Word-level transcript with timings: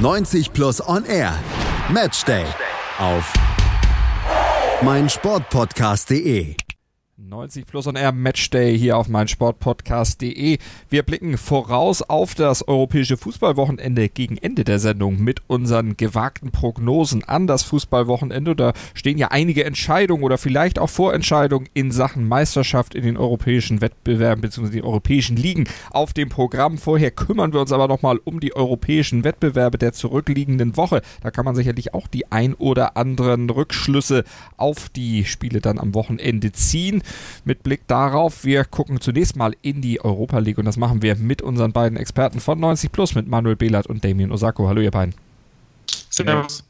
90 0.00 0.54
Plus 0.54 0.80
On 0.80 1.04
Air. 1.04 1.38
Matchday. 1.92 2.46
Auf 2.98 3.30
meinsportpodcast.de. 4.82 6.69
90 7.28 7.66
Plus 7.66 7.86
on 7.86 7.96
Air 7.96 8.12
Matchday 8.12 8.78
hier 8.78 8.96
auf 8.96 9.08
meinsportpodcast.de. 9.08 10.58
Wir 10.88 11.02
blicken 11.02 11.36
voraus 11.36 12.02
auf 12.02 12.34
das 12.34 12.66
europäische 12.66 13.16
Fußballwochenende 13.16 14.08
gegen 14.08 14.38
Ende 14.38 14.64
der 14.64 14.78
Sendung 14.78 15.22
mit 15.22 15.42
unseren 15.46 15.96
gewagten 15.96 16.50
Prognosen 16.50 17.22
an 17.24 17.46
das 17.46 17.62
Fußballwochenende. 17.64 18.56
Da 18.56 18.72
stehen 18.94 19.18
ja 19.18 19.28
einige 19.28 19.64
Entscheidungen 19.64 20.22
oder 20.22 20.38
vielleicht 20.38 20.78
auch 20.78 20.88
Vorentscheidungen 20.88 21.68
in 21.74 21.92
Sachen 21.92 22.26
Meisterschaft 22.26 22.94
in 22.94 23.02
den 23.02 23.16
europäischen 23.16 23.80
Wettbewerben 23.80 24.40
bzw. 24.40 24.70
den 24.70 24.84
europäischen 24.84 25.36
Ligen 25.36 25.68
auf 25.90 26.12
dem 26.14 26.30
Programm. 26.30 26.78
Vorher 26.78 27.10
kümmern 27.10 27.52
wir 27.52 27.60
uns 27.60 27.72
aber 27.72 27.86
nochmal 27.86 28.18
um 28.24 28.40
die 28.40 28.56
europäischen 28.56 29.24
Wettbewerbe 29.24 29.76
der 29.76 29.92
zurückliegenden 29.92 30.76
Woche. 30.76 31.02
Da 31.22 31.30
kann 31.30 31.44
man 31.44 31.54
sicherlich 31.54 31.92
auch 31.92 32.06
die 32.06 32.32
ein 32.32 32.54
oder 32.54 32.96
anderen 32.96 33.50
Rückschlüsse 33.50 34.24
auf 34.56 34.88
die 34.88 35.26
Spiele 35.26 35.60
dann 35.60 35.78
am 35.78 35.94
Wochenende 35.94 36.52
ziehen 36.52 37.02
mit 37.44 37.62
Blick 37.62 37.86
darauf. 37.86 38.44
Wir 38.44 38.64
gucken 38.64 39.00
zunächst 39.00 39.36
mal 39.36 39.54
in 39.62 39.80
die 39.80 40.04
Europa 40.04 40.38
League 40.38 40.58
und 40.58 40.64
das 40.64 40.76
machen 40.76 41.02
wir 41.02 41.16
mit 41.16 41.42
unseren 41.42 41.72
beiden 41.72 41.98
Experten 41.98 42.40
von 42.40 42.58
90 42.58 42.92
Plus, 42.92 43.14
mit 43.14 43.28
Manuel 43.28 43.56
Behlert 43.56 43.86
und 43.86 44.04
Damien 44.04 44.32
Osako. 44.32 44.68
Hallo 44.68 44.80
ihr 44.80 44.90
beiden. 44.90 45.14
Servus. 46.10 46.64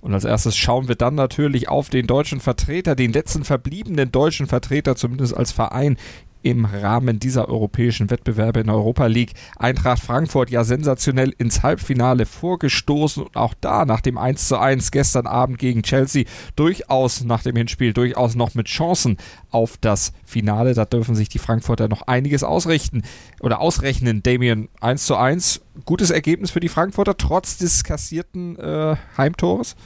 Und 0.00 0.14
als 0.14 0.24
erstes 0.24 0.56
schauen 0.56 0.86
wir 0.86 0.94
dann 0.94 1.16
natürlich 1.16 1.68
auf 1.68 1.88
den 1.88 2.06
deutschen 2.06 2.38
Vertreter, 2.38 2.94
den 2.94 3.12
letzten 3.12 3.44
verbliebenen 3.44 4.12
deutschen 4.12 4.46
Vertreter, 4.46 4.94
zumindest 4.94 5.36
als 5.36 5.50
Verein 5.50 5.96
im 6.42 6.64
Rahmen 6.64 7.18
dieser 7.18 7.48
europäischen 7.48 8.10
Wettbewerbe 8.10 8.60
in 8.60 8.66
der 8.66 8.76
Europa 8.76 9.06
League. 9.06 9.32
Eintracht 9.56 10.02
Frankfurt 10.02 10.50
ja 10.50 10.64
sensationell 10.64 11.34
ins 11.38 11.62
Halbfinale 11.62 12.26
vorgestoßen 12.26 13.24
und 13.24 13.36
auch 13.36 13.54
da 13.60 13.84
nach 13.84 14.00
dem 14.00 14.18
1 14.18 14.48
zu 14.48 14.58
1 14.58 14.90
gestern 14.90 15.26
Abend 15.26 15.58
gegen 15.58 15.82
Chelsea 15.82 16.24
durchaus 16.56 17.24
nach 17.24 17.42
dem 17.42 17.56
Hinspiel 17.56 17.92
durchaus 17.92 18.34
noch 18.34 18.54
mit 18.54 18.66
Chancen 18.66 19.16
auf 19.50 19.76
das 19.80 20.12
Finale. 20.24 20.74
Da 20.74 20.84
dürfen 20.84 21.14
sich 21.14 21.28
die 21.28 21.38
Frankfurter 21.38 21.88
noch 21.88 22.02
einiges 22.02 22.44
ausrichten 22.44 23.02
oder 23.40 23.60
ausrechnen. 23.60 24.22
Damien 24.22 24.68
1 24.80 25.06
zu 25.06 25.16
1, 25.16 25.60
gutes 25.84 26.10
Ergebnis 26.10 26.50
für 26.50 26.60
die 26.60 26.68
Frankfurter 26.68 27.16
trotz 27.16 27.58
des 27.58 27.84
kassierten 27.84 28.58
äh, 28.58 28.96
Heimtores. 29.16 29.76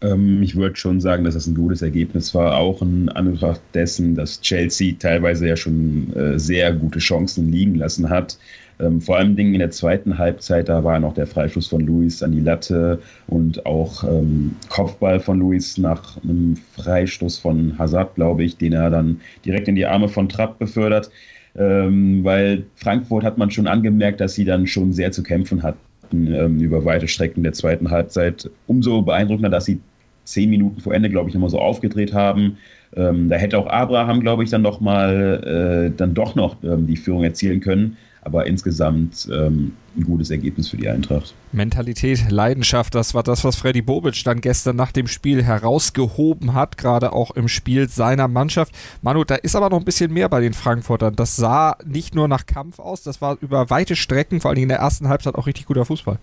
Ähm, 0.00 0.42
ich 0.42 0.56
würde 0.56 0.76
schon 0.76 1.00
sagen, 1.00 1.24
dass 1.24 1.34
das 1.34 1.46
ein 1.46 1.54
gutes 1.54 1.82
Ergebnis 1.82 2.34
war, 2.34 2.56
auch 2.56 2.82
in 2.82 3.08
Anbetracht 3.08 3.60
dessen, 3.74 4.14
dass 4.14 4.40
Chelsea 4.40 4.94
teilweise 4.98 5.48
ja 5.48 5.56
schon 5.56 6.12
äh, 6.14 6.38
sehr 6.38 6.72
gute 6.72 7.00
Chancen 7.00 7.50
liegen 7.50 7.74
lassen 7.74 8.08
hat. 8.08 8.38
Ähm, 8.80 9.00
vor 9.00 9.16
allem 9.16 9.36
in 9.36 9.58
der 9.58 9.70
zweiten 9.70 10.18
Halbzeit, 10.18 10.68
da 10.68 10.84
war 10.84 11.00
noch 11.00 11.14
der 11.14 11.26
Freischuss 11.26 11.66
von 11.66 11.80
Luis 11.80 12.22
an 12.22 12.32
die 12.32 12.40
Latte 12.40 13.00
und 13.26 13.66
auch 13.66 14.04
ähm, 14.04 14.54
Kopfball 14.68 15.18
von 15.18 15.40
Luis 15.40 15.78
nach 15.78 16.22
einem 16.22 16.56
Freistoß 16.76 17.38
von 17.38 17.76
Hazard, 17.78 18.14
glaube 18.14 18.44
ich, 18.44 18.56
den 18.56 18.72
er 18.74 18.90
dann 18.90 19.20
direkt 19.44 19.66
in 19.68 19.74
die 19.74 19.86
Arme 19.86 20.08
von 20.08 20.28
Trapp 20.28 20.58
befördert. 20.58 21.10
Ähm, 21.56 22.22
weil 22.22 22.66
Frankfurt 22.76 23.24
hat 23.24 23.36
man 23.36 23.50
schon 23.50 23.66
angemerkt, 23.66 24.20
dass 24.20 24.34
sie 24.34 24.44
dann 24.44 24.66
schon 24.68 24.92
sehr 24.92 25.10
zu 25.10 25.24
kämpfen 25.24 25.64
ähm, 26.12 26.60
über 26.60 26.84
weite 26.84 27.08
Strecken 27.08 27.42
der 27.42 27.52
zweiten 27.52 27.90
Halbzeit. 27.90 28.50
Umso 28.66 29.02
beeindruckender, 29.02 29.50
dass 29.50 29.64
sie 29.64 29.80
zehn 30.24 30.50
Minuten 30.50 30.80
vor 30.80 30.94
Ende, 30.94 31.08
glaube 31.08 31.28
ich, 31.28 31.34
nochmal 31.34 31.50
so 31.50 31.58
aufgedreht 31.58 32.12
haben. 32.12 32.58
Ähm, 32.94 33.28
da 33.28 33.36
hätte 33.36 33.58
auch 33.58 33.66
Abraham, 33.66 34.20
glaube 34.20 34.44
ich, 34.44 34.50
dann 34.50 34.62
noch 34.62 34.80
mal 34.80 35.90
äh, 35.90 35.96
dann 35.96 36.14
doch 36.14 36.34
noch 36.34 36.56
ähm, 36.62 36.86
die 36.86 36.96
Führung 36.96 37.24
erzielen 37.24 37.60
können. 37.60 37.96
Aber 38.22 38.46
insgesamt 38.46 39.28
ähm, 39.32 39.72
ein 39.96 40.04
gutes 40.04 40.30
Ergebnis 40.30 40.68
für 40.68 40.76
die 40.76 40.88
Eintracht. 40.88 41.34
Mentalität, 41.52 42.30
Leidenschaft, 42.30 42.94
das 42.94 43.14
war 43.14 43.22
das, 43.22 43.44
was 43.44 43.56
Freddy 43.56 43.82
Bobic 43.82 44.22
dann 44.24 44.40
gestern 44.40 44.76
nach 44.76 44.92
dem 44.92 45.06
Spiel 45.06 45.42
herausgehoben 45.42 46.54
hat, 46.54 46.76
gerade 46.76 47.12
auch 47.12 47.30
im 47.32 47.48
Spiel 47.48 47.88
seiner 47.88 48.28
Mannschaft. 48.28 48.74
Manu, 49.02 49.24
da 49.24 49.36
ist 49.36 49.56
aber 49.56 49.70
noch 49.70 49.78
ein 49.78 49.84
bisschen 49.84 50.12
mehr 50.12 50.28
bei 50.28 50.40
den 50.40 50.52
Frankfurtern. 50.52 51.16
Das 51.16 51.36
sah 51.36 51.76
nicht 51.84 52.14
nur 52.14 52.28
nach 52.28 52.46
Kampf 52.46 52.78
aus, 52.78 53.02
das 53.02 53.20
war 53.20 53.38
über 53.40 53.70
weite 53.70 53.96
Strecken, 53.96 54.40
vor 54.40 54.50
allem 54.50 54.62
in 54.62 54.68
der 54.68 54.78
ersten 54.78 55.08
Halbzeit 55.08 55.34
auch 55.34 55.46
richtig 55.46 55.66
guter 55.66 55.84
Fußball. 55.84 56.18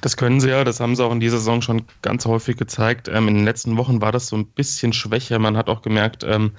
Das 0.00 0.16
können 0.16 0.40
sie 0.40 0.50
ja, 0.50 0.64
das 0.64 0.80
haben 0.80 0.96
sie 0.96 1.04
auch 1.04 1.12
in 1.12 1.20
dieser 1.20 1.38
Saison 1.38 1.62
schon 1.62 1.82
ganz 2.02 2.24
häufig 2.26 2.56
gezeigt. 2.56 3.08
Ähm, 3.08 3.28
in 3.28 3.34
den 3.34 3.44
letzten 3.44 3.76
Wochen 3.76 4.00
war 4.00 4.12
das 4.12 4.28
so 4.28 4.36
ein 4.36 4.46
bisschen 4.46 4.92
schwächer. 4.92 5.38
Man 5.38 5.56
hat 5.56 5.68
auch 5.68 5.82
gemerkt, 5.82 6.24
ähm, 6.24 6.52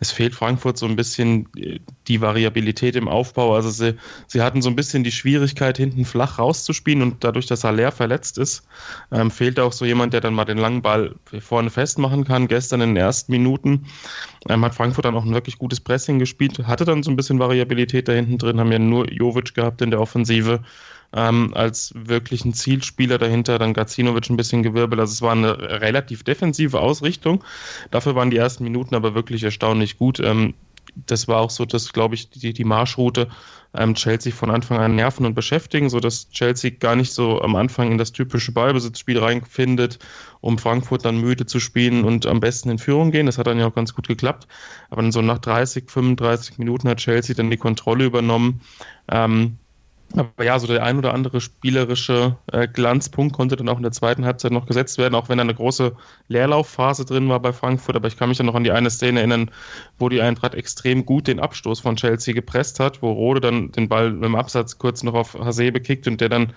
es 0.00 0.10
fehlt 0.10 0.34
Frankfurt 0.34 0.76
so 0.76 0.86
ein 0.86 0.96
bisschen 0.96 1.48
äh, 1.56 1.78
die 2.08 2.20
Variabilität 2.20 2.96
im 2.96 3.08
Aufbau. 3.08 3.54
Also 3.54 3.70
sie, 3.70 3.96
sie 4.26 4.42
hatten 4.42 4.62
so 4.62 4.68
ein 4.68 4.76
bisschen 4.76 5.04
die 5.04 5.12
Schwierigkeit, 5.12 5.76
hinten 5.76 6.04
flach 6.04 6.38
rauszuspielen 6.38 7.02
und 7.02 7.24
dadurch, 7.24 7.46
dass 7.46 7.64
Haller 7.64 7.92
verletzt 7.92 8.38
ist, 8.38 8.66
ähm, 9.12 9.30
fehlt 9.30 9.58
auch 9.58 9.72
so 9.72 9.84
jemand, 9.84 10.12
der 10.12 10.20
dann 10.20 10.34
mal 10.34 10.44
den 10.44 10.58
langen 10.58 10.82
Ball 10.82 11.14
vorne 11.40 11.70
festmachen 11.70 12.24
kann. 12.24 12.48
Gestern 12.48 12.80
in 12.80 12.90
den 12.90 12.96
ersten 12.96 13.32
Minuten 13.32 13.86
ähm, 14.48 14.64
hat 14.64 14.74
Frankfurt 14.74 15.04
dann 15.04 15.16
auch 15.16 15.24
ein 15.24 15.34
wirklich 15.34 15.58
gutes 15.58 15.80
Pressing 15.80 16.18
gespielt, 16.18 16.58
hatte 16.66 16.84
dann 16.84 17.02
so 17.02 17.10
ein 17.10 17.16
bisschen 17.16 17.38
Variabilität 17.38 18.08
da 18.08 18.12
hinten 18.12 18.38
drin, 18.38 18.60
haben 18.60 18.72
ja 18.72 18.78
nur 18.78 19.10
Jovic 19.10 19.54
gehabt 19.54 19.80
in 19.82 19.90
der 19.90 20.00
Offensive 20.00 20.60
ähm, 21.14 21.52
als 21.54 21.92
wirklichen 21.96 22.54
Zielspieler 22.54 23.18
dahinter, 23.18 23.58
dann 23.58 23.72
Gacinovic 23.72 24.28
ein 24.28 24.36
bisschen 24.36 24.62
gewirbelt. 24.62 25.00
Also 25.00 25.12
es 25.12 25.22
war 25.22 25.32
eine 25.32 25.58
relativ 25.80 26.24
defensive 26.24 26.78
Ausrichtung. 26.80 27.44
Dafür 27.90 28.14
waren 28.14 28.30
die 28.30 28.36
ersten 28.36 28.64
Minuten 28.64 28.94
aber 28.94 29.14
wirklich 29.14 29.44
erstaunlich 29.44 29.96
gut. 29.96 30.20
Ähm, 30.20 30.54
das 31.06 31.28
war 31.28 31.40
auch 31.40 31.50
so, 31.50 31.64
dass, 31.64 31.92
glaube 31.92 32.14
ich, 32.14 32.30
die, 32.30 32.52
die 32.52 32.64
Marschroute 32.64 33.28
ähm, 33.74 33.94
Chelsea 33.94 34.32
von 34.32 34.50
Anfang 34.50 34.78
an 34.78 34.94
nerven 34.94 35.26
und 35.26 35.34
beschäftigen, 35.34 35.90
sodass 35.90 36.30
Chelsea 36.30 36.70
gar 36.70 36.94
nicht 36.94 37.12
so 37.12 37.40
am 37.42 37.56
Anfang 37.56 37.90
in 37.90 37.98
das 37.98 38.12
typische 38.12 38.52
Ballbesitzspiel 38.52 39.18
reinfindet, 39.18 39.98
um 40.40 40.58
Frankfurt 40.58 41.04
dann 41.04 41.20
müde 41.20 41.46
zu 41.46 41.58
spielen 41.58 42.04
und 42.04 42.26
am 42.26 42.40
besten 42.40 42.70
in 42.70 42.78
Führung 42.78 43.10
gehen. 43.10 43.26
Das 43.26 43.38
hat 43.38 43.46
dann 43.46 43.58
ja 43.58 43.66
auch 43.66 43.74
ganz 43.74 43.94
gut 43.94 44.06
geklappt. 44.06 44.46
Aber 44.90 45.02
dann 45.02 45.12
so 45.12 45.22
nach 45.22 45.38
30, 45.38 45.90
35 45.90 46.58
Minuten 46.58 46.88
hat 46.88 46.98
Chelsea 46.98 47.34
dann 47.34 47.50
die 47.50 47.56
Kontrolle 47.56 48.04
übernommen. 48.04 48.60
Ähm, 49.08 49.58
aber 50.16 50.44
ja, 50.44 50.58
so 50.58 50.66
der 50.66 50.82
ein 50.84 50.98
oder 50.98 51.12
andere 51.12 51.40
spielerische 51.40 52.36
äh, 52.52 52.68
Glanzpunkt 52.68 53.34
konnte 53.34 53.56
dann 53.56 53.68
auch 53.68 53.76
in 53.76 53.82
der 53.82 53.92
zweiten 53.92 54.24
Halbzeit 54.24 54.52
noch 54.52 54.66
gesetzt 54.66 54.98
werden, 54.98 55.14
auch 55.14 55.28
wenn 55.28 55.38
da 55.38 55.42
eine 55.42 55.54
große 55.54 55.92
Leerlaufphase 56.28 57.04
drin 57.04 57.28
war 57.28 57.40
bei 57.40 57.52
Frankfurt. 57.52 57.96
Aber 57.96 58.08
ich 58.08 58.16
kann 58.16 58.28
mich 58.28 58.38
dann 58.38 58.46
noch 58.46 58.54
an 58.54 58.64
die 58.64 58.72
eine 58.72 58.90
Szene 58.90 59.20
erinnern, 59.20 59.50
wo 59.98 60.08
die 60.08 60.20
Eintracht 60.20 60.54
extrem 60.54 61.04
gut 61.04 61.26
den 61.26 61.40
Abstoß 61.40 61.80
von 61.80 61.96
Chelsea 61.96 62.34
gepresst 62.34 62.80
hat, 62.80 63.02
wo 63.02 63.12
Rode 63.12 63.40
dann 63.40 63.72
den 63.72 63.88
Ball 63.88 64.08
im 64.22 64.36
Absatz 64.36 64.78
kurz 64.78 65.02
noch 65.02 65.14
auf 65.14 65.34
Hasebe 65.34 65.80
kickt 65.80 66.06
und 66.06 66.20
der 66.20 66.28
dann 66.28 66.52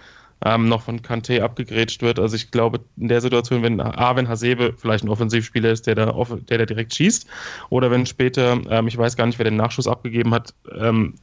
ähm, 0.45 0.69
noch 0.69 0.83
von 0.83 1.01
Kanté 1.01 1.41
abgegrätscht 1.41 2.01
wird. 2.01 2.19
Also 2.19 2.35
ich 2.35 2.51
glaube, 2.51 2.81
in 2.97 3.07
der 3.07 3.21
Situation, 3.21 3.63
wenn 3.63 3.81
A, 3.81 4.15
wenn 4.15 4.27
Hasebe 4.27 4.73
vielleicht 4.77 5.03
ein 5.03 5.09
Offensivspieler 5.09 5.71
ist, 5.71 5.87
der 5.87 5.95
da, 5.95 6.13
der 6.49 6.57
da 6.59 6.65
direkt 6.65 6.93
schießt, 6.93 7.27
oder 7.69 7.89
wenn 7.89 8.05
später, 8.05 8.59
ähm, 8.69 8.87
ich 8.87 8.97
weiß 8.97 9.15
gar 9.15 9.25
nicht, 9.25 9.39
wer 9.39 9.45
den 9.45 9.55
Nachschuss 9.55 9.87
abgegeben 9.87 10.33
hat, 10.33 10.53
ähm, 10.79 11.15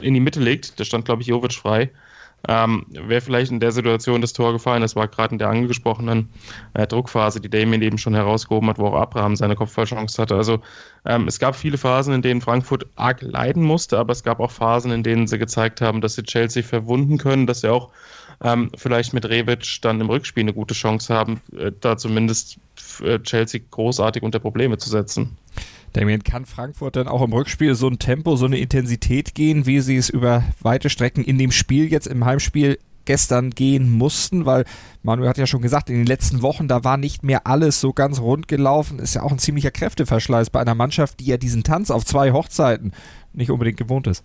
in 0.00 0.14
die 0.14 0.20
Mitte 0.20 0.40
legt, 0.40 0.78
da 0.78 0.84
stand, 0.84 1.04
glaube 1.04 1.22
ich, 1.22 1.28
Jovic 1.28 1.54
frei, 1.54 1.90
ähm, 2.48 2.86
wäre 2.90 3.20
vielleicht 3.20 3.50
in 3.50 3.60
der 3.60 3.72
Situation 3.72 4.20
das 4.20 4.32
Tor 4.32 4.52
gefallen. 4.52 4.82
Das 4.82 4.94
war 4.94 5.08
gerade 5.08 5.32
in 5.32 5.38
der 5.38 5.48
angesprochenen 5.48 6.28
äh, 6.74 6.86
Druckphase, 6.86 7.40
die 7.40 7.48
Damien 7.48 7.82
eben 7.82 7.98
schon 7.98 8.14
herausgehoben 8.14 8.68
hat, 8.68 8.78
wo 8.78 8.86
auch 8.86 8.94
Abraham 8.94 9.36
seine 9.36 9.56
Kopfballchance 9.56 10.20
hatte. 10.20 10.36
Also 10.36 10.60
ähm, 11.04 11.26
es 11.26 11.38
gab 11.38 11.56
viele 11.56 11.78
Phasen, 11.78 12.14
in 12.14 12.22
denen 12.22 12.40
Frankfurt 12.40 12.86
arg 12.94 13.22
leiden 13.22 13.62
musste, 13.62 13.98
aber 13.98 14.12
es 14.12 14.22
gab 14.22 14.38
auch 14.40 14.50
Phasen, 14.50 14.92
in 14.92 15.02
denen 15.02 15.26
sie 15.26 15.38
gezeigt 15.38 15.80
haben, 15.80 16.00
dass 16.00 16.14
sie 16.14 16.22
Chelsea 16.22 16.62
verwunden 16.62 17.18
können, 17.18 17.46
dass 17.46 17.62
sie 17.62 17.70
auch 17.70 17.90
ähm, 18.44 18.70
vielleicht 18.76 19.12
mit 19.12 19.28
Rebic 19.28 19.78
dann 19.82 20.00
im 20.00 20.10
Rückspiel 20.10 20.42
eine 20.42 20.52
gute 20.52 20.74
Chance 20.74 21.12
haben, 21.12 21.40
äh, 21.56 21.72
da 21.80 21.96
zumindest 21.96 22.58
äh, 23.02 23.18
Chelsea 23.20 23.60
großartig 23.70 24.22
unter 24.22 24.38
Probleme 24.38 24.78
zu 24.78 24.90
setzen. 24.90 25.36
Damien, 25.96 26.22
kann 26.22 26.44
Frankfurt 26.44 26.96
dann 26.96 27.08
auch 27.08 27.22
im 27.22 27.32
Rückspiel 27.32 27.74
so 27.74 27.88
ein 27.88 27.98
Tempo, 27.98 28.36
so 28.36 28.44
eine 28.44 28.58
Intensität 28.58 29.34
gehen, 29.34 29.64
wie 29.64 29.80
sie 29.80 29.96
es 29.96 30.10
über 30.10 30.44
weite 30.60 30.90
Strecken 30.90 31.24
in 31.24 31.38
dem 31.38 31.50
Spiel 31.50 31.90
jetzt 31.90 32.06
im 32.06 32.26
Heimspiel 32.26 32.78
gestern 33.06 33.50
gehen 33.50 33.90
mussten, 33.90 34.44
weil 34.44 34.64
Manuel 35.02 35.30
hat 35.30 35.38
ja 35.38 35.46
schon 35.46 35.62
gesagt, 35.62 35.88
in 35.88 35.96
den 35.96 36.06
letzten 36.06 36.42
Wochen, 36.42 36.68
da 36.68 36.84
war 36.84 36.98
nicht 36.98 37.22
mehr 37.22 37.46
alles 37.46 37.80
so 37.80 37.94
ganz 37.94 38.20
rund 38.20 38.46
gelaufen. 38.46 38.98
Ist 38.98 39.14
ja 39.14 39.22
auch 39.22 39.32
ein 39.32 39.38
ziemlicher 39.38 39.70
Kräfteverschleiß 39.70 40.50
bei 40.50 40.60
einer 40.60 40.74
Mannschaft, 40.74 41.20
die 41.20 41.26
ja 41.26 41.38
diesen 41.38 41.62
Tanz 41.62 41.90
auf 41.90 42.04
zwei 42.04 42.32
Hochzeiten 42.32 42.92
nicht 43.32 43.50
unbedingt 43.50 43.78
gewohnt 43.78 44.06
ist. 44.06 44.22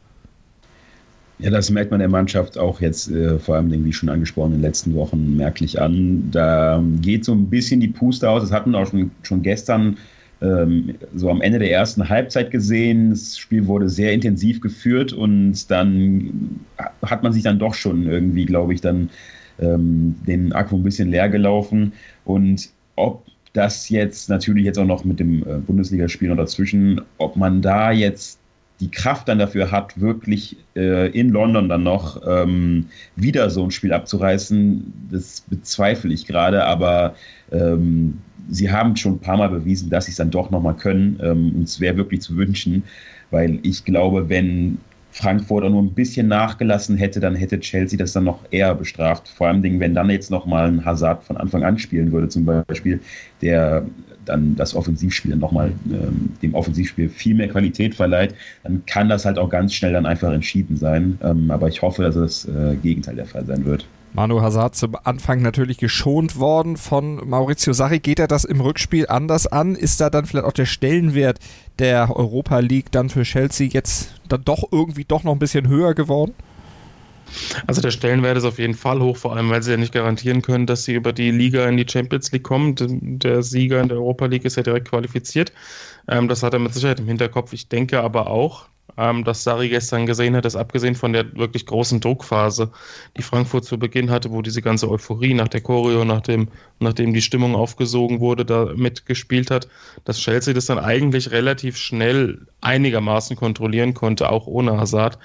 Ja, 1.39 1.51
das 1.51 1.69
merkt 1.69 1.91
man 1.91 2.01
der 2.01 2.09
Mannschaft 2.09 2.57
auch 2.57 2.81
jetzt 2.81 3.09
äh, 3.09 3.39
vor 3.39 3.55
allem, 3.55 3.85
wie 3.85 3.93
schon 3.93 4.09
angesprochen, 4.09 4.51
in 4.51 4.57
den 4.57 4.61
letzten 4.61 4.93
Wochen 4.93 5.37
merklich 5.37 5.81
an. 5.81 6.29
Da 6.31 6.83
geht 7.01 7.23
so 7.23 7.31
ein 7.31 7.49
bisschen 7.49 7.79
die 7.79 7.87
Puste 7.87 8.29
aus. 8.29 8.43
Das 8.43 8.51
hatten 8.51 8.75
auch 8.75 8.87
schon, 8.87 9.11
schon 9.23 9.41
gestern 9.41 9.97
ähm, 10.41 10.95
so 11.15 11.29
am 11.29 11.41
Ende 11.41 11.59
der 11.59 11.71
ersten 11.71 12.09
Halbzeit 12.09 12.51
gesehen. 12.51 13.11
Das 13.11 13.37
Spiel 13.37 13.67
wurde 13.67 13.89
sehr 13.89 14.13
intensiv 14.13 14.61
geführt 14.61 15.13
und 15.13 15.69
dann 15.69 16.59
hat 17.03 17.23
man 17.23 17.33
sich 17.33 17.43
dann 17.43 17.59
doch 17.59 17.73
schon 17.73 18.07
irgendwie, 18.07 18.45
glaube 18.45 18.73
ich, 18.73 18.81
dann 18.81 19.09
ähm, 19.59 20.15
den 20.27 20.53
Akku 20.53 20.75
ein 20.75 20.83
bisschen 20.83 21.09
leer 21.09 21.29
gelaufen. 21.29 21.93
Und 22.25 22.69
ob 22.95 23.25
das 23.53 23.89
jetzt 23.89 24.29
natürlich 24.29 24.65
jetzt 24.65 24.79
auch 24.79 24.85
noch 24.85 25.03
mit 25.03 25.19
dem 25.19 25.43
äh, 25.43 25.57
Bundesligaspiel 25.59 26.29
noch 26.29 26.37
dazwischen, 26.37 27.01
ob 27.17 27.35
man 27.35 27.61
da 27.61 27.91
jetzt 27.91 28.39
die 28.79 28.89
Kraft 28.89 29.27
dann 29.27 29.37
dafür 29.37 29.71
hat, 29.71 30.01
wirklich 30.01 30.57
äh, 30.75 31.11
in 31.11 31.29
London 31.29 31.69
dann 31.69 31.83
noch 31.83 32.19
ähm, 32.27 32.87
wieder 33.15 33.49
so 33.51 33.63
ein 33.63 33.69
Spiel 33.69 33.93
abzureißen, 33.93 34.91
das 35.11 35.41
bezweifle 35.41 36.11
ich 36.11 36.25
gerade, 36.25 36.65
aber 36.65 37.13
ähm, 37.51 38.17
sie 38.49 38.71
haben 38.71 38.95
schon 38.95 39.13
ein 39.13 39.19
paar 39.19 39.37
Mal 39.37 39.49
bewiesen, 39.49 39.89
dass 39.89 40.05
sie 40.05 40.11
es 40.11 40.17
dann 40.17 40.31
doch 40.31 40.49
nochmal 40.51 40.75
können. 40.75 41.19
Ähm, 41.21 41.53
und 41.55 41.63
es 41.63 41.79
wäre 41.79 41.97
wirklich 41.97 42.21
zu 42.21 42.35
wünschen, 42.37 42.83
weil 43.29 43.59
ich 43.63 43.85
glaube, 43.85 44.29
wenn 44.29 44.77
Frankfurt 45.11 45.65
auch 45.65 45.69
nur 45.69 45.81
ein 45.83 45.93
bisschen 45.93 46.27
nachgelassen 46.27 46.97
hätte, 46.97 47.19
dann 47.19 47.35
hätte 47.35 47.59
Chelsea 47.59 47.97
das 47.99 48.13
dann 48.13 48.23
noch 48.23 48.39
eher 48.51 48.73
bestraft. 48.73 49.27
Vor 49.27 49.47
allem, 49.47 49.61
wenn 49.79 49.93
dann 49.93 50.09
jetzt 50.09 50.31
nochmal 50.31 50.67
ein 50.67 50.85
Hazard 50.85 51.23
von 51.23 51.37
Anfang 51.37 51.63
an 51.63 51.77
spielen 51.77 52.11
würde, 52.11 52.29
zum 52.29 52.45
Beispiel, 52.45 53.01
der 53.41 53.85
dann 54.25 54.55
das 54.55 54.75
Offensivspiel 54.75 55.35
nochmal 55.35 55.73
ähm, 55.91 56.31
dem 56.41 56.53
Offensivspiel 56.53 57.09
viel 57.09 57.35
mehr 57.35 57.49
Qualität 57.49 57.95
verleiht, 57.95 58.35
dann 58.63 58.85
kann 58.85 59.09
das 59.09 59.25
halt 59.25 59.37
auch 59.37 59.49
ganz 59.49 59.73
schnell 59.73 59.93
dann 59.93 60.05
einfach 60.05 60.31
entschieden 60.31 60.77
sein. 60.77 61.17
Ähm, 61.23 61.51
aber 61.51 61.67
ich 61.67 61.81
hoffe, 61.81 62.03
dass 62.03 62.15
das 62.15 62.45
äh, 62.45 62.75
Gegenteil 62.81 63.15
der 63.15 63.25
Fall 63.25 63.45
sein 63.45 63.65
wird. 63.65 63.85
Manu 64.13 64.41
Hazard 64.41 64.75
zum 64.75 64.97
Anfang 65.03 65.41
natürlich 65.41 65.77
geschont 65.77 66.37
worden 66.37 66.75
von 66.75 67.27
Maurizio 67.29 67.71
Sarri. 67.71 67.99
Geht 67.99 68.19
er 68.19 68.27
das 68.27 68.43
im 68.43 68.59
Rückspiel 68.59 69.07
anders 69.07 69.47
an? 69.47 69.75
Ist 69.75 70.01
da 70.01 70.09
dann 70.09 70.25
vielleicht 70.25 70.45
auch 70.45 70.51
der 70.51 70.65
Stellenwert 70.65 71.39
der 71.79 72.13
Europa 72.13 72.59
League 72.59 72.91
dann 72.91 73.09
für 73.09 73.23
Chelsea 73.23 73.69
jetzt 73.69 74.19
dann 74.27 74.43
doch 74.43 74.63
irgendwie 74.71 75.05
doch 75.05 75.23
noch 75.23 75.31
ein 75.31 75.39
bisschen 75.39 75.69
höher 75.69 75.93
geworden? 75.93 76.33
Also 77.65 77.81
der 77.81 77.91
Stellenwert 77.91 78.37
ist 78.37 78.43
auf 78.43 78.59
jeden 78.59 78.73
Fall 78.73 78.99
hoch, 78.99 79.15
vor 79.15 79.33
allem 79.33 79.49
weil 79.49 79.63
sie 79.63 79.71
ja 79.71 79.77
nicht 79.77 79.93
garantieren 79.93 80.41
können, 80.41 80.65
dass 80.65 80.83
sie 80.83 80.93
über 80.93 81.13
die 81.13 81.31
Liga 81.31 81.65
in 81.69 81.77
die 81.77 81.87
Champions 81.89 82.33
League 82.33 82.43
kommen. 82.43 82.75
Der 82.77 83.43
Sieger 83.43 83.79
in 83.79 83.87
der 83.87 83.97
Europa 83.97 84.25
League 84.25 84.43
ist 84.43 84.57
ja 84.57 84.63
direkt 84.63 84.89
qualifiziert. 84.89 85.53
Ähm, 86.09 86.27
das 86.27 86.43
hat 86.43 86.51
er 86.53 86.59
mit 86.59 86.73
Sicherheit 86.73 86.99
im 86.99 87.07
Hinterkopf. 87.07 87.53
Ich 87.53 87.69
denke 87.69 88.01
aber 88.01 88.27
auch, 88.27 88.67
ähm, 88.97 89.23
dass 89.23 89.43
Sari 89.43 89.69
gestern 89.69 90.05
gesehen 90.05 90.35
hat, 90.35 90.45
dass 90.45 90.55
abgesehen 90.55 90.95
von 90.95 91.13
der 91.13 91.35
wirklich 91.35 91.65
großen 91.65 91.99
Druckphase, 91.99 92.71
die 93.17 93.21
Frankfurt 93.21 93.65
zu 93.65 93.77
Beginn 93.77 94.09
hatte, 94.09 94.31
wo 94.31 94.41
diese 94.41 94.61
ganze 94.61 94.89
Euphorie 94.89 95.33
nach 95.33 95.47
der 95.47 95.61
Choreo, 95.61 96.05
nachdem, 96.05 96.49
nachdem 96.79 97.13
die 97.13 97.21
Stimmung 97.21 97.55
aufgesogen 97.55 98.19
wurde, 98.19 98.45
da 98.45 98.71
mitgespielt 98.75 99.51
hat, 99.51 99.67
dass 100.05 100.19
Chelsea 100.19 100.53
das 100.53 100.65
dann 100.65 100.79
eigentlich 100.79 101.31
relativ 101.31 101.77
schnell 101.77 102.45
einigermaßen 102.61 103.35
kontrollieren 103.35 103.93
konnte, 103.93 104.29
auch 104.29 104.47
ohne 104.47 104.77
Hazard. 104.77 105.17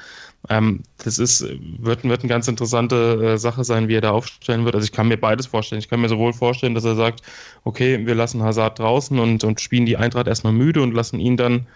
Ähm, 0.48 0.82
das 0.98 1.18
ist, 1.18 1.42
wird, 1.78 2.04
wird 2.04 2.20
eine 2.20 2.28
ganz 2.28 2.46
interessante 2.48 3.34
äh, 3.34 3.38
Sache 3.38 3.64
sein, 3.64 3.88
wie 3.88 3.94
er 3.94 4.00
da 4.00 4.10
aufstellen 4.12 4.64
wird. 4.64 4.74
Also 4.74 4.84
ich 4.84 4.92
kann 4.92 5.08
mir 5.08 5.16
beides 5.16 5.46
vorstellen. 5.46 5.80
Ich 5.80 5.88
kann 5.88 6.00
mir 6.00 6.08
sowohl 6.08 6.32
vorstellen, 6.32 6.74
dass 6.74 6.84
er 6.84 6.94
sagt, 6.94 7.22
okay, 7.64 8.06
wir 8.06 8.14
lassen 8.14 8.42
Hazard 8.42 8.78
draußen 8.78 9.18
und, 9.18 9.42
und 9.44 9.60
spielen 9.60 9.86
die 9.86 9.96
Eintracht 9.96 10.28
erstmal 10.28 10.52
müde 10.52 10.82
und 10.82 10.94
lassen 10.94 11.18
ihn 11.18 11.36
dann 11.36 11.66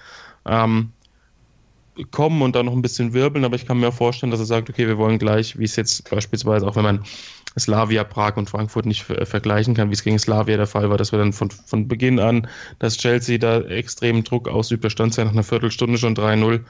ähm, 0.46 0.92
kommen 2.10 2.42
und 2.42 2.54
dann 2.54 2.66
noch 2.66 2.72
ein 2.72 2.82
bisschen 2.82 3.12
wirbeln, 3.12 3.44
aber 3.44 3.56
ich 3.56 3.66
kann 3.66 3.80
mir 3.80 3.92
vorstellen, 3.92 4.30
dass 4.30 4.40
er 4.40 4.46
sagt, 4.46 4.70
okay, 4.70 4.86
wir 4.86 4.98
wollen 4.98 5.18
gleich, 5.18 5.58
wie 5.58 5.64
es 5.64 5.76
jetzt 5.76 6.08
beispielsweise, 6.10 6.66
auch 6.66 6.76
wenn 6.76 6.84
man 6.84 7.04
Slavia, 7.58 8.04
Prag 8.04 8.36
und 8.36 8.48
Frankfurt 8.48 8.86
nicht 8.86 9.02
vergleichen 9.02 9.74
kann, 9.74 9.90
wie 9.90 9.94
es 9.94 10.04
gegen 10.04 10.18
Slavia 10.18 10.56
der 10.56 10.68
Fall 10.68 10.88
war, 10.88 10.96
dass 10.96 11.12
wir 11.12 11.18
dann 11.18 11.32
von, 11.32 11.50
von 11.50 11.88
Beginn 11.88 12.20
an, 12.20 12.46
dass 12.78 12.96
Chelsea 12.96 13.38
da 13.38 13.60
extremen 13.62 14.22
Druck 14.22 14.48
ausübt, 14.48 14.84
da 14.84 14.90
stand 14.90 15.16
ja 15.16 15.24
nach 15.24 15.32
einer 15.32 15.42
Viertelstunde 15.42 15.98
schon 15.98 16.14
3-0 16.14 16.60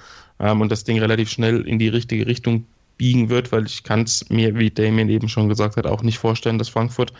ähm, 0.40 0.60
und 0.60 0.72
das 0.72 0.84
Ding 0.84 0.98
relativ 0.98 1.30
schnell 1.30 1.62
in 1.66 1.78
die 1.78 1.88
richtige 1.88 2.26
Richtung 2.26 2.64
biegen 2.96 3.30
wird, 3.30 3.50
weil 3.52 3.64
ich 3.66 3.82
kann 3.82 4.02
es 4.02 4.28
mir, 4.28 4.58
wie 4.58 4.70
Damien 4.70 5.08
eben 5.08 5.28
schon 5.28 5.48
gesagt 5.48 5.76
hat, 5.76 5.86
auch 5.86 6.02
nicht 6.02 6.18
vorstellen, 6.18 6.58
dass 6.58 6.68
Frankfurt 6.68 7.12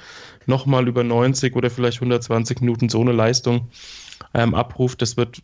nochmal 0.46 0.86
über 0.88 1.04
90 1.04 1.56
oder 1.56 1.70
vielleicht 1.70 1.98
120 1.98 2.60
Minuten 2.60 2.88
so 2.88 3.00
eine 3.00 3.12
Leistung 3.12 3.68
ähm, 4.34 4.54
abruft. 4.54 5.00
Das 5.00 5.16
wird 5.16 5.42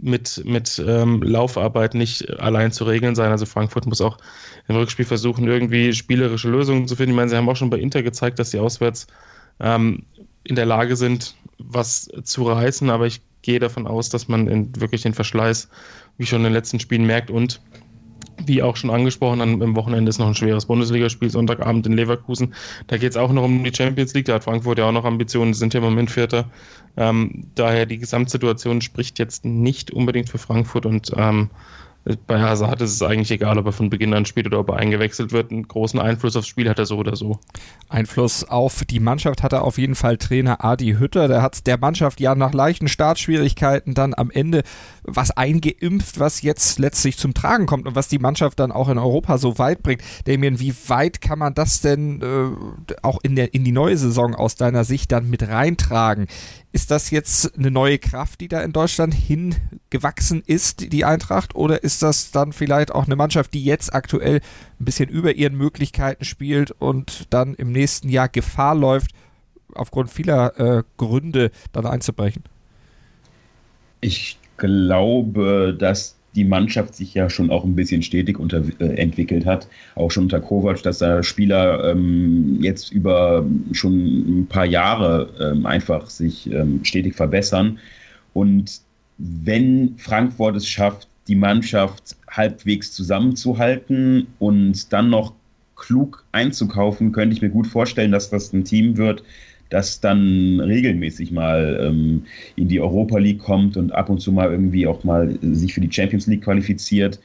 mit, 0.00 0.42
mit 0.44 0.82
ähm, 0.86 1.22
Laufarbeit 1.22 1.94
nicht 1.94 2.28
allein 2.38 2.72
zu 2.72 2.84
regeln 2.84 3.14
sein. 3.14 3.30
Also 3.30 3.46
Frankfurt 3.46 3.86
muss 3.86 4.00
auch 4.00 4.18
im 4.68 4.76
Rückspiel 4.76 5.04
versuchen, 5.04 5.46
irgendwie 5.46 5.92
spielerische 5.92 6.48
Lösungen 6.48 6.88
zu 6.88 6.96
finden. 6.96 7.12
Ich 7.12 7.16
meine, 7.16 7.30
sie 7.30 7.36
haben 7.36 7.48
auch 7.48 7.56
schon 7.56 7.70
bei 7.70 7.78
Inter 7.78 8.02
gezeigt, 8.02 8.38
dass 8.38 8.50
sie 8.50 8.58
auswärts 8.58 9.06
ähm, 9.60 10.04
in 10.42 10.56
der 10.56 10.66
Lage 10.66 10.96
sind, 10.96 11.34
was 11.58 12.10
zu 12.24 12.44
reißen, 12.44 12.90
aber 12.90 13.06
ich 13.06 13.20
gehe 13.42 13.58
davon 13.58 13.86
aus, 13.86 14.08
dass 14.08 14.28
man 14.28 14.48
in, 14.48 14.80
wirklich 14.80 15.02
den 15.02 15.14
Verschleiß, 15.14 15.68
wie 16.18 16.26
schon 16.26 16.38
in 16.40 16.44
den 16.44 16.52
letzten 16.52 16.80
Spielen 16.80 17.06
merkt 17.06 17.30
und 17.30 17.60
wie 18.46 18.62
auch 18.62 18.76
schon 18.76 18.90
angesprochen, 18.90 19.40
am 19.40 19.76
Wochenende 19.76 20.08
ist 20.08 20.18
noch 20.18 20.28
ein 20.28 20.34
schweres 20.34 20.66
Bundesligaspiel, 20.66 21.30
Sonntagabend 21.30 21.86
in 21.86 21.94
Leverkusen. 21.94 22.54
Da 22.86 22.96
geht 22.96 23.10
es 23.10 23.16
auch 23.16 23.32
noch 23.32 23.44
um 23.44 23.64
die 23.64 23.74
Champions 23.74 24.14
League. 24.14 24.26
Da 24.26 24.34
hat 24.34 24.44
Frankfurt 24.44 24.78
ja 24.78 24.86
auch 24.86 24.92
noch 24.92 25.04
Ambitionen, 25.04 25.54
sind 25.54 25.74
ja 25.74 25.78
im 25.78 25.84
Moment 25.84 26.10
Vierter. 26.10 26.46
Ähm, 26.96 27.48
daher 27.54 27.86
die 27.86 27.98
Gesamtsituation 27.98 28.80
spricht 28.80 29.18
jetzt 29.18 29.44
nicht 29.44 29.90
unbedingt 29.90 30.28
für 30.28 30.38
Frankfurt 30.38 30.86
und 30.86 31.12
ähm, 31.16 31.50
bei 32.26 32.38
Hazard 32.38 32.82
ist 32.82 32.92
es 32.92 33.02
eigentlich 33.02 33.30
egal, 33.30 33.58
ob 33.58 33.66
er 33.66 33.72
von 33.72 33.88
Beginn 33.88 34.12
an 34.12 34.26
spielt 34.26 34.46
oder 34.46 34.60
ob 34.60 34.68
er 34.68 34.76
eingewechselt 34.76 35.32
wird. 35.32 35.50
Einen 35.50 35.66
großen 35.66 35.98
Einfluss 35.98 36.36
aufs 36.36 36.46
Spiel 36.46 36.68
hat 36.68 36.78
er 36.78 36.84
so 36.84 36.98
oder 36.98 37.16
so. 37.16 37.38
Einfluss 37.88 38.44
auf 38.44 38.84
die 38.84 39.00
Mannschaft 39.00 39.42
hat 39.42 39.54
er 39.54 39.62
auf 39.62 39.78
jeden 39.78 39.94
Fall 39.94 40.18
Trainer 40.18 40.62
Adi 40.62 40.96
Hütter. 40.98 41.28
Der 41.28 41.40
hat 41.40 41.66
der 41.66 41.78
Mannschaft 41.78 42.20
ja 42.20 42.34
nach 42.34 42.52
leichten 42.52 42.88
Startschwierigkeiten 42.88 43.94
dann 43.94 44.12
am 44.12 44.30
Ende 44.30 44.64
was 45.04 45.30
eingeimpft, 45.30 46.18
was 46.18 46.42
jetzt 46.42 46.78
letztlich 46.78 47.18
zum 47.18 47.34
Tragen 47.34 47.66
kommt 47.66 47.86
und 47.86 47.94
was 47.94 48.08
die 48.08 48.18
Mannschaft 48.18 48.58
dann 48.58 48.72
auch 48.72 48.88
in 48.88 48.98
Europa 48.98 49.38
so 49.38 49.58
weit 49.58 49.82
bringt. 49.82 50.02
Damien, 50.24 50.60
wie 50.60 50.74
weit 50.88 51.20
kann 51.20 51.38
man 51.38 51.54
das 51.54 51.80
denn 51.80 52.22
äh, 52.22 52.96
auch 53.02 53.18
in, 53.22 53.36
der, 53.36 53.54
in 53.54 53.64
die 53.64 53.72
neue 53.72 53.96
Saison 53.96 54.34
aus 54.34 54.56
deiner 54.56 54.84
Sicht 54.84 55.12
dann 55.12 55.28
mit 55.28 55.46
reintragen? 55.46 56.26
Ist 56.72 56.90
das 56.90 57.10
jetzt 57.10 57.56
eine 57.56 57.70
neue 57.70 57.98
Kraft, 57.98 58.40
die 58.40 58.48
da 58.48 58.60
in 58.62 58.72
Deutschland 58.72 59.14
hingewachsen 59.14 60.42
ist, 60.44 60.92
die 60.92 61.04
Eintracht? 61.04 61.54
Oder 61.54 61.84
ist 61.84 62.02
das 62.02 62.30
dann 62.30 62.52
vielleicht 62.52 62.92
auch 62.92 63.04
eine 63.04 63.16
Mannschaft, 63.16 63.54
die 63.54 63.64
jetzt 63.64 63.94
aktuell 63.94 64.40
ein 64.80 64.84
bisschen 64.84 65.08
über 65.08 65.34
ihren 65.34 65.56
Möglichkeiten 65.56 66.24
spielt 66.24 66.70
und 66.72 67.26
dann 67.30 67.54
im 67.54 67.70
nächsten 67.70 68.08
Jahr 68.08 68.28
Gefahr 68.28 68.74
läuft, 68.74 69.12
aufgrund 69.74 70.10
vieler 70.10 70.58
äh, 70.58 70.82
Gründe 70.96 71.50
dann 71.72 71.86
einzubrechen? 71.86 72.42
Ich 74.00 74.38
glaube, 74.56 75.76
dass 75.78 76.16
die 76.34 76.44
Mannschaft 76.44 76.94
sich 76.94 77.14
ja 77.14 77.30
schon 77.30 77.50
auch 77.50 77.64
ein 77.64 77.76
bisschen 77.76 78.02
stetig 78.02 78.38
unter, 78.38 78.62
äh, 78.80 78.96
entwickelt 78.96 79.46
hat. 79.46 79.68
Auch 79.94 80.10
schon 80.10 80.24
unter 80.24 80.40
Kovac, 80.40 80.82
dass 80.82 80.98
da 80.98 81.22
Spieler 81.22 81.90
ähm, 81.90 82.58
jetzt 82.60 82.92
über 82.92 83.46
schon 83.72 84.40
ein 84.40 84.46
paar 84.46 84.64
Jahre 84.64 85.30
ähm, 85.40 85.66
einfach 85.66 86.10
sich 86.10 86.50
ähm, 86.50 86.84
stetig 86.84 87.14
verbessern. 87.14 87.78
Und 88.32 88.80
wenn 89.18 89.94
Frankfurt 89.96 90.56
es 90.56 90.66
schafft, 90.66 91.08
die 91.28 91.36
Mannschaft 91.36 92.16
halbwegs 92.28 92.92
zusammenzuhalten 92.92 94.26
und 94.38 94.92
dann 94.92 95.10
noch 95.10 95.32
klug 95.76 96.24
einzukaufen, 96.32 97.12
könnte 97.12 97.34
ich 97.34 97.42
mir 97.42 97.50
gut 97.50 97.66
vorstellen, 97.66 98.12
dass 98.12 98.30
das 98.30 98.52
ein 98.52 98.64
Team 98.64 98.96
wird, 98.96 99.22
das 99.74 99.98
dann 99.98 100.60
regelmäßig 100.60 101.32
mal 101.32 101.80
ähm, 101.82 102.22
in 102.54 102.68
die 102.68 102.80
Europa 102.80 103.18
League 103.18 103.40
kommt 103.40 103.76
und 103.76 103.90
ab 103.90 104.08
und 104.08 104.20
zu 104.20 104.30
mal 104.30 104.48
irgendwie 104.48 104.86
auch 104.86 105.02
mal 105.02 105.36
sich 105.42 105.74
für 105.74 105.80
die 105.80 105.92
Champions 105.92 106.28
League 106.28 106.44
qualifiziert. 106.44 107.18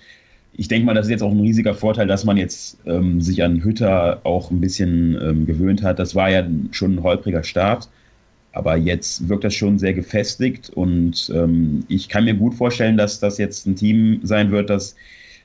Ich 0.53 0.67
denke 0.67 0.87
mal, 0.87 0.95
das 0.95 1.05
ist 1.05 1.11
jetzt 1.11 1.21
auch 1.21 1.31
ein 1.31 1.39
riesiger 1.39 1.75
Vorteil, 1.75 2.07
dass 2.07 2.25
man 2.25 2.37
jetzt 2.37 2.79
ähm, 2.87 3.21
sich 3.21 3.43
an 3.43 3.63
Hütter 3.63 4.21
auch 4.23 4.49
ein 4.49 4.59
bisschen 4.59 5.15
ähm, 5.21 5.45
gewöhnt 5.45 5.83
hat. 5.83 5.99
Das 5.99 6.15
war 6.15 6.31
ja 6.31 6.43
schon 6.71 6.95
ein 6.95 7.03
holpriger 7.03 7.43
Start, 7.43 7.87
aber 8.51 8.75
jetzt 8.77 9.29
wirkt 9.29 9.43
das 9.43 9.53
schon 9.53 9.77
sehr 9.77 9.93
gefestigt 9.93 10.71
und 10.71 11.31
ähm, 11.35 11.83
ich 11.87 12.09
kann 12.09 12.25
mir 12.25 12.33
gut 12.33 12.55
vorstellen, 12.55 12.97
dass 12.97 13.19
das 13.19 13.37
jetzt 13.37 13.67
ein 13.67 13.75
Team 13.75 14.21
sein 14.23 14.49
wird, 14.49 14.71
das 14.71 14.95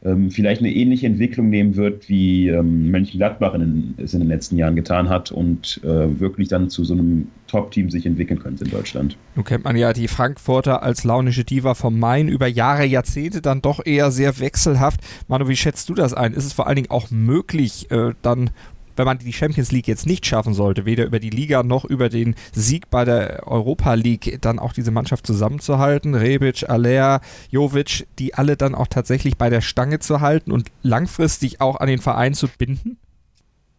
ähm, 0.05 0.31
vielleicht 0.31 0.61
eine 0.61 0.73
ähnliche 0.73 1.07
Entwicklung 1.07 1.49
nehmen 1.49 1.77
wird, 1.77 2.09
wie 2.09 2.49
ähm, 2.49 2.91
Mönchengladbach 2.91 3.55
in, 3.55 3.95
es 3.97 4.13
in 4.13 4.21
den 4.21 4.29
letzten 4.29 4.57
Jahren 4.57 4.77
getan 4.77 5.09
hat 5.09 5.33
und 5.33 5.81
äh, 5.83 6.21
wirklich 6.21 6.49
dann 6.49 6.69
zu 6.69 6.85
so 6.85 6.95
einem 6.95 7.29
Top-Team 7.47 7.89
sich 7.89 8.05
entwickeln 8.05 8.39
könnte 8.39 8.65
in 8.65 8.71
Deutschland. 8.71 9.17
Nun 9.35 9.45
kennt 9.45 9.65
man 9.65 9.77
ja 9.77 9.93
die 9.93 10.09
Frankfurter 10.09 10.83
als 10.83 11.05
launische 11.05 11.45
Diva 11.45 11.75
vom 11.75 11.99
Main 11.99 12.29
über 12.29 12.47
Jahre, 12.47 12.85
Jahrzehnte 12.85 13.41
dann 13.41 13.63
doch 13.63 13.85
eher 13.85 14.11
sehr 14.11 14.39
wechselhaft. 14.41 15.01
Manu, 15.29 15.49
wie 15.49 15.57
schätzt 15.57 15.89
du 15.89 15.95
das 15.95 16.13
ein? 16.13 16.35
Ist 16.35 16.45
es 16.45 16.53
vor 16.53 16.67
allen 16.67 16.77
Dingen 16.77 16.91
auch 16.91 17.11
möglich, 17.11 17.91
äh, 17.91 18.13
dann 18.23 18.51
wenn 18.97 19.07
man 19.07 19.19
die 19.19 19.33
Champions 19.33 19.73
League 19.73 19.89
jetzt 19.89 20.07
nicht 20.07 20.27
schaffen 20.27 20.55
sollte, 20.55 20.85
weder 20.85 21.05
über 21.05 21.21
die 21.21 21.31
Liga 21.31 21.63
noch 21.63 21.85
über 21.85 22.09
den 22.09 22.35
Sieg 22.53 22.91
bei 22.91 23.05
der 23.05 23.47
Europa 23.47 23.95
League, 23.95 24.39
dann 24.41 24.59
auch 24.59 24.73
diese 24.73 24.91
Mannschaft 24.91 25.27
zusammenzuhalten, 25.27 26.15
Rebic, 26.15 26.69
Aller, 26.69 27.21
Jovic, 27.51 28.07
die 28.19 28.35
alle 28.35 28.57
dann 28.57 28.75
auch 28.75 28.89
tatsächlich 28.89 29.37
bei 29.37 29.51
der 29.51 29.61
Stange 29.61 29.99
zu 29.99 30.21
halten 30.21 30.53
und 30.53 30.71
langfristig 30.83 31.61
auch 31.61 31.77
an 31.77 31.89
den 31.89 32.01
Verein 32.01 32.35
zu 32.35 32.49
binden? 32.49 32.99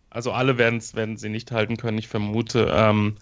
Also 0.10 0.31
alle 0.31 0.57
werden 0.57 0.79
sie 1.17 1.29
nicht 1.29 1.51
halten 1.51 1.75
können, 1.77 1.98
ich 1.98 2.07
vermute. 2.07 2.72
Ähm, 2.74 3.15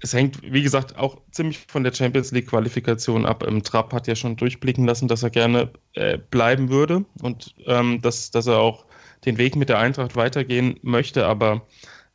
es 0.00 0.14
hängt, 0.14 0.40
wie 0.42 0.62
gesagt, 0.62 0.98
auch 0.98 1.18
ziemlich 1.30 1.58
von 1.68 1.84
der 1.84 1.92
Champions 1.92 2.32
League-Qualifikation 2.32 3.26
ab. 3.26 3.44
Ähm, 3.46 3.62
Trapp 3.62 3.92
hat 3.92 4.06
ja 4.06 4.16
schon 4.16 4.36
durchblicken 4.36 4.86
lassen, 4.86 5.08
dass 5.08 5.22
er 5.22 5.30
gerne 5.30 5.70
äh, 5.92 6.18
bleiben 6.18 6.70
würde 6.70 7.04
und 7.22 7.54
ähm, 7.66 8.00
dass, 8.00 8.30
dass 8.30 8.46
er 8.46 8.58
auch 8.58 8.86
den 9.24 9.38
Weg 9.38 9.56
mit 9.56 9.68
der 9.68 9.78
Eintracht 9.78 10.16
weitergehen 10.16 10.78
möchte. 10.82 11.26
Aber 11.26 11.66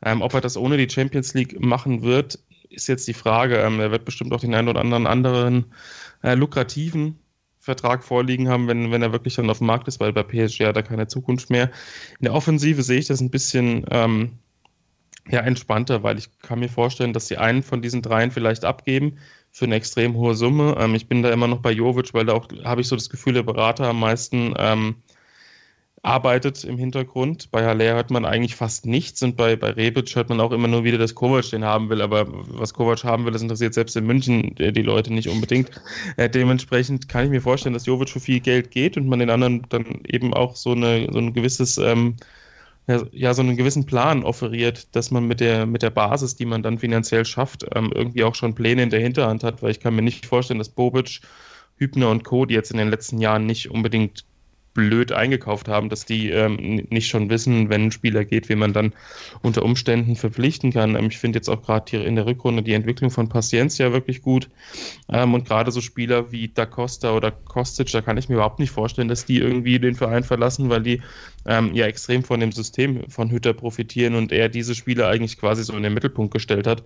ähm, 0.04 0.22
ob 0.22 0.34
er 0.34 0.40
das 0.40 0.56
ohne 0.56 0.76
die 0.76 0.90
Champions 0.90 1.34
League 1.34 1.60
machen 1.60 2.02
wird, 2.02 2.38
ist 2.70 2.88
jetzt 2.88 3.08
die 3.08 3.14
Frage. 3.14 3.56
Ähm, 3.56 3.80
er 3.80 3.90
wird 3.90 4.04
bestimmt 4.04 4.32
auch 4.32 4.40
den 4.40 4.54
einen 4.54 4.68
oder 4.68 4.80
anderen 4.80 5.06
anderen 5.06 5.66
äh, 6.22 6.34
lukrativen 6.34 7.18
Vertrag 7.58 8.04
vorliegen 8.04 8.48
haben, 8.48 8.68
wenn, 8.68 8.92
wenn 8.92 9.02
er 9.02 9.12
wirklich 9.12 9.34
dann 9.34 9.50
auf 9.50 9.58
dem 9.58 9.66
Markt 9.66 9.88
ist, 9.88 9.98
weil 9.98 10.12
bei 10.12 10.22
PSG 10.22 10.66
hat 10.66 10.76
er 10.76 10.82
keine 10.82 11.08
Zukunft 11.08 11.50
mehr. 11.50 11.70
In 12.20 12.24
der 12.24 12.34
Offensive 12.34 12.82
sehe 12.82 13.00
ich 13.00 13.06
das 13.06 13.20
ein 13.20 13.30
bisschen 13.30 13.84
ähm, 13.90 14.38
ja, 15.28 15.40
entspannter, 15.40 16.02
weil 16.02 16.18
ich 16.18 16.28
kann 16.40 16.60
mir 16.60 16.68
vorstellen, 16.68 17.12
dass 17.12 17.26
sie 17.26 17.36
einen 17.36 17.62
von 17.62 17.82
diesen 17.82 18.02
dreien 18.02 18.30
vielleicht 18.30 18.64
abgeben 18.64 19.18
für 19.50 19.64
eine 19.64 19.74
extrem 19.74 20.14
hohe 20.14 20.34
Summe. 20.34 20.76
Ähm, 20.78 20.94
ich 20.94 21.08
bin 21.08 21.22
da 21.22 21.30
immer 21.30 21.48
noch 21.48 21.60
bei 21.60 21.72
Jovic, 21.72 22.14
weil 22.14 22.26
da 22.26 22.34
auch 22.34 22.46
habe 22.64 22.80
ich 22.80 22.88
so 22.88 22.94
das 22.94 23.10
Gefühl, 23.10 23.32
der 23.32 23.42
Berater 23.42 23.88
am 23.88 23.98
meisten 23.98 24.54
ähm, 24.56 24.96
arbeitet 26.06 26.62
im 26.64 26.78
Hintergrund. 26.78 27.50
Bei 27.50 27.64
Haller 27.64 27.94
hört 27.94 28.10
man 28.10 28.24
eigentlich 28.24 28.54
fast 28.54 28.86
nichts 28.86 29.22
und 29.22 29.36
bei, 29.36 29.56
bei 29.56 29.70
Rebic 29.70 30.14
hört 30.14 30.28
man 30.28 30.40
auch 30.40 30.52
immer 30.52 30.68
nur 30.68 30.84
wieder, 30.84 30.98
dass 30.98 31.14
Kovac 31.14 31.50
den 31.50 31.64
haben 31.64 31.90
will. 31.90 32.00
Aber 32.00 32.26
was 32.28 32.72
Kovac 32.72 33.02
haben 33.04 33.24
will, 33.24 33.32
das 33.32 33.42
interessiert 33.42 33.74
selbst 33.74 33.96
in 33.96 34.06
München 34.06 34.54
die 34.54 34.82
Leute 34.82 35.12
nicht 35.12 35.28
unbedingt. 35.28 35.70
Äh, 36.16 36.30
dementsprechend 36.30 37.08
kann 37.08 37.24
ich 37.24 37.30
mir 37.30 37.42
vorstellen, 37.42 37.74
dass 37.74 37.86
Jovic 37.86 38.10
für 38.10 38.20
viel 38.20 38.40
Geld 38.40 38.70
geht 38.70 38.96
und 38.96 39.08
man 39.08 39.18
den 39.18 39.30
anderen 39.30 39.66
dann 39.68 40.00
eben 40.06 40.32
auch 40.32 40.54
so, 40.54 40.72
eine, 40.72 41.08
so 41.12 41.18
ein 41.18 41.32
gewisses 41.32 41.76
ähm, 41.78 42.16
ja, 43.10 43.34
so 43.34 43.42
einen 43.42 43.56
gewissen 43.56 43.84
Plan 43.84 44.22
offeriert, 44.22 44.94
dass 44.94 45.10
man 45.10 45.26
mit 45.26 45.40
der, 45.40 45.66
mit 45.66 45.82
der 45.82 45.90
Basis, 45.90 46.36
die 46.36 46.46
man 46.46 46.62
dann 46.62 46.78
finanziell 46.78 47.24
schafft, 47.24 47.66
ähm, 47.74 47.90
irgendwie 47.92 48.22
auch 48.22 48.36
schon 48.36 48.54
Pläne 48.54 48.84
in 48.84 48.90
der 48.90 49.00
Hinterhand 49.00 49.42
hat, 49.42 49.60
weil 49.60 49.72
ich 49.72 49.80
kann 49.80 49.96
mir 49.96 50.02
nicht 50.02 50.24
vorstellen, 50.24 50.58
dass 50.58 50.68
Bobic, 50.68 51.20
Hübner 51.78 52.10
und 52.10 52.22
Co., 52.22 52.46
die 52.46 52.54
jetzt 52.54 52.70
in 52.70 52.78
den 52.78 52.88
letzten 52.88 53.18
Jahren 53.18 53.44
nicht 53.44 53.70
unbedingt 53.72 54.24
blöd 54.76 55.10
eingekauft 55.10 55.68
haben, 55.68 55.88
dass 55.88 56.04
die 56.04 56.30
ähm, 56.30 56.86
nicht 56.90 57.08
schon 57.08 57.30
wissen, 57.30 57.70
wenn 57.70 57.86
ein 57.86 57.92
Spieler 57.92 58.24
geht, 58.24 58.48
wie 58.48 58.54
man 58.54 58.74
dann 58.74 58.92
unter 59.42 59.64
Umständen 59.64 60.14
verpflichten 60.14 60.72
kann. 60.72 60.94
Ähm, 60.94 61.06
ich 61.06 61.18
finde 61.18 61.38
jetzt 61.38 61.48
auch 61.48 61.62
gerade 61.62 61.96
in 61.96 62.14
der 62.14 62.26
Rückrunde 62.26 62.62
die 62.62 62.74
Entwicklung 62.74 63.10
von 63.10 63.28
Paciencia 63.28 63.92
wirklich 63.92 64.22
gut. 64.22 64.48
Ähm, 65.08 65.34
und 65.34 65.48
gerade 65.48 65.72
so 65.72 65.80
Spieler 65.80 66.30
wie 66.30 66.48
Da 66.48 66.66
Costa 66.66 67.12
oder 67.12 67.32
Kostic, 67.32 67.90
da 67.90 68.02
kann 68.02 68.18
ich 68.18 68.28
mir 68.28 68.36
überhaupt 68.36 68.60
nicht 68.60 68.70
vorstellen, 68.70 69.08
dass 69.08 69.24
die 69.24 69.38
irgendwie 69.38 69.80
den 69.80 69.94
Verein 69.94 70.22
verlassen, 70.22 70.68
weil 70.68 70.82
die 70.82 71.02
ähm, 71.46 71.74
ja 71.74 71.86
extrem 71.86 72.22
von 72.22 72.38
dem 72.38 72.52
System 72.52 73.08
von 73.08 73.30
Hütter 73.30 73.54
profitieren 73.54 74.14
und 74.14 74.30
er 74.30 74.50
diese 74.50 74.74
Spieler 74.74 75.08
eigentlich 75.08 75.38
quasi 75.38 75.64
so 75.64 75.74
in 75.74 75.82
den 75.82 75.94
Mittelpunkt 75.94 76.34
gestellt 76.34 76.66
hat. 76.66 76.84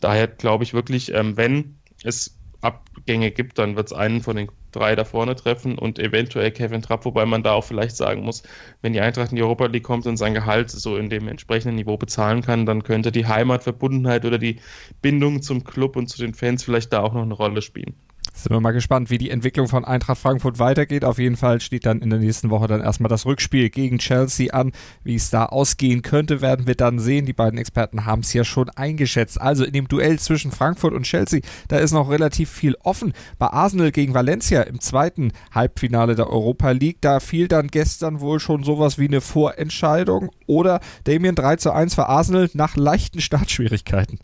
Daher 0.00 0.28
glaube 0.28 0.64
ich 0.64 0.74
wirklich, 0.74 1.12
ähm, 1.14 1.38
wenn 1.38 1.76
es 2.04 2.36
Abgänge 2.60 3.30
gibt, 3.30 3.58
dann 3.58 3.76
wird 3.76 3.86
es 3.86 3.92
einen 3.94 4.20
von 4.20 4.36
den 4.36 4.48
drei 4.72 4.96
da 4.96 5.04
vorne 5.04 5.34
treffen 5.36 5.78
und 5.78 5.98
eventuell 5.98 6.50
Kevin 6.50 6.82
Trapp, 6.82 7.04
wobei 7.04 7.26
man 7.26 7.42
da 7.42 7.52
auch 7.52 7.64
vielleicht 7.64 7.96
sagen 7.96 8.22
muss, 8.22 8.42
wenn 8.82 8.92
die 8.92 9.00
Eintracht 9.00 9.30
in 9.30 9.36
die 9.36 9.42
Europa 9.42 9.66
League 9.66 9.84
kommt 9.84 10.06
und 10.06 10.16
sein 10.16 10.34
Gehalt 10.34 10.70
so 10.70 10.96
in 10.96 11.10
dem 11.10 11.28
entsprechenden 11.28 11.76
Niveau 11.76 11.96
bezahlen 11.96 12.42
kann, 12.42 12.66
dann 12.66 12.82
könnte 12.82 13.12
die 13.12 13.26
Heimatverbundenheit 13.26 14.24
oder 14.24 14.38
die 14.38 14.60
Bindung 15.02 15.42
zum 15.42 15.64
Club 15.64 15.96
und 15.96 16.08
zu 16.08 16.18
den 16.18 16.34
Fans 16.34 16.64
vielleicht 16.64 16.92
da 16.92 17.00
auch 17.02 17.12
noch 17.14 17.22
eine 17.22 17.34
Rolle 17.34 17.62
spielen. 17.62 17.94
Sind 18.42 18.54
wir 18.54 18.60
mal 18.60 18.72
gespannt, 18.72 19.10
wie 19.10 19.18
die 19.18 19.28
Entwicklung 19.28 19.68
von 19.68 19.84
Eintracht 19.84 20.18
Frankfurt 20.18 20.58
weitergeht. 20.58 21.04
Auf 21.04 21.18
jeden 21.18 21.36
Fall 21.36 21.60
steht 21.60 21.84
dann 21.84 22.00
in 22.00 22.08
der 22.08 22.18
nächsten 22.18 22.48
Woche 22.48 22.68
dann 22.68 22.80
erstmal 22.80 23.10
das 23.10 23.26
Rückspiel 23.26 23.68
gegen 23.68 23.98
Chelsea 23.98 24.54
an. 24.54 24.72
Wie 25.04 25.14
es 25.14 25.28
da 25.28 25.44
ausgehen 25.44 26.00
könnte, 26.00 26.40
werden 26.40 26.66
wir 26.66 26.74
dann 26.74 26.98
sehen. 26.98 27.26
Die 27.26 27.34
beiden 27.34 27.58
Experten 27.58 28.06
haben 28.06 28.20
es 28.20 28.32
ja 28.32 28.42
schon 28.42 28.70
eingeschätzt. 28.70 29.38
Also 29.38 29.64
in 29.64 29.74
dem 29.74 29.88
Duell 29.88 30.18
zwischen 30.18 30.52
Frankfurt 30.52 30.94
und 30.94 31.02
Chelsea, 31.02 31.40
da 31.68 31.76
ist 31.76 31.92
noch 31.92 32.08
relativ 32.08 32.48
viel 32.48 32.76
offen. 32.82 33.12
Bei 33.38 33.48
Arsenal 33.48 33.92
gegen 33.92 34.14
Valencia 34.14 34.62
im 34.62 34.80
zweiten 34.80 35.32
Halbfinale 35.52 36.14
der 36.14 36.30
Europa 36.30 36.70
League, 36.70 37.02
da 37.02 37.20
fiel 37.20 37.46
dann 37.46 37.68
gestern 37.68 38.20
wohl 38.20 38.40
schon 38.40 38.64
sowas 38.64 38.98
wie 38.98 39.08
eine 39.08 39.20
Vorentscheidung. 39.20 40.30
Oder 40.46 40.80
Damien 41.04 41.34
3 41.34 41.56
zu 41.56 41.72
1 41.72 41.94
für 41.94 42.08
Arsenal 42.08 42.48
nach 42.54 42.76
leichten 42.76 43.20
Startschwierigkeiten. 43.20 44.18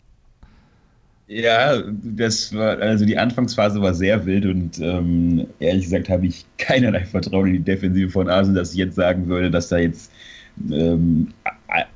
Ja, 1.29 1.83
das 2.03 2.55
war, 2.55 2.79
also 2.79 3.05
die 3.05 3.17
Anfangsphase 3.17 3.81
war 3.81 3.93
sehr 3.93 4.25
wild 4.25 4.45
und 4.45 4.79
ähm, 4.79 5.45
ehrlich 5.59 5.85
gesagt 5.85 6.07
habe 6.07 6.25
ich 6.27 6.45
keinerlei 6.57 7.03
Vertrauen 7.03 7.47
in 7.47 7.53
die 7.53 7.59
Defensive 7.59 8.09
von 8.09 8.29
Arsenal, 8.29 8.61
dass 8.61 8.71
ich 8.71 8.77
jetzt 8.77 8.95
sagen 8.95 9.27
würde, 9.27 9.51
dass 9.51 9.67
da 9.67 9.77
jetzt 9.77 10.09
ähm, 10.71 11.27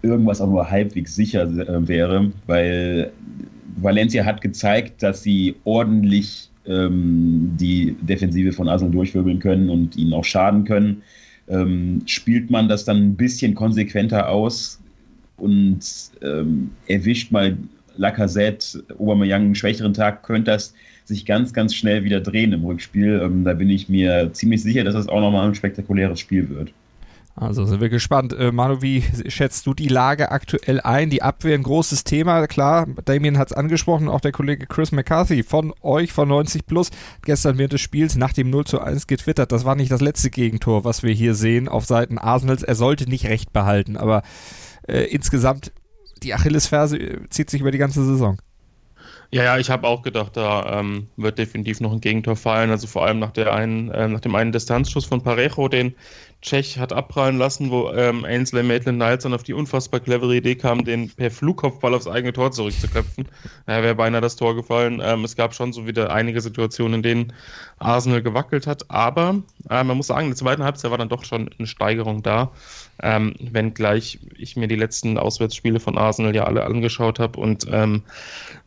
irgendwas 0.02 0.42
auch 0.42 0.50
nur 0.50 0.70
halbwegs 0.70 1.16
sicher 1.16 1.44
äh, 1.44 1.88
wäre, 1.88 2.30
weil 2.46 3.14
Valencia 3.78 4.26
hat 4.26 4.42
gezeigt, 4.42 5.02
dass 5.02 5.24
sie 5.24 5.56
ordentlich 5.64 6.50
ähm, 6.66 7.56
die 7.58 7.96
Defensive 8.02 8.52
von 8.52 8.68
Arsenal 8.68 8.92
durchwirbeln 8.92 9.40
können 9.40 9.70
und 9.70 9.96
ihnen 9.96 10.14
auch 10.14 10.26
schaden 10.26 10.66
können. 10.66 11.04
Ähm, 11.48 12.02
spielt 12.06 12.52
man 12.52 12.68
das 12.68 12.84
dann 12.84 12.98
ein 12.98 13.16
bisschen 13.16 13.56
konsequenter 13.56 14.28
aus 14.28 14.80
und 15.38 15.80
ähm, 16.22 16.72
erwischt 16.88 17.32
mal 17.32 17.58
Lacazette, 17.98 18.84
Aubameyang 18.98 19.42
einen 19.42 19.56
schwächeren 19.56 19.94
Tag, 19.94 20.24
könnte 20.24 20.52
das 20.52 20.74
sich 21.06 21.26
ganz, 21.26 21.54
ganz 21.54 21.76
schnell 21.76 22.04
wieder 22.04 22.22
drehen 22.22 22.54
im 22.54 22.64
Rückspiel. 22.64 23.22
Ähm, 23.24 23.44
da 23.44 23.54
bin 23.54 23.70
ich 23.70 23.90
mir 23.90 24.32
ziemlich 24.34 24.64
sicher, 24.64 24.84
dass 24.84 24.94
das 24.94 25.08
auch 25.08 25.20
nochmal 25.20 25.48
ein 25.48 25.56
spektakuläres 25.56 26.20
Spiel 26.20 26.50
wird. 26.50 26.72
Also 27.36 27.66
sind 27.66 27.80
wir 27.80 27.90
gespannt. 27.90 28.34
Äh, 28.34 28.52
Manu, 28.52 28.82
wie 28.82 29.04
schätzt 29.28 29.66
du 29.66 29.74
die 29.74 29.88
Lage 29.88 30.32
aktuell 30.32 30.82
ein? 30.82 31.10
Die 31.10 31.22
Abwehr 31.22 31.56
ein 31.56 31.64
großes 31.64 32.04
Thema, 32.04 32.46
klar, 32.48 32.88
Damien 33.06 33.38
hat 33.38 33.52
es 33.52 33.58
angesprochen, 33.58 34.10
auch 34.10 34.20
der 34.20 34.34
Kollege 34.34 34.68
Chris 34.68 34.92
McCarthy 34.92 35.44
von 35.44 35.74
euch, 35.82 36.12
von 36.12 36.28
90 36.28 36.66
Plus, 36.66 36.92
gestern 37.24 37.58
während 37.58 37.74
des 37.74 37.82
Spiels 37.82 38.16
nach 38.16 38.34
dem 38.34 38.50
0 38.50 38.66
zu 38.66 38.82
1 38.82 39.08
getwittert, 39.08 39.52
das 39.52 39.64
war 39.64 39.76
nicht 39.76 39.92
das 39.92 40.02
letzte 40.02 40.30
Gegentor, 40.30 40.84
was 40.84 41.04
wir 41.04 41.14
hier 41.14 41.34
sehen 41.34 41.70
auf 41.70 41.86
Seiten 41.86 42.18
Arsenals. 42.18 42.64
Er 42.64 42.76
sollte 42.76 43.10
nicht 43.10 43.26
recht 43.26 43.54
behalten, 43.54 43.96
aber 43.96 44.24
äh, 44.88 45.04
insgesamt 45.06 45.72
die 46.24 46.34
Achillesferse 46.34 46.98
zieht 47.30 47.50
sich 47.50 47.62
über 47.62 47.72
die 47.72 47.78
ganze 47.78 48.04
Saison. 48.06 48.38
Ja, 49.34 49.44
ja, 49.44 49.58
ich 49.58 49.70
habe 49.70 49.88
auch 49.88 50.02
gedacht, 50.02 50.36
da 50.36 50.80
ähm, 50.80 51.08
wird 51.16 51.38
definitiv 51.38 51.80
noch 51.80 51.94
ein 51.94 52.02
Gegentor 52.02 52.36
fallen. 52.36 52.70
Also 52.70 52.86
vor 52.86 53.06
allem 53.06 53.20
nach, 53.20 53.32
der 53.32 53.54
einen, 53.54 53.90
äh, 53.90 54.10
nach 54.10 54.20
dem 54.20 54.36
einen 54.36 54.52
Distanzschuss 54.52 55.06
von 55.06 55.24
Parejo, 55.24 55.70
den 55.70 55.96
Tschech 56.42 56.78
hat 56.78 56.92
abprallen 56.92 57.38
lassen, 57.38 57.72
wo 57.72 57.92
ähm, 57.92 58.26
Ainsley 58.26 58.62
Maitland-Niles 58.62 59.24
dann 59.24 59.34
auf 59.34 59.44
die 59.44 59.54
unfassbar 59.54 60.02
clevere 60.02 60.36
Idee 60.36 60.56
kam, 60.56 60.84
den 60.84 61.10
per 61.10 61.32
Flugkopfball 61.32 61.94
aufs 61.94 62.08
eigene 62.08 62.34
Tor 62.34 62.52
zurückzuköpfen. 62.52 63.26
Da 63.68 63.82
wäre 63.82 63.96
beinahe 63.96 64.20
das 64.20 64.36
Tor 64.36 64.54
gefallen. 64.54 65.02
Ähm, 65.02 65.24
es 65.24 65.38
gab 65.38 65.56
schon 65.56 65.72
so 65.72 65.88
wieder 65.88 66.12
einige 66.12 66.42
Situationen, 66.42 66.96
in 66.96 67.04
denen 67.04 67.34
Arsenal 67.80 68.22
gewackelt 68.22 68.68
hat. 68.68 68.92
Aber 68.92 69.42
äh, 69.70 69.84
man 69.86 69.96
muss 69.96 70.08
sagen, 70.08 70.24
in 70.24 70.32
der 70.32 70.38
zweiten 70.38 70.64
Halbzeit 70.64 70.92
war 70.92 70.98
dann 70.98 71.10
doch 71.10 71.24
schon 71.24 71.50
eine 71.58 71.68
Steigerung 71.68 72.22
da. 72.22 72.52
Ähm, 73.04 73.34
wenngleich 73.40 74.20
ich 74.38 74.56
mir 74.56 74.68
die 74.68 74.76
letzten 74.76 75.18
Auswärtsspiele 75.18 75.80
von 75.80 75.98
Arsenal 75.98 76.36
ja 76.36 76.44
alle 76.44 76.64
angeschaut 76.64 77.20
habe 77.20 77.40
und 77.40 77.66
ähm, 77.72 78.04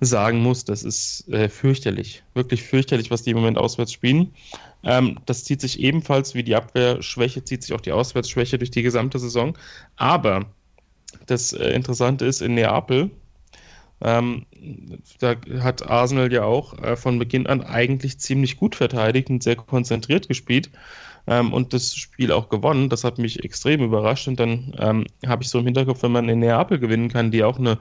sagen 0.00 0.40
muss, 0.40 0.64
das 0.64 0.82
ist 0.82 1.28
äh, 1.28 1.48
fürchterlich, 1.48 2.24
wirklich 2.34 2.62
fürchterlich, 2.62 3.10
was 3.10 3.22
die 3.22 3.30
im 3.30 3.36
Moment 3.36 3.58
auswärts 3.58 3.92
spielen. 3.92 4.32
Ähm, 4.82 5.18
das 5.26 5.44
zieht 5.44 5.60
sich 5.60 5.78
ebenfalls 5.80 6.34
wie 6.34 6.42
die 6.42 6.56
Abwehrschwäche, 6.56 7.44
zieht 7.44 7.62
sich 7.62 7.72
auch 7.74 7.80
die 7.80 7.92
Auswärtsschwäche 7.92 8.58
durch 8.58 8.70
die 8.70 8.82
gesamte 8.82 9.18
Saison. 9.18 9.56
Aber 9.96 10.46
das 11.26 11.52
äh, 11.52 11.70
Interessante 11.70 12.26
ist, 12.26 12.42
in 12.42 12.54
Neapel, 12.54 13.10
ähm, 14.00 14.46
da 15.20 15.36
hat 15.60 15.88
Arsenal 15.88 16.32
ja 16.32 16.44
auch 16.44 16.78
äh, 16.82 16.96
von 16.96 17.18
Beginn 17.18 17.46
an 17.46 17.62
eigentlich 17.62 18.18
ziemlich 18.18 18.56
gut 18.56 18.74
verteidigt 18.74 19.30
und 19.30 19.42
sehr 19.42 19.56
konzentriert 19.56 20.28
gespielt 20.28 20.70
ähm, 21.26 21.52
und 21.52 21.72
das 21.72 21.94
Spiel 21.94 22.32
auch 22.32 22.48
gewonnen. 22.48 22.88
Das 22.88 23.04
hat 23.04 23.18
mich 23.18 23.44
extrem 23.44 23.82
überrascht. 23.82 24.28
Und 24.28 24.38
dann 24.40 24.74
ähm, 24.78 25.06
habe 25.26 25.42
ich 25.42 25.48
so 25.48 25.58
im 25.58 25.64
Hinterkopf, 25.64 26.02
wenn 26.02 26.12
man 26.12 26.28
in 26.28 26.40
Neapel 26.40 26.78
gewinnen 26.78 27.08
kann, 27.08 27.30
die 27.30 27.44
auch 27.44 27.58
eine, 27.58 27.78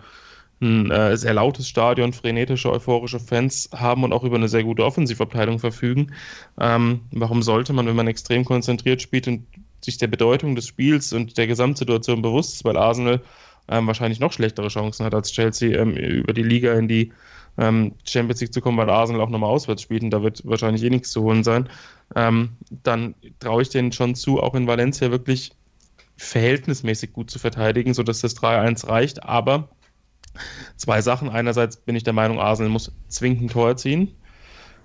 ein 0.62 0.92
äh, 0.92 1.18
sehr 1.18 1.34
lautes 1.34 1.68
Stadion, 1.68 2.14
frenetische, 2.14 2.72
euphorische 2.72 3.20
Fans 3.20 3.70
haben 3.74 4.04
und 4.04 4.14
auch 4.14 4.24
über 4.24 4.38
eine 4.38 4.50
sehr 4.50 4.64
gute 4.64 4.86
Offensivabteilung 4.86 5.60
verfügen. 5.60 6.14
Ähm, 6.60 7.02
warum 7.12 7.42
sollte 7.42 7.74
man, 7.74 7.86
wenn 7.88 7.96
man 7.96 8.08
extrem 8.08 8.46
konzentriert 8.46 9.02
spielt 9.02 9.28
und 9.28 9.46
sich 9.84 9.98
der 9.98 10.08
Bedeutung 10.08 10.56
des 10.56 10.68
Spiels 10.68 11.12
und 11.12 11.38
der 11.38 11.48
Gesamtsituation 11.48 12.22
bewusst 12.22 12.56
ist, 12.56 12.66
weil 12.66 12.78
Arsenal 12.78 13.22
ähm, 13.68 13.88
wahrscheinlich 13.88 14.20
noch 14.20 14.34
schlechtere 14.34 14.68
Chancen 14.68 15.06
hat 15.06 15.14
als 15.14 15.32
Chelsea, 15.32 15.78
ähm, 15.78 15.96
über 15.96 16.34
die 16.34 16.44
Liga 16.44 16.74
in 16.74 16.88
die 16.88 17.12
ähm, 17.58 17.94
Champions 18.04 18.42
League 18.42 18.54
zu 18.54 18.62
kommen, 18.62 18.78
weil 18.78 18.90
Arsenal 18.90 19.22
auch 19.22 19.30
nochmal 19.30 19.50
auswärts 19.50 19.82
spielt 19.82 20.04
und 20.04 20.10
da 20.10 20.24
wird 20.24 20.42
wahrscheinlich 20.46 20.84
eh 20.84 20.90
nichts 20.90 21.12
zu 21.12 21.22
holen 21.22 21.44
sein, 21.44 21.70
ähm, 22.16 22.58
dann 22.84 23.16
traue 23.40 23.62
ich 23.62 23.70
denen 23.70 23.92
schon 23.92 24.16
zu, 24.16 24.42
auch 24.42 24.56
in 24.56 24.68
Valencia 24.68 25.12
wirklich 25.12 25.52
verhältnismäßig 26.18 27.14
gut 27.14 27.30
zu 27.32 27.40
verteidigen, 27.40 27.94
sodass 27.94 28.22
das 28.22 28.36
3-1 28.38 28.88
reicht. 28.88 29.24
Aber 29.24 29.70
zwei 30.78 31.02
Sachen. 31.02 31.30
Einerseits 31.30 31.78
bin 31.78 31.96
ich 31.96 32.04
der 32.04 32.14
Meinung, 32.14 32.40
Arsenal 32.40 32.72
muss 32.72 32.92
zwingend 33.08 33.44
ein 33.44 33.48
Tor 33.50 33.70
erzielen, 33.70 34.16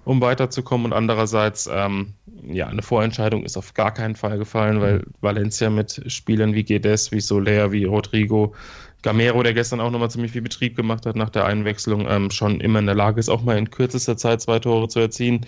um 0.04 0.20
weiterzukommen. 0.20 0.87
Und 0.87 0.92
andererseits, 0.92 1.68
ähm, 1.73 2.14
ja, 2.47 2.66
eine 2.66 2.82
Vorentscheidung 2.82 3.44
ist 3.44 3.56
auf 3.56 3.75
gar 3.75 3.92
keinen 3.92 4.16
Fall 4.16 4.38
gefallen, 4.38 4.80
weil 4.80 5.04
Valencia 5.20 5.70
mit 5.70 6.02
Spielern 6.06 6.54
wie 6.54 6.64
Gedes, 6.64 7.12
wie 7.12 7.20
Soler, 7.20 7.73
wie 7.73 7.85
Rodrigo, 7.85 8.54
Gamero, 9.02 9.42
der 9.42 9.54
gestern 9.54 9.80
auch 9.80 9.90
nochmal 9.90 10.11
ziemlich 10.11 10.32
viel 10.32 10.42
Betrieb 10.42 10.76
gemacht 10.76 11.06
hat 11.06 11.14
nach 11.14 11.30
der 11.30 11.44
Einwechslung, 11.44 12.06
ähm, 12.08 12.30
schon 12.30 12.61
immer 12.61 12.80
in 12.80 12.87
der 12.87 12.97
Lage 12.97 13.20
ist, 13.20 13.28
auch 13.28 13.42
mal 13.42 13.56
in 13.56 13.70
kürzester 13.70 14.16
Zeit 14.16 14.40
zwei 14.40 14.58
Tore 14.58 14.88
zu 14.88 14.99
erzielen. 14.99 15.47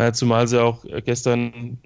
Äh, 0.00 0.12
zumal 0.12 0.48
sie 0.48 0.62
auch 0.62 0.82
gestern 1.04 1.76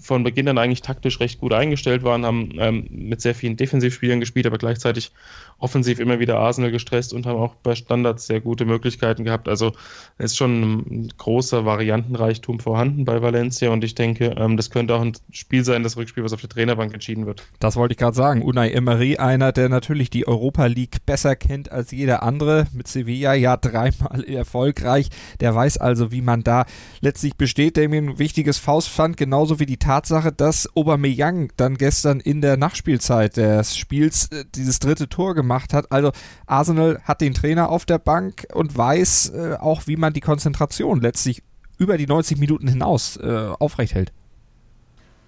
von 0.00 0.24
Beginn 0.24 0.48
an 0.48 0.58
eigentlich 0.58 0.82
taktisch 0.82 1.20
recht 1.20 1.38
gut 1.38 1.52
eingestellt 1.52 2.02
waren, 2.02 2.26
haben 2.26 2.50
ähm, 2.58 2.88
mit 2.90 3.20
sehr 3.20 3.36
vielen 3.36 3.56
Defensivspielern 3.56 4.18
gespielt, 4.18 4.46
aber 4.46 4.58
gleichzeitig 4.58 5.12
offensiv 5.60 6.00
immer 6.00 6.18
wieder 6.18 6.40
Arsenal 6.40 6.72
gestresst 6.72 7.14
und 7.14 7.24
haben 7.24 7.38
auch 7.38 7.54
bei 7.54 7.76
Standards 7.76 8.26
sehr 8.26 8.40
gute 8.40 8.64
Möglichkeiten 8.64 9.22
gehabt. 9.22 9.48
Also 9.48 9.74
ist 10.18 10.36
schon 10.36 10.72
ein 10.72 11.12
großer 11.16 11.64
Variantenreichtum 11.64 12.58
vorhanden 12.58 13.04
bei 13.04 13.22
Valencia 13.22 13.70
und 13.70 13.84
ich 13.84 13.94
denke, 13.94 14.34
ähm, 14.36 14.56
das 14.56 14.70
könnte 14.70 14.96
auch 14.96 15.00
ein 15.00 15.12
Spiel 15.30 15.64
sein, 15.64 15.84
das 15.84 15.96
Rückspiel, 15.96 16.24
was 16.24 16.32
auf 16.32 16.40
der 16.40 16.50
Trainerbank 16.50 16.92
entschieden 16.92 17.26
wird. 17.26 17.44
Das 17.60 17.76
wollte 17.76 17.92
ich 17.92 17.98
gerade 17.98 18.16
sagen. 18.16 18.42
Unai 18.42 18.72
Emery, 18.72 19.18
einer, 19.18 19.52
der 19.52 19.68
natürlich 19.68 20.10
die 20.10 20.26
Europa 20.26 20.66
League 20.66 21.06
besser 21.06 21.36
kennt 21.36 21.70
als 21.70 21.92
jeder 21.92 22.24
andere, 22.24 22.66
mit 22.72 22.88
Sevilla 22.88 23.34
ja 23.34 23.56
dreimal 23.56 24.24
erfolgreich. 24.26 25.10
Der 25.38 25.54
weiß 25.54 25.78
also, 25.78 26.10
wie 26.10 26.22
man 26.22 26.42
da 26.42 26.66
letztlich 27.00 27.36
besteht, 27.52 27.78
ein 27.78 28.18
wichtiges 28.18 28.58
Faust 28.58 28.88
fand, 28.88 29.16
genauso 29.16 29.60
wie 29.60 29.66
die 29.66 29.76
Tatsache, 29.76 30.32
dass 30.32 30.68
Aubameyang 30.74 31.52
dann 31.56 31.76
gestern 31.76 32.18
in 32.20 32.40
der 32.40 32.56
Nachspielzeit 32.56 33.36
des 33.36 33.76
Spiels 33.76 34.28
äh, 34.32 34.44
dieses 34.54 34.78
dritte 34.78 35.08
Tor 35.08 35.34
gemacht 35.34 35.52
gemacht 35.52 35.74
hat. 35.74 35.92
Also 35.92 36.12
Arsenal 36.46 37.00
hat 37.04 37.20
den 37.20 37.34
Trainer 37.34 37.68
auf 37.68 37.84
der 37.84 37.98
Bank 37.98 38.46
und 38.54 38.76
weiß 38.76 39.32
äh, 39.34 39.56
auch, 39.60 39.86
wie 39.86 39.96
man 39.96 40.12
die 40.12 40.20
Konzentration 40.20 41.00
letztlich 41.00 41.42
über 41.78 41.98
die 41.98 42.06
90 42.06 42.38
Minuten 42.38 42.68
hinaus 42.68 43.16
äh, 43.18 43.48
aufrecht 43.58 43.94
hält. 43.94 44.12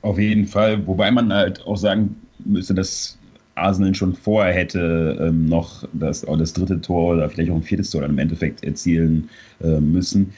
Auf 0.02 0.18
jeden 0.18 0.46
Fall, 0.46 0.86
wobei 0.86 1.10
man 1.10 1.32
halt 1.32 1.66
auch 1.66 1.76
sagen 1.76 2.16
müsste, 2.44 2.74
dass 2.74 3.18
Arsenal 3.54 3.94
schon 3.94 4.14
vorher 4.14 4.52
hätte 4.52 5.18
ähm, 5.20 5.46
noch 5.46 5.86
das, 5.92 6.22
das 6.22 6.52
dritte 6.52 6.80
Tor 6.80 7.14
oder 7.14 7.28
vielleicht 7.28 7.50
auch 7.50 7.56
ein 7.56 7.62
viertes 7.62 7.90
Tor 7.90 8.00
dann 8.00 8.10
im 8.10 8.18
Endeffekt 8.18 8.64
erzielen 8.64 9.28
äh, 9.62 9.80
müssen 9.80 10.32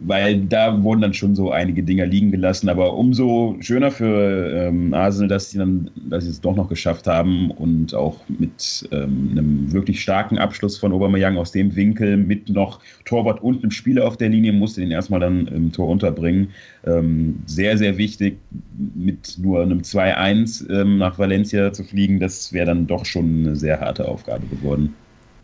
weil 0.00 0.40
da 0.40 0.82
wurden 0.82 1.00
dann 1.00 1.14
schon 1.14 1.34
so 1.34 1.50
einige 1.50 1.82
Dinger 1.82 2.06
liegen 2.06 2.30
gelassen. 2.30 2.68
Aber 2.68 2.94
umso 2.94 3.56
schöner 3.60 3.90
für 3.90 4.50
ähm, 4.52 4.94
Arsenal, 4.94 5.28
dass 5.28 5.50
sie 5.50 5.58
dann, 5.58 5.90
dass 6.08 6.24
sie 6.24 6.30
es 6.30 6.40
doch 6.40 6.54
noch 6.54 6.68
geschafft 6.68 7.06
haben 7.06 7.50
und 7.50 7.94
auch 7.94 8.20
mit 8.28 8.88
ähm, 8.92 9.28
einem 9.32 9.72
wirklich 9.72 10.00
starken 10.00 10.38
Abschluss 10.38 10.78
von 10.78 10.92
Aubameyang 10.92 11.36
aus 11.36 11.52
dem 11.52 11.74
Winkel 11.74 12.16
mit 12.16 12.48
noch 12.48 12.80
Torwart 13.04 13.42
und 13.42 13.62
einem 13.62 13.70
Spieler 13.70 14.06
auf 14.06 14.16
der 14.16 14.28
Linie 14.28 14.52
musste 14.52 14.80
den 14.80 14.90
erstmal 14.90 15.20
dann 15.20 15.46
im 15.48 15.72
Tor 15.72 15.88
unterbringen. 15.88 16.50
Ähm, 16.86 17.42
sehr, 17.46 17.76
sehr 17.78 17.98
wichtig, 17.98 18.38
mit 18.94 19.36
nur 19.38 19.62
einem 19.62 19.80
2-1 19.80 20.70
ähm, 20.70 20.98
nach 20.98 21.18
Valencia 21.18 21.72
zu 21.72 21.84
fliegen, 21.84 22.20
das 22.20 22.52
wäre 22.52 22.66
dann 22.66 22.86
doch 22.86 23.04
schon 23.04 23.46
eine 23.46 23.56
sehr 23.56 23.80
harte 23.80 24.06
Aufgabe 24.08 24.46
geworden. 24.46 24.96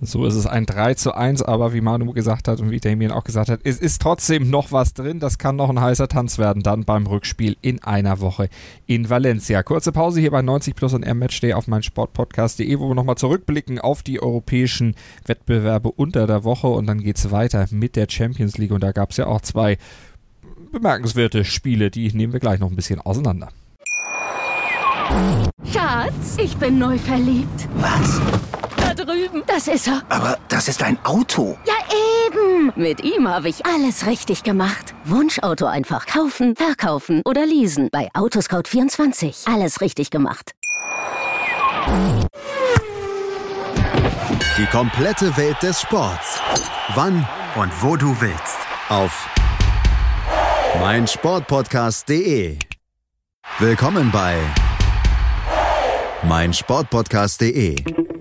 So 0.07 0.27
ist 0.27 0.35
es 0.35 0.47
ein 0.47 0.67
3 0.67 0.95
zu 0.95 1.15
1, 1.15 1.43
aber 1.43 1.73
wie 1.73 1.81
Manu 1.81 2.13
gesagt 2.13 2.49
hat 2.49 2.61
und 2.61 2.71
wie 2.71 2.81
Damien 2.81 3.11
auch 3.11 3.25
gesagt 3.25 3.49
hat, 3.49 3.61
es 3.65 3.79
ist 3.79 4.03
trotzdem 4.03 4.51
noch 4.51 4.73
was 4.73 4.95
drin. 4.95 5.21
Das 5.21 5.39
kann 5.39 5.57
noch 5.57 5.71
ein 5.71 5.81
heißer 5.81 6.09
Tanz 6.09 6.39
werden, 6.39 6.63
dann 6.63 6.85
beim 6.85 7.07
Rückspiel 7.07 7.57
in 7.63 7.83
einer 7.83 8.21
Woche 8.21 8.49
in 8.87 9.11
Valencia. 9.11 9.63
Kurze 9.63 9.93
Pause 9.93 10.21
hier 10.21 10.31
bei 10.31 10.43
90 10.43 10.75
Plus 10.75 10.95
und 10.95 11.03
R-Matchday 11.03 11.55
auf 11.55 11.67
mein 11.67 11.83
Sportpodcast.de, 11.83 12.79
wo 12.79 12.89
wir 12.89 12.95
nochmal 12.95 13.17
zurückblicken 13.17 13.79
auf 13.79 14.03
die 14.03 14.23
europäischen 14.23 14.95
Wettbewerbe 15.27 15.91
unter 15.91 16.27
der 16.27 16.45
Woche 16.45 16.69
und 16.69 16.87
dann 16.87 17.01
geht 17.01 17.17
es 17.17 17.31
weiter 17.31 17.67
mit 17.71 17.97
der 17.97 18.07
Champions 18.09 18.59
League 18.59 18.73
und 18.73 18.83
da 18.83 18.93
gab 18.93 19.11
es 19.11 19.17
ja 19.17 19.27
auch 19.27 19.41
zwei 19.41 19.79
bemerkenswerte 20.73 21.45
Spiele, 21.45 21.91
die 21.91 22.13
nehmen 22.13 22.33
wir 22.33 22.41
gleich 22.41 22.61
noch 22.61 22.71
ein 22.71 22.77
bisschen 22.77 23.01
auseinander. 23.01 23.49
Schatz, 25.73 26.37
ich 26.39 26.57
bin 26.57 26.79
neu 26.79 26.99
verliebt. 26.99 27.69
Was? 27.77 28.21
Drüben. 28.95 29.43
Das 29.47 29.69
ist 29.69 29.87
er. 29.87 30.03
Aber 30.09 30.39
das 30.49 30.69
ist 30.69 30.83
ein 30.83 30.99
Auto. 31.05 31.59
Ja, 31.67 31.75
eben. 32.27 32.73
Mit 32.77 33.03
ihm 33.03 33.29
habe 33.29 33.49
ich 33.49 33.65
alles 33.67 34.07
richtig 34.07 34.43
gemacht. 34.43 34.95
Wunschauto 35.05 35.67
einfach 35.67 36.07
kaufen, 36.07 36.57
verkaufen 36.57 37.23
oder 37.25 37.47
leasen. 37.47 37.89
Bei 37.93 38.09
Autoscout24. 38.15 39.53
Alles 39.53 39.81
richtig 39.81 40.11
gemacht. 40.11 40.53
Die 44.57 44.67
komplette 44.67 45.37
Welt 45.37 45.63
des 45.63 45.81
Sports. 45.81 46.41
Wann 46.95 47.27
und 47.57 47.73
wo 47.83 47.97
du 47.97 48.17
willst. 48.21 48.59
Auf 48.89 49.29
meinsportpodcast.de. 50.81 52.59
Willkommen 53.59 54.11
bei 54.11 54.37
meinsportpodcast.de. 56.25 58.04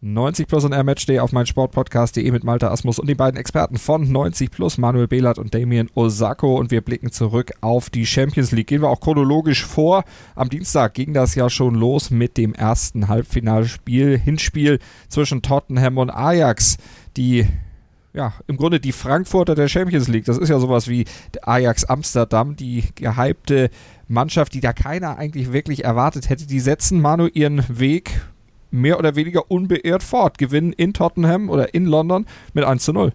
90 0.00 0.46
Plus 0.46 0.64
und 0.64 0.72
Air-Matchday 0.72 1.18
auf 1.18 1.32
meinsportpodcast.de 1.32 2.30
mit 2.30 2.44
Malta 2.44 2.68
Asmus 2.68 3.00
und 3.00 3.08
den 3.08 3.16
beiden 3.16 3.38
Experten 3.38 3.78
von 3.78 4.10
90 4.10 4.50
Plus, 4.50 4.78
Manuel 4.78 5.08
Behlert 5.08 5.38
und 5.38 5.54
Damien 5.54 5.90
Osako. 5.94 6.56
Und 6.56 6.70
wir 6.70 6.82
blicken 6.82 7.10
zurück 7.10 7.52
auf 7.60 7.90
die 7.90 8.06
Champions 8.06 8.52
League. 8.52 8.68
Gehen 8.68 8.82
wir 8.82 8.90
auch 8.90 9.00
chronologisch 9.00 9.64
vor. 9.64 10.04
Am 10.36 10.50
Dienstag 10.50 10.94
ging 10.94 11.14
das 11.14 11.34
ja 11.34 11.50
schon 11.50 11.74
los 11.74 12.10
mit 12.10 12.36
dem 12.36 12.54
ersten 12.54 13.08
Halbfinalspiel, 13.08 14.18
Hinspiel 14.18 14.78
zwischen 15.08 15.42
Tottenham 15.42 15.98
und 15.98 16.10
Ajax, 16.10 16.76
die 17.16 17.46
ja, 18.14 18.32
im 18.46 18.56
Grunde 18.56 18.80
die 18.80 18.92
Frankfurter 18.92 19.54
der 19.54 19.68
Champions 19.68 20.08
League. 20.08 20.24
Das 20.24 20.38
ist 20.38 20.48
ja 20.48 20.58
sowas 20.60 20.88
wie 20.88 21.04
Ajax 21.42 21.84
Amsterdam, 21.84 22.56
die 22.56 22.84
gehypte 22.94 23.70
Mannschaft, 24.06 24.54
die 24.54 24.60
da 24.60 24.72
keiner 24.72 25.18
eigentlich 25.18 25.52
wirklich 25.52 25.84
erwartet 25.84 26.28
hätte. 26.28 26.46
Die 26.46 26.60
setzen 26.60 27.00
Manu 27.00 27.26
ihren 27.26 27.64
Weg 27.68 28.20
mehr 28.70 28.98
oder 28.98 29.16
weniger 29.16 29.50
unbeirrt 29.50 30.02
fort, 30.02 30.38
gewinnen 30.38 30.72
in 30.72 30.94
Tottenham 30.94 31.50
oder 31.50 31.74
in 31.74 31.86
London 31.86 32.26
mit 32.52 32.64
1 32.64 32.84
zu 32.84 32.92
0. 32.92 33.12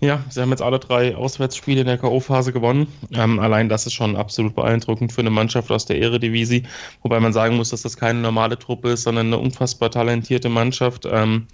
Ja, 0.00 0.24
sie 0.28 0.40
haben 0.40 0.50
jetzt 0.50 0.62
alle 0.62 0.80
drei 0.80 1.14
Auswärtsspiele 1.14 1.82
in 1.82 1.86
der 1.86 1.96
K.O.-Phase 1.96 2.50
gewonnen. 2.50 2.88
Ähm, 3.12 3.38
allein 3.38 3.68
das 3.68 3.86
ist 3.86 3.92
schon 3.92 4.16
absolut 4.16 4.56
beeindruckend 4.56 5.12
für 5.12 5.20
eine 5.20 5.30
Mannschaft 5.30 5.70
aus 5.70 5.86
der 5.86 6.00
Eredivisie, 6.00 6.64
wobei 7.02 7.20
man 7.20 7.32
sagen 7.32 7.56
muss, 7.56 7.70
dass 7.70 7.82
das 7.82 7.96
keine 7.96 8.18
normale 8.18 8.58
Truppe 8.58 8.90
ist, 8.90 9.04
sondern 9.04 9.28
eine 9.28 9.38
unfassbar 9.38 9.92
talentierte 9.92 10.48
Mannschaft. 10.48 11.06
Ähm, 11.08 11.46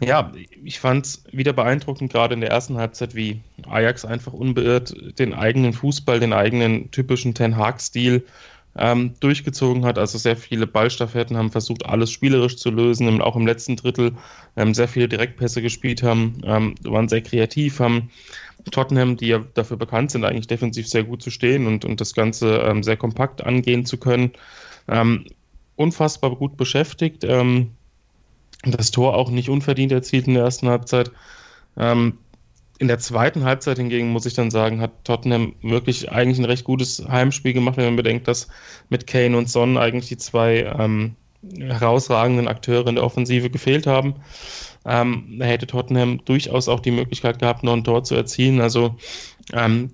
ja, 0.00 0.32
ich 0.64 0.80
fand 0.80 1.04
es 1.04 1.24
wieder 1.30 1.52
beeindruckend, 1.52 2.10
gerade 2.10 2.32
in 2.32 2.40
der 2.40 2.50
ersten 2.50 2.78
Halbzeit, 2.78 3.14
wie 3.14 3.40
Ajax 3.68 4.06
einfach 4.06 4.32
unbeirrt 4.32 4.94
den 5.18 5.34
eigenen 5.34 5.74
Fußball, 5.74 6.20
den 6.20 6.32
eigenen 6.32 6.90
typischen 6.90 7.34
Ten 7.34 7.56
Hag-Stil 7.56 8.24
ähm, 8.78 9.14
durchgezogen 9.20 9.84
hat. 9.84 9.98
Also 9.98 10.18
sehr 10.18 10.36
viele 10.36 10.66
Ballstaffetten 10.66 11.36
haben 11.36 11.50
versucht, 11.50 11.86
alles 11.86 12.10
spielerisch 12.10 12.56
zu 12.56 12.70
lösen. 12.70 13.20
Auch 13.20 13.36
im 13.36 13.46
letzten 13.46 13.76
Drittel 13.76 14.12
ähm, 14.56 14.74
sehr 14.74 14.88
viele 14.88 15.08
Direktpässe 15.08 15.62
gespielt 15.62 16.02
haben, 16.02 16.40
ähm, 16.44 16.74
waren 16.82 17.08
sehr 17.08 17.22
kreativ, 17.22 17.80
haben 17.80 18.10
Tottenham, 18.70 19.16
die 19.16 19.28
ja 19.28 19.44
dafür 19.54 19.76
bekannt 19.76 20.10
sind, 20.10 20.24
eigentlich 20.24 20.48
defensiv 20.48 20.88
sehr 20.88 21.04
gut 21.04 21.22
zu 21.22 21.30
stehen 21.30 21.66
und, 21.66 21.84
und 21.84 22.00
das 22.00 22.14
Ganze 22.14 22.58
ähm, 22.58 22.82
sehr 22.82 22.96
kompakt 22.96 23.44
angehen 23.44 23.86
zu 23.86 23.96
können. 23.96 24.32
Ähm, 24.88 25.26
unfassbar 25.76 26.34
gut 26.36 26.56
beschäftigt. 26.56 27.24
Ähm, 27.24 27.70
das 28.64 28.90
Tor 28.90 29.14
auch 29.14 29.30
nicht 29.30 29.48
unverdient 29.48 29.92
erzielt 29.92 30.26
in 30.26 30.34
der 30.34 30.44
ersten 30.44 30.68
Halbzeit. 30.68 31.10
Ähm, 31.76 32.18
in 32.78 32.88
der 32.88 32.98
zweiten 32.98 33.44
Halbzeit 33.44 33.78
hingegen, 33.78 34.08
muss 34.08 34.26
ich 34.26 34.34
dann 34.34 34.50
sagen, 34.50 34.80
hat 34.80 35.04
Tottenham 35.04 35.54
wirklich 35.62 36.10
eigentlich 36.10 36.38
ein 36.38 36.44
recht 36.44 36.64
gutes 36.64 37.06
Heimspiel 37.08 37.52
gemacht, 37.52 37.76
wenn 37.76 37.86
man 37.86 37.96
bedenkt, 37.96 38.28
dass 38.28 38.48
mit 38.88 39.06
Kane 39.06 39.36
und 39.36 39.48
Son 39.48 39.78
eigentlich 39.78 40.08
die 40.08 40.18
zwei 40.18 40.74
ähm, 40.78 41.16
herausragenden 41.58 42.48
Akteure 42.48 42.86
in 42.88 42.96
der 42.96 43.04
Offensive 43.04 43.50
gefehlt 43.50 43.86
haben. 43.86 44.14
Ähm, 44.84 45.36
da 45.38 45.46
hätte 45.46 45.66
Tottenham 45.66 46.24
durchaus 46.24 46.68
auch 46.68 46.80
die 46.80 46.90
Möglichkeit 46.90 47.38
gehabt, 47.38 47.62
noch 47.62 47.72
ein 47.72 47.84
Tor 47.84 48.04
zu 48.04 48.14
erzielen. 48.14 48.60
Also 48.60 48.96
ähm, 49.52 49.90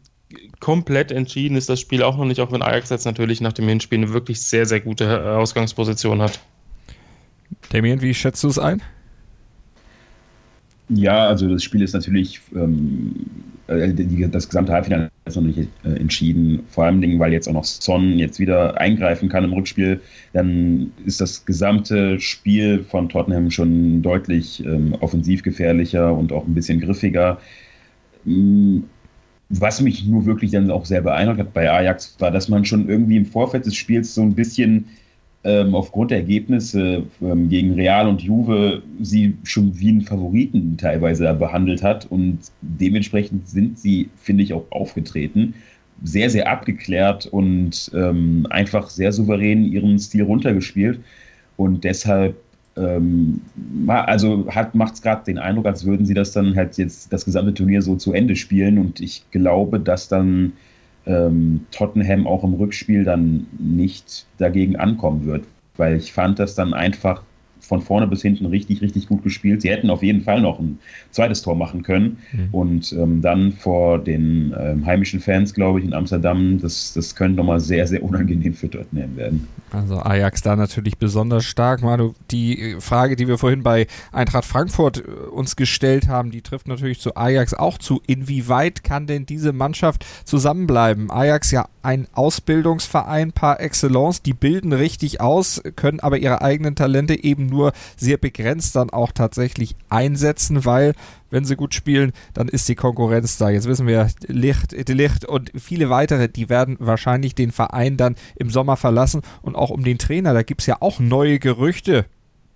komplett 0.60 1.12
entschieden 1.12 1.56
ist 1.56 1.68
das 1.68 1.80
Spiel 1.80 2.02
auch 2.02 2.16
noch 2.16 2.24
nicht, 2.24 2.40
auch 2.40 2.52
wenn 2.52 2.62
Ajax 2.62 2.90
jetzt 2.90 3.04
natürlich 3.04 3.40
nach 3.40 3.52
dem 3.52 3.68
Hinspiel 3.68 3.98
eine 3.98 4.12
wirklich 4.12 4.40
sehr, 4.42 4.66
sehr 4.66 4.80
gute 4.80 5.36
Ausgangsposition 5.36 6.20
hat. 6.20 6.40
Damien, 7.70 8.00
wie 8.00 8.14
schätzt 8.14 8.42
du 8.44 8.48
es 8.48 8.58
ein? 8.58 8.82
Ja, 10.94 11.28
also 11.28 11.48
das 11.48 11.62
Spiel 11.62 11.82
ist 11.82 11.94
natürlich, 11.94 12.40
ähm, 12.54 13.14
äh, 13.66 13.92
das 14.28 14.48
gesamte 14.48 14.72
Halbfinale 14.72 15.10
ist 15.24 15.36
noch 15.36 15.42
nicht 15.42 15.68
äh, 15.84 15.88
entschieden. 15.88 16.64
Vor 16.68 16.84
allem, 16.84 17.18
weil 17.18 17.32
jetzt 17.32 17.48
auch 17.48 17.52
noch 17.52 17.64
Son 17.64 18.18
jetzt 18.18 18.38
wieder 18.38 18.78
eingreifen 18.78 19.28
kann 19.28 19.44
im 19.44 19.52
Rückspiel, 19.52 20.00
dann 20.32 20.92
ist 21.06 21.20
das 21.20 21.44
gesamte 21.46 22.20
Spiel 22.20 22.84
von 22.84 23.08
Tottenham 23.08 23.50
schon 23.50 24.02
deutlich 24.02 24.64
ähm, 24.64 24.94
offensiv 25.00 25.42
gefährlicher 25.42 26.12
und 26.12 26.32
auch 26.32 26.46
ein 26.46 26.54
bisschen 26.54 26.80
griffiger. 26.80 27.38
Mm, 28.24 28.80
was 29.48 29.80
mich 29.80 30.04
nur 30.06 30.26
wirklich 30.26 30.50
dann 30.50 30.70
auch 30.70 30.86
sehr 30.86 31.02
beeindruckt 31.02 31.40
hat 31.40 31.54
bei 31.54 31.70
Ajax, 31.70 32.16
war, 32.18 32.30
dass 32.30 32.48
man 32.48 32.64
schon 32.64 32.88
irgendwie 32.88 33.16
im 33.16 33.26
Vorfeld 33.26 33.66
des 33.66 33.76
Spiels 33.76 34.14
so 34.14 34.22
ein 34.22 34.34
bisschen 34.34 34.86
ähm, 35.44 35.74
aufgrund 35.74 36.10
der 36.12 36.18
Ergebnisse 36.18 37.04
ähm, 37.20 37.48
gegen 37.48 37.74
Real 37.74 38.06
und 38.06 38.22
Juve 38.22 38.82
sie 39.00 39.36
schon 39.42 39.78
wie 39.78 39.88
einen 39.88 40.02
Favoriten 40.02 40.76
teilweise 40.76 41.32
behandelt 41.34 41.82
hat 41.82 42.06
und 42.06 42.38
dementsprechend 42.60 43.48
sind 43.48 43.78
sie, 43.78 44.08
finde 44.16 44.44
ich, 44.44 44.52
auch 44.52 44.64
aufgetreten. 44.70 45.54
Sehr, 46.04 46.30
sehr 46.30 46.48
abgeklärt 46.48 47.26
und 47.26 47.90
ähm, 47.94 48.46
einfach 48.50 48.88
sehr 48.88 49.12
souverän 49.12 49.64
ihren 49.64 49.98
Stil 49.98 50.22
runtergespielt 50.22 51.00
und 51.56 51.84
deshalb 51.84 52.36
ähm, 52.76 53.40
also 53.86 54.48
macht 54.72 54.94
es 54.94 55.02
gerade 55.02 55.24
den 55.24 55.38
Eindruck, 55.38 55.66
als 55.66 55.84
würden 55.84 56.06
sie 56.06 56.14
das 56.14 56.32
dann 56.32 56.56
halt 56.56 56.78
jetzt 56.78 57.12
das 57.12 57.24
gesamte 57.24 57.52
Turnier 57.52 57.82
so 57.82 57.96
zu 57.96 58.12
Ende 58.12 58.34
spielen 58.36 58.78
und 58.78 59.00
ich 59.00 59.24
glaube, 59.30 59.78
dass 59.78 60.08
dann 60.08 60.52
ähm, 61.06 61.66
Tottenham 61.70 62.26
auch 62.26 62.44
im 62.44 62.54
Rückspiel 62.54 63.04
dann 63.04 63.46
nicht 63.58 64.26
dagegen 64.38 64.76
ankommen 64.76 65.24
wird, 65.26 65.44
weil 65.76 65.96
ich 65.96 66.12
fand 66.12 66.38
das 66.38 66.54
dann 66.54 66.74
einfach 66.74 67.22
von 67.72 67.80
vorne 67.80 68.06
bis 68.06 68.20
hinten 68.20 68.44
richtig, 68.44 68.82
richtig 68.82 69.08
gut 69.08 69.22
gespielt. 69.22 69.62
Sie 69.62 69.70
hätten 69.70 69.88
auf 69.88 70.02
jeden 70.02 70.20
Fall 70.20 70.42
noch 70.42 70.58
ein 70.58 70.78
zweites 71.10 71.40
Tor 71.40 71.54
machen 71.54 71.82
können. 71.82 72.18
Mhm. 72.30 72.48
Und 72.52 72.92
ähm, 72.92 73.22
dann 73.22 73.52
vor 73.52 73.98
den 73.98 74.54
ähm, 74.60 74.84
heimischen 74.84 75.20
Fans, 75.20 75.54
glaube 75.54 75.78
ich, 75.78 75.86
in 75.86 75.94
Amsterdam, 75.94 76.58
das, 76.60 76.92
das 76.92 77.14
könnte 77.14 77.38
nochmal 77.38 77.60
sehr, 77.60 77.86
sehr 77.86 78.02
unangenehm 78.02 78.52
für 78.52 78.68
Tottenham 78.68 79.16
werden. 79.16 79.48
Also 79.70 79.96
Ajax 79.96 80.42
da 80.42 80.54
natürlich 80.54 80.98
besonders 80.98 81.46
stark. 81.46 81.80
Manu, 81.80 82.12
die 82.30 82.76
Frage, 82.78 83.16
die 83.16 83.26
wir 83.26 83.38
vorhin 83.38 83.62
bei 83.62 83.86
Eintracht 84.12 84.44
Frankfurt 84.44 84.98
äh, 84.98 85.10
uns 85.30 85.56
gestellt 85.56 86.08
haben, 86.08 86.30
die 86.30 86.42
trifft 86.42 86.68
natürlich 86.68 87.00
zu 87.00 87.16
Ajax 87.16 87.54
auch 87.54 87.78
zu. 87.78 88.02
Inwieweit 88.06 88.84
kann 88.84 89.06
denn 89.06 89.24
diese 89.24 89.54
Mannschaft 89.54 90.04
zusammenbleiben? 90.26 91.10
Ajax 91.10 91.50
ja 91.52 91.64
ein 91.82 92.06
Ausbildungsverein 92.12 93.32
par 93.32 93.60
excellence, 93.60 94.22
die 94.22 94.34
bilden 94.34 94.72
richtig 94.72 95.20
aus, 95.20 95.62
können 95.76 96.00
aber 96.00 96.18
ihre 96.18 96.42
eigenen 96.42 96.74
Talente 96.74 97.22
eben 97.22 97.46
nur 97.46 97.72
sehr 97.96 98.16
begrenzt 98.16 98.76
dann 98.76 98.90
auch 98.90 99.12
tatsächlich 99.12 99.76
einsetzen, 99.88 100.64
weil 100.64 100.94
wenn 101.30 101.44
sie 101.44 101.56
gut 101.56 101.74
spielen, 101.74 102.12
dann 102.34 102.48
ist 102.48 102.68
die 102.68 102.74
Konkurrenz 102.74 103.38
da. 103.38 103.50
Jetzt 103.50 103.66
wissen 103.66 103.86
wir, 103.86 104.08
Licht, 104.26 104.72
Licht 104.88 105.24
und 105.24 105.50
viele 105.56 105.90
weitere, 105.90 106.28
die 106.28 106.48
werden 106.48 106.76
wahrscheinlich 106.78 107.34
den 107.34 107.52
Verein 107.52 107.96
dann 107.96 108.16
im 108.36 108.50
Sommer 108.50 108.76
verlassen 108.76 109.22
und 109.40 109.56
auch 109.56 109.70
um 109.70 109.82
den 109.82 109.98
Trainer, 109.98 110.34
da 110.34 110.42
gibt 110.42 110.60
es 110.60 110.66
ja 110.66 110.76
auch 110.80 111.00
neue 111.00 111.38
Gerüchte. 111.38 112.06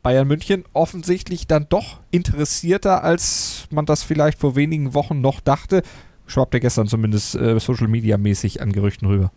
Bayern 0.06 0.28
München 0.28 0.62
offensichtlich 0.72 1.48
dann 1.48 1.66
doch 1.68 1.98
interessierter, 2.12 3.02
als 3.02 3.66
man 3.70 3.86
das 3.86 4.04
vielleicht 4.04 4.38
vor 4.38 4.54
wenigen 4.54 4.94
Wochen 4.94 5.20
noch 5.20 5.40
dachte. 5.40 5.82
Schwappte 6.26 6.60
gestern 6.60 6.88
zumindest 6.88 7.34
äh, 7.34 7.58
Social 7.58 7.88
Media 7.88 8.16
mäßig 8.16 8.60
an 8.60 8.72
Gerüchten 8.72 9.08
rüber. 9.08 9.30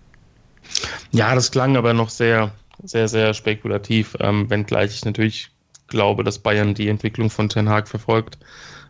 Ja, 1.12 1.36
das 1.36 1.52
klang 1.52 1.78
aber 1.78 1.94
noch 1.94 2.10
sehr, 2.10 2.52
sehr, 2.84 3.08
sehr 3.08 3.34
spekulativ, 3.34 4.16
ähm, 4.20 4.50
wenngleich 4.50 4.96
ich 4.96 5.06
natürlich 5.06 5.52
glaube, 5.88 6.24
dass 6.24 6.40
Bayern 6.40 6.74
die 6.74 6.88
Entwicklung 6.88 7.30
von 7.30 7.50
Ten 7.50 7.70
Hag 7.70 7.88
verfolgt, 7.88 8.38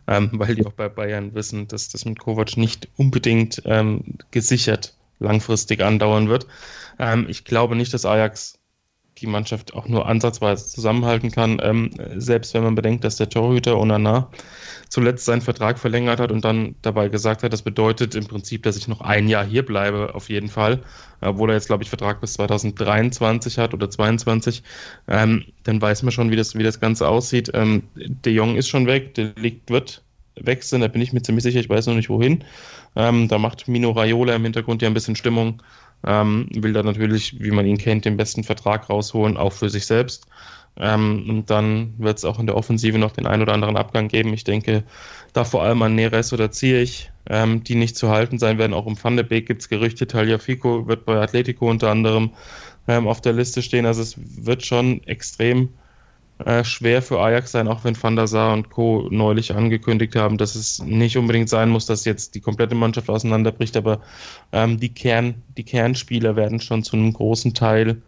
ähm, 0.07 0.29
weil 0.33 0.55
die 0.55 0.65
auch 0.65 0.73
bei 0.73 0.89
Bayern 0.89 1.33
wissen, 1.33 1.67
dass 1.67 1.89
das 1.89 2.05
mit 2.05 2.19
Kovac 2.19 2.57
nicht 2.57 2.87
unbedingt 2.97 3.61
ähm, 3.65 4.03
gesichert 4.31 4.93
langfristig 5.19 5.81
andauern 5.81 6.29
wird. 6.29 6.47
Ähm, 6.97 7.25
ich 7.29 7.45
glaube 7.45 7.75
nicht, 7.75 7.93
dass 7.93 8.05
Ajax 8.05 8.58
die 9.19 9.27
Mannschaft 9.27 9.73
auch 9.73 9.87
nur 9.87 10.07
ansatzweise 10.07 10.65
zusammenhalten 10.65 11.31
kann, 11.31 11.59
ähm, 11.61 11.91
selbst 12.17 12.53
wenn 12.53 12.63
man 12.63 12.75
bedenkt, 12.75 13.03
dass 13.03 13.17
der 13.17 13.29
Torhüter 13.29 13.77
Onana 13.77 14.29
zuletzt 14.89 15.25
seinen 15.25 15.41
Vertrag 15.41 15.77
verlängert 15.77 16.19
hat 16.19 16.31
und 16.31 16.43
dann 16.43 16.75
dabei 16.81 17.09
gesagt 17.09 17.43
hat, 17.43 17.53
das 17.53 17.61
bedeutet 17.61 18.15
im 18.15 18.25
Prinzip, 18.25 18.63
dass 18.63 18.75
ich 18.75 18.87
noch 18.87 19.01
ein 19.01 19.27
Jahr 19.27 19.45
hier 19.45 19.63
bleibe, 19.63 20.15
auf 20.15 20.29
jeden 20.29 20.49
Fall, 20.49 20.81
obwohl 21.21 21.51
er 21.51 21.55
jetzt, 21.55 21.67
glaube 21.67 21.83
ich, 21.83 21.89
Vertrag 21.89 22.21
bis 22.21 22.33
2023 22.33 23.57
hat 23.57 23.73
oder 23.73 23.89
2022, 23.89 24.63
ähm, 25.07 25.45
dann 25.63 25.81
weiß 25.81 26.03
man 26.03 26.11
schon, 26.11 26.31
wie 26.31 26.35
das, 26.35 26.55
wie 26.55 26.63
das 26.63 26.79
Ganze 26.79 27.07
aussieht. 27.07 27.51
Ähm, 27.53 27.83
De 27.95 28.33
Jong 28.33 28.55
ist 28.55 28.67
schon 28.67 28.87
weg, 28.87 29.13
der 29.13 29.33
liegt, 29.35 29.69
wird 29.69 30.03
wechseln, 30.35 30.81
da 30.81 30.87
bin 30.87 31.01
ich 31.01 31.13
mir 31.13 31.21
ziemlich 31.21 31.43
sicher, 31.43 31.59
ich 31.59 31.69
weiß 31.69 31.87
noch 31.87 31.95
nicht 31.95 32.09
wohin. 32.09 32.43
Ähm, 32.95 33.27
da 33.27 33.37
macht 33.37 33.67
Mino 33.67 33.91
Raiola 33.91 34.35
im 34.35 34.43
Hintergrund 34.43 34.81
ja 34.81 34.87
ein 34.87 34.93
bisschen 34.93 35.15
Stimmung. 35.15 35.61
Ähm, 36.05 36.47
will 36.51 36.73
da 36.73 36.83
natürlich, 36.83 37.39
wie 37.41 37.51
man 37.51 37.65
ihn 37.65 37.77
kennt, 37.77 38.05
den 38.05 38.17
besten 38.17 38.43
Vertrag 38.43 38.89
rausholen, 38.89 39.37
auch 39.37 39.53
für 39.53 39.69
sich 39.69 39.85
selbst. 39.85 40.27
Ähm, 40.77 41.25
und 41.29 41.49
dann 41.49 41.93
wird 41.97 42.17
es 42.17 42.25
auch 42.25 42.39
in 42.39 42.45
der 42.45 42.55
Offensive 42.55 42.97
noch 42.97 43.11
den 43.11 43.27
einen 43.27 43.41
oder 43.41 43.53
anderen 43.53 43.75
Abgang 43.75 44.07
geben. 44.07 44.33
Ich 44.33 44.45
denke 44.45 44.83
da 45.33 45.43
vor 45.43 45.63
allem 45.63 45.81
an 45.81 45.95
Neres 45.95 46.31
oder 46.31 46.51
Zierich, 46.51 47.11
ähm, 47.29 47.63
die 47.63 47.75
nicht 47.75 47.97
zu 47.97 48.09
halten 48.09 48.39
sein 48.39 48.57
werden. 48.57 48.73
Auch 48.73 48.85
um 48.85 49.01
Van 49.01 49.17
de 49.17 49.25
Beek 49.25 49.47
gibt 49.47 49.61
es 49.61 49.69
Gerüchte. 49.69 50.07
Talia 50.07 50.37
Fico 50.37 50.87
wird 50.87 51.05
bei 51.05 51.19
Atletico 51.19 51.69
unter 51.69 51.89
anderem 51.91 52.31
ähm, 52.87 53.07
auf 53.07 53.19
der 53.19 53.33
Liste 53.33 53.61
stehen. 53.61 53.85
Also 53.85 54.01
es 54.01 54.15
wird 54.17 54.65
schon 54.65 55.03
extrem 55.03 55.69
äh, 56.45 56.63
schwer 56.63 57.01
für 57.01 57.19
Ajax 57.19 57.51
sein, 57.51 57.67
auch 57.67 57.83
wenn 57.83 58.01
Van 58.01 58.15
der 58.15 58.27
Sar 58.27 58.53
und 58.53 58.69
Co. 58.69 59.07
neulich 59.11 59.53
angekündigt 59.53 60.15
haben, 60.15 60.37
dass 60.37 60.55
es 60.55 60.81
nicht 60.81 61.17
unbedingt 61.17 61.49
sein 61.49 61.69
muss, 61.69 61.85
dass 61.85 62.05
jetzt 62.05 62.33
die 62.35 62.39
komplette 62.39 62.75
Mannschaft 62.75 63.09
auseinanderbricht, 63.09 63.75
aber 63.75 63.99
ähm, 64.53 64.79
die, 64.79 64.89
Kern, 64.89 65.35
die 65.57 65.63
Kernspieler 65.63 66.35
werden 66.35 66.61
schon 66.61 66.83
zu 66.83 66.95
einem 66.95 67.11
großen 67.11 67.53
Teil 67.53 68.01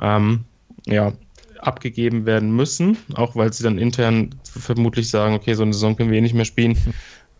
ähm, 0.00 0.44
ja, 0.86 1.12
abgegeben 1.60 2.26
werden 2.26 2.54
müssen, 2.54 2.98
auch 3.14 3.36
weil 3.36 3.52
sie 3.52 3.64
dann 3.64 3.78
intern 3.78 4.34
vermutlich 4.44 5.08
sagen, 5.08 5.34
okay, 5.34 5.54
so 5.54 5.62
eine 5.62 5.72
Saison 5.72 5.96
können 5.96 6.10
wir 6.10 6.18
eh 6.18 6.22
nicht 6.22 6.34
mehr 6.34 6.44
spielen. 6.44 6.76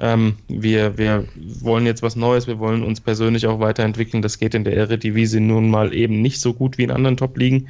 Ähm, 0.01 0.35
wir, 0.49 0.99
wir 0.99 1.29
wollen 1.61 1.87
jetzt 1.87 2.03
was 2.03 2.16
Neues, 2.16 2.49
wir 2.49 2.59
wollen 2.59 2.83
uns 2.83 3.01
persönlich 3.01 3.47
auch 3.47 3.61
weiterentwickeln. 3.61 4.21
Das 4.21 4.38
geht 4.38 4.53
in 4.53 4.64
der 4.64 4.75
Eredivisie 4.77 5.38
nun 5.38 5.71
mal 5.71 5.95
eben 5.95 6.21
nicht 6.21 6.40
so 6.40 6.55
gut 6.55 6.77
wie 6.77 6.83
in 6.83 6.90
anderen 6.90 7.16
Top-Ligen. 7.16 7.68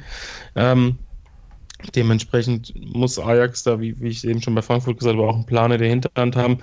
Ähm, 0.55 0.97
Dementsprechend 1.95 2.73
muss 2.93 3.19
Ajax 3.19 3.63
da, 3.63 3.79
wie, 3.79 3.99
wie 3.99 4.09
ich 4.09 4.25
eben 4.25 4.41
schon 4.41 4.55
bei 4.55 4.61
Frankfurt 4.61 4.99
gesagt 4.99 5.17
habe, 5.17 5.27
auch 5.27 5.35
einen 5.35 5.45
Plan 5.45 5.71
in 5.71 5.79
der 5.79 5.89
Hinterhand 5.89 6.35
haben. 6.35 6.59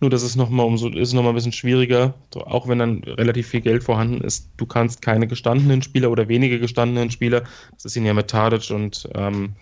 Nur, 0.00 0.10
dass 0.10 0.22
es 0.22 0.36
nochmal 0.36 0.66
umso, 0.66 0.88
ist 0.88 1.12
nochmal 1.12 1.32
ein 1.32 1.34
bisschen 1.34 1.52
schwieriger, 1.52 2.14
auch 2.34 2.68
wenn 2.68 2.78
dann 2.78 3.02
relativ 3.04 3.48
viel 3.48 3.60
Geld 3.60 3.84
vorhanden 3.84 4.22
ist. 4.22 4.48
Du 4.56 4.66
kannst 4.66 5.02
keine 5.02 5.26
gestandenen 5.26 5.82
Spieler 5.82 6.10
oder 6.10 6.28
wenige 6.28 6.58
gestandenen 6.58 7.10
Spieler, 7.10 7.42
das 7.72 7.84
ist 7.84 7.96
ihnen 7.96 8.06
ja 8.06 8.14
mit 8.14 8.28
Tadic 8.28 8.70
und 8.70 9.08
ähm, 9.14 9.54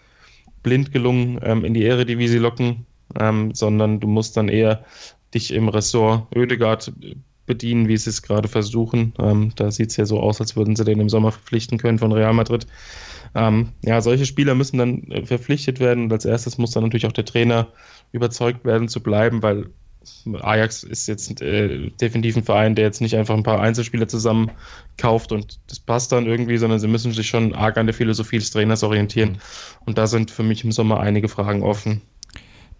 Blind 0.63 0.93
gelungen, 0.93 1.41
ähm, 1.43 1.65
in 1.65 1.75
die 1.75 1.85
Eredivisie 1.85 2.39
locken, 2.39 2.87
ähm, 3.19 3.55
sondern 3.55 4.01
du 4.01 4.07
musst 4.07 4.37
dann 4.37 4.49
eher 4.49 4.85
dich 5.35 5.53
im 5.53 5.69
Ressort 5.69 6.35
Oedegaard 6.37 6.93
bedienen, 7.47 7.89
wie 7.89 7.97
sie 7.97 8.11
es 8.11 8.23
gerade 8.23 8.49
versuchen. 8.49 9.13
Ähm, 9.19 9.53
da 9.57 9.71
sieht 9.71 9.91
es 9.91 9.97
ja 9.97 10.07
so 10.07 10.21
aus, 10.21 10.41
als 10.41 10.55
würden 10.55 10.77
sie 10.77 10.85
den 10.85 11.01
im 11.01 11.09
Sommer 11.09 11.33
verpflichten 11.33 11.79
können 11.79 11.99
von 11.99 12.13
Real 12.13 12.33
Madrid. 12.33 12.67
Ähm, 13.35 13.71
ja, 13.83 14.01
solche 14.01 14.27
Spieler 14.27 14.55
müssen 14.55 14.79
dann 14.79 15.03
äh, 15.11 15.25
verpflichtet 15.25 15.81
werden 15.81 16.05
und 16.05 16.13
als 16.13 16.25
erstes 16.25 16.59
muss 16.59 16.73
dann 16.73 16.83
natürlich 16.83 17.07
auch 17.07 17.13
der 17.13 17.25
Trainer 17.25 17.69
überzeugt 18.13 18.65
werden 18.65 18.89
zu 18.89 19.03
bleiben, 19.03 19.43
weil 19.43 19.67
Ajax 20.41 20.83
ist 20.83 21.07
jetzt 21.07 21.41
äh, 21.43 21.91
definitiv 22.01 22.37
ein 22.37 22.43
Verein, 22.43 22.75
der 22.75 22.87
jetzt 22.87 23.01
nicht 23.01 23.17
einfach 23.17 23.37
ein 23.37 23.43
paar 23.43 23.61
Einzelspieler 23.61 24.09
zusammen 24.09 24.51
kauft 24.97 25.31
und 25.31 25.61
das 25.69 25.79
passt 25.79 26.13
dann 26.13 26.27
irgendwie, 26.27 26.57
sondern 26.57 26.79
sie 26.79 26.89
müssen 26.89 27.13
sich 27.13 27.29
schon 27.29 27.55
arg 27.55 27.77
an 27.77 27.87
der 27.87 27.95
Philosophie 27.95 28.39
des 28.39 28.51
Trainers 28.51 28.83
orientieren. 28.83 29.39
Und 29.85 29.99
da 29.99 30.07
sind 30.07 30.31
für 30.31 30.43
mich 30.43 30.65
im 30.65 30.73
Sommer 30.73 31.01
einige 31.01 31.29
Fragen 31.29 31.63
offen. 31.63 32.01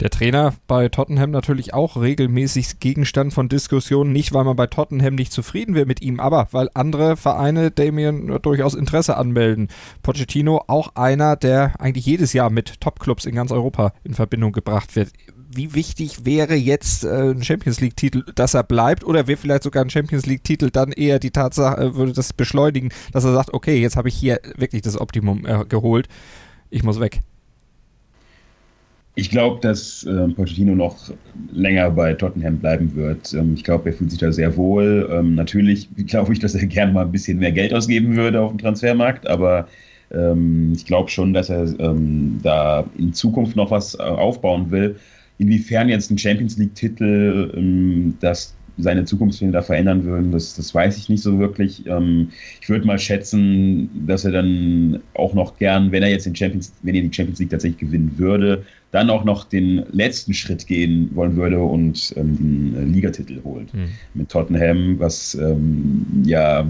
Der 0.01 0.09
Trainer 0.09 0.55
bei 0.67 0.89
Tottenham 0.89 1.31
natürlich 1.31 1.75
auch 1.75 2.01
regelmäßig 2.01 2.81
Gegenstand 2.81 3.35
von 3.35 3.51
Diskussionen, 3.51 4.13
nicht 4.13 4.33
weil 4.33 4.45
man 4.45 4.57
bei 4.57 4.67
Tottenham 4.67 5.15
nicht 5.15 5.31
zufrieden 5.31 5.75
wäre 5.75 5.85
mit 5.85 6.01
ihm, 6.01 6.21
aber 6.21 6.49
weil 6.53 6.71
andere 6.73 7.19
Vereine 7.19 7.71
Damien 7.71 8.39
durchaus 8.41 8.75
Interesse 8.75 9.19
anmelden. 9.19 9.69
Pochettino 10.03 10.65
auch 10.69 10.95
einer, 10.95 11.37
der 11.37 11.79
eigentlich 11.79 12.07
jedes 12.07 12.33
Jahr 12.33 12.49
mit 12.49 12.81
Topclubs 12.81 13.27
in 13.27 13.35
ganz 13.35 13.53
Europa 13.53 13.93
in 14.03 14.15
Verbindung 14.15 14.53
gebracht 14.53 14.97
wird. 14.97 15.11
Wie 15.53 15.75
wichtig 15.75 16.25
wäre 16.25 16.55
jetzt 16.55 17.05
äh, 17.05 17.33
ein 17.33 17.43
Champions 17.43 17.81
League-Titel, 17.81 18.25
dass 18.35 18.55
er 18.55 18.63
bleibt, 18.63 19.05
oder 19.05 19.27
wäre 19.27 19.37
vielleicht 19.37 19.65
sogar 19.65 19.85
ein 19.85 19.91
Champions 19.91 20.25
League-Titel 20.25 20.71
dann 20.71 20.93
eher 20.93 21.19
die 21.19 21.33
Tatsache, 21.33 21.79
äh, 21.79 21.95
würde 21.95 22.13
das 22.13 22.33
beschleunigen, 22.33 22.91
dass 23.13 23.25
er 23.25 23.35
sagt, 23.35 23.53
okay, 23.53 23.79
jetzt 23.83 23.97
habe 23.97 24.09
ich 24.09 24.15
hier 24.15 24.41
wirklich 24.57 24.81
das 24.81 24.99
Optimum 24.99 25.45
äh, 25.45 25.67
geholt, 25.67 26.09
ich 26.71 26.85
muss 26.85 27.01
weg. 27.01 27.21
Ich 29.21 29.29
glaube, 29.29 29.61
dass 29.61 30.03
äh, 30.05 30.29
Pochettino 30.29 30.75
noch 30.75 31.11
länger 31.53 31.91
bei 31.91 32.15
Tottenham 32.15 32.59
bleiben 32.59 32.95
wird. 32.95 33.35
Ähm, 33.35 33.53
ich 33.53 33.65
glaube, 33.65 33.91
er 33.91 33.93
fühlt 33.95 34.11
sich 34.11 34.19
da 34.19 34.33
sehr 34.33 34.57
wohl. 34.57 35.11
Ähm, 35.13 35.35
natürlich 35.35 35.91
glaube 36.07 36.33
ich, 36.33 36.39
dass 36.39 36.55
er 36.55 36.67
gerne 36.67 36.95
mal 36.95 37.05
ein 37.05 37.13
bisschen 37.13 37.39
mehr 37.39 37.53
Geld 37.53 37.75
ausgeben 37.75 38.17
würde 38.17 38.41
auf 38.41 38.51
dem 38.51 38.59
Transfermarkt, 38.59 39.27
aber 39.27 39.69
ähm, 40.11 40.73
ich 40.75 40.87
glaube 40.87 41.11
schon, 41.11 41.35
dass 41.35 41.51
er 41.51 41.65
ähm, 41.81 42.41
da 42.43 42.91
in 42.97 43.13
Zukunft 43.13 43.57
noch 43.57 43.71
was 43.71 43.95
äh, 43.95 43.99
aufbauen 43.99 44.71
will. 44.71 44.97
Inwiefern 45.37 45.91
jetzt 45.91 46.11
ein 46.11 46.17
Champions 46.17 46.57
League-Titel 46.57 47.53
ähm, 47.55 48.17
das 48.21 48.57
seine 48.83 49.05
Zukunftspläne 49.05 49.53
da 49.53 49.63
verändern 49.63 50.05
würden, 50.05 50.33
das, 50.33 50.55
das 50.55 50.75
weiß 50.75 50.97
ich 50.99 51.09
nicht 51.09 51.23
so 51.23 51.39
wirklich. 51.39 51.87
Ähm, 51.87 52.31
ich 52.61 52.69
würde 52.69 52.87
mal 52.87 52.99
schätzen, 52.99 53.91
dass 54.07 54.25
er 54.25 54.33
dann 54.33 55.01
auch 55.15 55.35
noch 55.35 55.59
gern, 55.59 55.93
wenn 55.93 56.03
er 56.03 56.11
jetzt 56.11 56.27
den 56.27 56.37
Champions, 56.37 56.73
wenn 56.83 56.95
er 56.95 57.03
die 57.03 57.13
Champions 57.13 57.39
League 57.39 57.51
tatsächlich 57.51 57.81
gewinnen 57.81 58.13
würde, 58.17 58.65
dann 58.93 59.09
auch 59.09 59.25
noch 59.25 59.45
den 59.45 59.85
letzten 59.93 60.35
Schritt 60.35 60.67
gehen 60.67 61.11
wollen 61.15 61.37
würde 61.37 61.61
und 61.61 62.13
ähm, 62.17 62.37
den 62.37 62.77
äh, 62.77 62.85
Ligatitel 62.85 63.41
holt 63.45 63.73
mhm. 63.73 63.89
mit 64.15 64.29
Tottenham, 64.29 64.99
was 64.99 65.35
ähm, 65.37 66.05
ja 66.25 66.67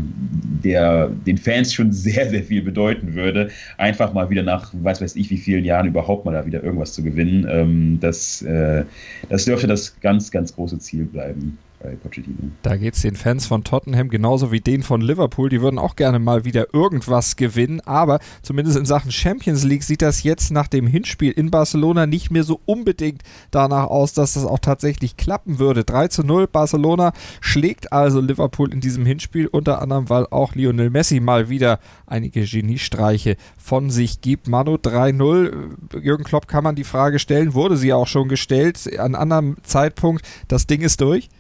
der 0.63 1.09
den 1.27 1.39
Fans 1.39 1.73
schon 1.73 1.93
sehr, 1.93 2.29
sehr 2.29 2.43
viel 2.43 2.63
bedeuten 2.63 3.15
würde. 3.15 3.49
Einfach 3.79 4.13
mal 4.13 4.29
wieder 4.29 4.43
nach 4.43 4.73
weiß 4.75 5.01
weiß 5.01 5.17
ich 5.17 5.31
wie 5.31 5.39
vielen 5.39 5.65
Jahren 5.65 5.87
überhaupt 5.87 6.27
mal 6.27 6.33
da 6.33 6.45
wieder 6.45 6.63
irgendwas 6.63 6.93
zu 6.93 7.03
gewinnen. 7.03 7.47
Ähm, 7.51 7.99
das, 8.01 8.43
äh, 8.43 8.85
das 9.31 9.47
dürfte 9.47 9.67
das 9.67 9.99
ganz, 10.01 10.31
ganz 10.31 10.55
große 10.55 10.79
Ziel 10.79 11.05
bleiben 11.05 11.59
bei 11.83 11.97
Pochettino. 11.97 12.51
Da 12.63 12.77
geht 12.77 12.95
es 12.95 13.03
den 13.03 13.17
Fans 13.17 13.47
von 13.47 13.65
Tottenham 13.65 14.09
genauso 14.09 14.53
wie 14.53 14.61
den 14.61 14.83
von 14.83 15.01
Liverpool. 15.01 15.49
Die 15.49 15.63
würden 15.63 15.79
auch 15.79 15.97
gerne 15.97 16.19
mal 16.19 16.45
wieder 16.45 16.75
irgendwas 16.75 17.37
gewinnen, 17.37 17.81
aber 17.81 18.21
zumindest 18.43 18.77
in 18.77 18.85
Sachen 18.85 19.11
Champions 19.11 19.65
League 19.65 19.83
sieht 19.83 20.03
das 20.03 20.23
jetzt 20.23 20.51
nach 20.51 20.69
dem 20.69 20.87
Hinspiel 20.87 21.33
in 21.33 21.51
Barcelona 21.51 22.07
nicht 22.07 22.31
mehr 22.31 22.45
so 22.45 22.61
unbedingt 22.67 23.23
danach 23.51 23.87
aus, 23.87 24.13
dass 24.13 24.35
das 24.35 24.45
auch 24.45 24.59
tatsächlich 24.59 25.17
klappen 25.17 25.59
würde. 25.59 25.85
3 25.85 26.09
zu 26.09 26.23
0, 26.23 26.47
Barcelona 26.47 27.13
schlägt 27.41 27.93
also 27.93 28.21
Liverpool 28.21 28.73
in 28.73 28.81
diesem 28.81 29.07
Hinspiel, 29.07 29.47
unter 29.47 29.81
anderem, 29.81 30.09
weil 30.09 30.27
auch 30.31 30.55
Lionel 30.55 30.91
Messi 30.91 31.21
mal 31.21 31.49
wieder 31.49 31.81
einige 32.07 32.45
Geniestreiche 32.45 33.37
von 33.57 33.91
sich 33.91 34.21
gibt. 34.21 34.49
Manu 34.49 34.75
3-0. 34.75 36.01
Jürgen 36.01 36.25
Klopp 36.25 36.47
kann 36.47 36.65
man 36.65 36.75
die 36.75 36.85
Frage 36.85 37.19
stellen, 37.19 37.55
wurde 37.55 37.77
sie 37.77 37.93
auch 37.93 38.07
schon 38.07 38.29
gestellt, 38.29 38.99
an 38.99 39.15
anderem 39.15 39.57
Zeitpunkt. 39.63 40.27
Das 40.49 40.67
Ding 40.67 40.83
ist 40.83 41.01
durch. 41.01 41.31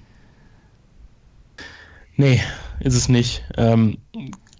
Nee, 2.20 2.42
ist 2.80 2.94
es 2.94 3.08
nicht. 3.08 3.42
Ähm, 3.56 3.96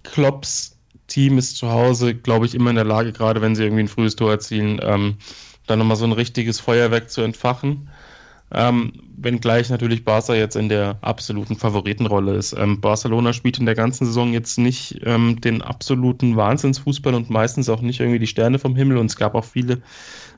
Klopps 0.01 0.79
Team 1.05 1.37
ist 1.37 1.57
zu 1.57 1.69
Hause, 1.69 2.15
glaube 2.15 2.47
ich, 2.47 2.55
immer 2.55 2.71
in 2.71 2.75
der 2.75 2.85
Lage, 2.85 3.11
gerade 3.11 3.39
wenn 3.39 3.53
sie 3.55 3.61
irgendwie 3.61 3.83
ein 3.83 3.87
frühes 3.87 4.15
Tor 4.15 4.31
erzielen, 4.31 4.79
ähm, 4.81 5.17
dann 5.67 5.77
nochmal 5.77 5.95
so 5.95 6.05
ein 6.05 6.11
richtiges 6.11 6.59
Feuerwerk 6.59 7.11
zu 7.11 7.21
entfachen. 7.21 7.91
Ähm, 8.51 8.93
wenngleich 9.15 9.69
natürlich 9.69 10.03
Barca 10.03 10.33
jetzt 10.33 10.55
in 10.55 10.69
der 10.69 10.97
absoluten 11.01 11.55
Favoritenrolle 11.55 12.33
ist. 12.33 12.53
Ähm, 12.53 12.81
Barcelona 12.81 13.31
spielt 13.31 13.59
in 13.59 13.67
der 13.67 13.75
ganzen 13.75 14.07
Saison 14.07 14.33
jetzt 14.33 14.57
nicht 14.57 14.99
ähm, 15.03 15.39
den 15.39 15.61
absoluten 15.61 16.35
Wahnsinnsfußball 16.35 17.13
und 17.13 17.29
meistens 17.29 17.69
auch 17.69 17.81
nicht 17.81 17.99
irgendwie 17.99 18.17
die 18.17 18.25
Sterne 18.25 18.57
vom 18.57 18.75
Himmel. 18.75 18.97
Und 18.97 19.05
es 19.05 19.17
gab 19.17 19.35
auch 19.35 19.45
viele 19.45 19.83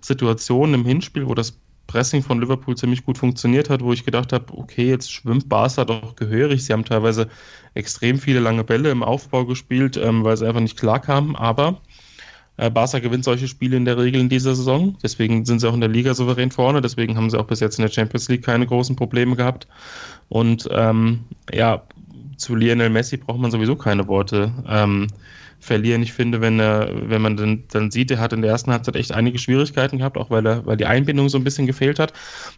Situationen 0.01 0.81
im 0.81 0.85
Hinspiel, 0.85 1.25
wo 1.25 1.35
das 1.35 1.57
Pressing 1.93 2.23
von 2.23 2.39
Liverpool 2.39 2.75
ziemlich 2.75 3.05
gut 3.05 3.19
funktioniert 3.19 3.69
hat, 3.69 3.83
wo 3.83 3.93
ich 3.93 4.03
gedacht 4.03 4.33
habe, 4.33 4.45
okay, 4.57 4.89
jetzt 4.89 5.11
schwimmt 5.11 5.47
Barca 5.47 5.85
doch 5.85 6.15
gehörig. 6.15 6.65
Sie 6.65 6.73
haben 6.73 6.85
teilweise 6.85 7.27
extrem 7.75 8.17
viele 8.17 8.39
lange 8.39 8.63
Bälle 8.63 8.89
im 8.89 9.03
Aufbau 9.03 9.45
gespielt, 9.45 9.95
ähm, 9.97 10.23
weil 10.23 10.35
sie 10.35 10.47
einfach 10.47 10.59
nicht 10.59 10.75
klar 10.75 10.99
kamen. 10.99 11.35
Aber 11.35 11.81
äh, 12.57 12.71
Barca 12.71 12.97
gewinnt 12.97 13.25
solche 13.25 13.47
Spiele 13.47 13.77
in 13.77 13.85
der 13.85 13.99
Regel 13.99 14.21
in 14.21 14.27
dieser 14.27 14.55
Saison. 14.55 14.97
Deswegen 15.03 15.45
sind 15.45 15.59
sie 15.59 15.69
auch 15.69 15.75
in 15.75 15.81
der 15.81 15.89
Liga 15.89 16.15
souverän 16.15 16.49
vorne. 16.49 16.81
Deswegen 16.81 17.15
haben 17.15 17.29
sie 17.29 17.39
auch 17.39 17.45
bis 17.45 17.59
jetzt 17.59 17.77
in 17.77 17.83
der 17.83 17.91
Champions 17.91 18.27
League 18.27 18.43
keine 18.43 18.65
großen 18.65 18.95
Probleme 18.95 19.35
gehabt. 19.35 19.67
Und 20.29 20.67
ähm, 20.71 21.19
ja, 21.53 21.83
zu 22.37 22.55
Lionel 22.55 22.89
Messi 22.89 23.17
braucht 23.17 23.39
man 23.39 23.51
sowieso 23.51 23.75
keine 23.75 24.07
Worte. 24.07 24.51
Ähm, 24.67 25.09
verlieren. 25.63 26.03
Ich 26.03 26.13
finde, 26.13 26.41
wenn 26.41 26.59
er, 26.59 26.89
wenn 27.09 27.21
man 27.21 27.37
dann, 27.37 27.63
dann 27.71 27.91
sieht, 27.91 28.11
er 28.11 28.19
hat 28.19 28.33
in 28.33 28.41
der 28.41 28.51
ersten 28.51 28.71
Halbzeit 28.71 28.95
echt 28.95 29.11
einige 29.11 29.39
Schwierigkeiten 29.39 29.97
gehabt, 29.97 30.17
auch 30.17 30.29
weil 30.29 30.45
er, 30.45 30.65
weil 30.65 30.77
die 30.77 30.85
Einbindung 30.85 31.29
so 31.29 31.37
ein 31.37 31.43
bisschen 31.43 31.67
gefehlt 31.67 31.99
hat. 31.99 32.13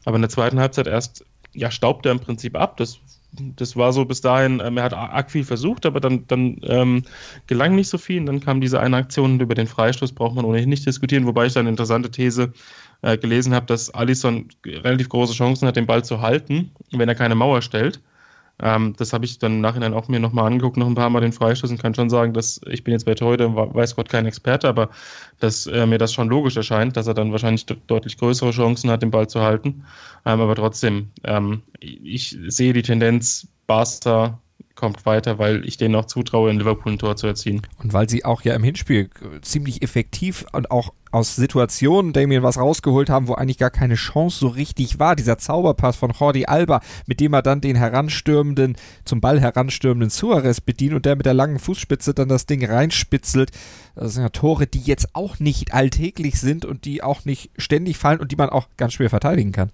Aber 0.05 0.15
in 0.15 0.21
der 0.21 0.29
zweiten 0.29 0.59
Halbzeit 0.59 0.87
erst 0.87 1.25
ja, 1.55 1.71
staubt 1.71 2.05
er 2.05 2.11
im 2.11 2.19
Prinzip 2.19 2.55
ab. 2.55 2.77
Das, 2.77 2.99
das 3.31 3.75
war 3.75 3.93
so 3.93 4.05
bis 4.05 4.21
dahin, 4.21 4.61
ähm, 4.63 4.77
er 4.77 4.83
hat 4.83 4.93
arg 4.93 5.31
viel 5.31 5.43
versucht, 5.43 5.85
aber 5.85 5.99
dann, 5.99 6.27
dann 6.27 6.59
ähm, 6.63 7.03
gelang 7.47 7.75
nicht 7.75 7.89
so 7.89 7.97
viel. 7.97 8.19
Und 8.19 8.25
dann 8.27 8.39
kam 8.41 8.61
diese 8.61 8.79
eine 8.79 8.97
Aktion 8.97 9.33
und 9.33 9.41
über 9.41 9.55
den 9.55 9.67
Freistoß 9.67 10.11
braucht 10.11 10.35
man 10.35 10.45
ohnehin 10.45 10.69
nicht 10.69 10.85
diskutieren, 10.85 11.25
wobei 11.25 11.45
ich 11.45 11.53
da 11.53 11.61
eine 11.61 11.69
interessante 11.69 12.11
These 12.11 12.53
äh, 13.01 13.17
gelesen 13.17 13.53
habe, 13.53 13.65
dass 13.65 13.93
Alisson 13.93 14.49
relativ 14.65 15.09
große 15.09 15.33
Chancen 15.33 15.67
hat, 15.67 15.75
den 15.75 15.87
Ball 15.87 16.03
zu 16.03 16.21
halten, 16.21 16.71
wenn 16.91 17.09
er 17.09 17.15
keine 17.15 17.35
Mauer 17.35 17.61
stellt. 17.61 18.01
Ähm, 18.61 18.93
das 18.97 19.11
habe 19.13 19.25
ich 19.25 19.37
dann 19.39 19.53
im 19.53 19.61
Nachhinein 19.61 19.93
auch 19.93 20.07
mir 20.07 20.19
nochmal 20.19 20.47
angeguckt, 20.47 20.77
noch 20.77 20.87
ein 20.87 20.95
paar 20.95 21.09
Mal 21.09 21.21
den 21.21 21.33
Freistoß 21.33 21.71
und 21.71 21.81
kann 21.81 21.93
schon 21.93 22.09
sagen, 22.09 22.33
dass 22.33 22.61
ich 22.67 22.83
bin 22.83 22.93
jetzt 22.93 23.05
bei 23.05 23.13
heute, 23.13 23.53
weiß 23.53 23.95
Gott, 23.95 24.09
kein 24.09 24.25
Experte, 24.25 24.69
aber 24.69 24.89
dass 25.39 25.67
äh, 25.67 25.85
mir 25.85 25.97
das 25.97 26.13
schon 26.13 26.29
logisch 26.29 26.55
erscheint, 26.55 26.95
dass 26.95 27.07
er 27.07 27.13
dann 27.13 27.31
wahrscheinlich 27.31 27.65
deutlich 27.65 28.17
größere 28.17 28.51
Chancen 28.51 28.89
hat, 28.89 29.01
den 29.01 29.11
Ball 29.11 29.27
zu 29.27 29.41
halten. 29.41 29.83
Ähm, 30.25 30.41
aber 30.41 30.55
trotzdem, 30.55 31.11
ähm, 31.23 31.63
ich 31.79 32.37
sehe 32.47 32.73
die 32.73 32.81
Tendenz, 32.81 33.47
Barca 33.67 34.39
kommt 34.75 35.05
weiter, 35.05 35.39
weil 35.39 35.65
ich 35.65 35.77
denen 35.77 35.95
auch 35.95 36.05
zutraue, 36.05 36.49
in 36.49 36.59
Liverpool 36.59 36.93
ein 36.93 36.99
Tor 36.99 37.15
zu 37.15 37.27
erzielen. 37.27 37.61
Und 37.81 37.93
weil 37.93 38.09
sie 38.09 38.25
auch 38.25 38.41
ja 38.41 38.53
im 38.53 38.63
Hinspiel 38.63 39.09
ziemlich 39.41 39.81
effektiv 39.81 40.45
und 40.51 40.69
auch 40.69 40.93
aus 41.11 41.37
Situationen 41.37 42.11
Damien 42.11 42.43
was 42.43 42.57
rausgeholt 42.57 43.09
haben, 43.09 43.29
wo 43.29 43.35
eigentlich 43.35 43.57
gar 43.57 43.69
keine 43.69 43.95
Chance 43.95 44.37
so 44.37 44.47
richtig 44.49 44.99
war. 44.99 45.15
Dieser 45.15 45.37
Zauberpass 45.37 45.95
von 45.95 46.11
Jordi 46.11 46.45
Alba, 46.45 46.81
mit 47.07 47.21
dem 47.21 47.33
er 47.33 47.41
dann 47.41 47.61
den 47.61 47.77
heranstürmenden, 47.77 48.75
zum 49.05 49.21
Ball 49.21 49.39
heranstürmenden 49.39 50.09
Suarez 50.09 50.59
bedient 50.59 50.93
und 50.93 51.05
der 51.05 51.15
mit 51.15 51.25
der 51.25 51.33
langen 51.33 51.59
Fußspitze 51.59 52.13
dann 52.13 52.27
das 52.27 52.45
Ding 52.45 52.65
reinspitzelt. 52.65 53.51
Das 53.95 54.13
sind 54.13 54.23
ja 54.23 54.29
Tore, 54.29 54.67
die 54.67 54.81
jetzt 54.81 55.15
auch 55.15 55.39
nicht 55.39 55.73
alltäglich 55.73 56.37
sind 56.39 56.65
und 56.65 56.83
die 56.83 57.01
auch 57.01 57.23
nicht 57.23 57.49
ständig 57.57 57.97
fallen 57.97 58.19
und 58.19 58.33
die 58.33 58.35
man 58.35 58.49
auch 58.49 58.67
ganz 58.75 58.93
schwer 58.93 59.09
verteidigen 59.09 59.53
kann. 59.53 59.71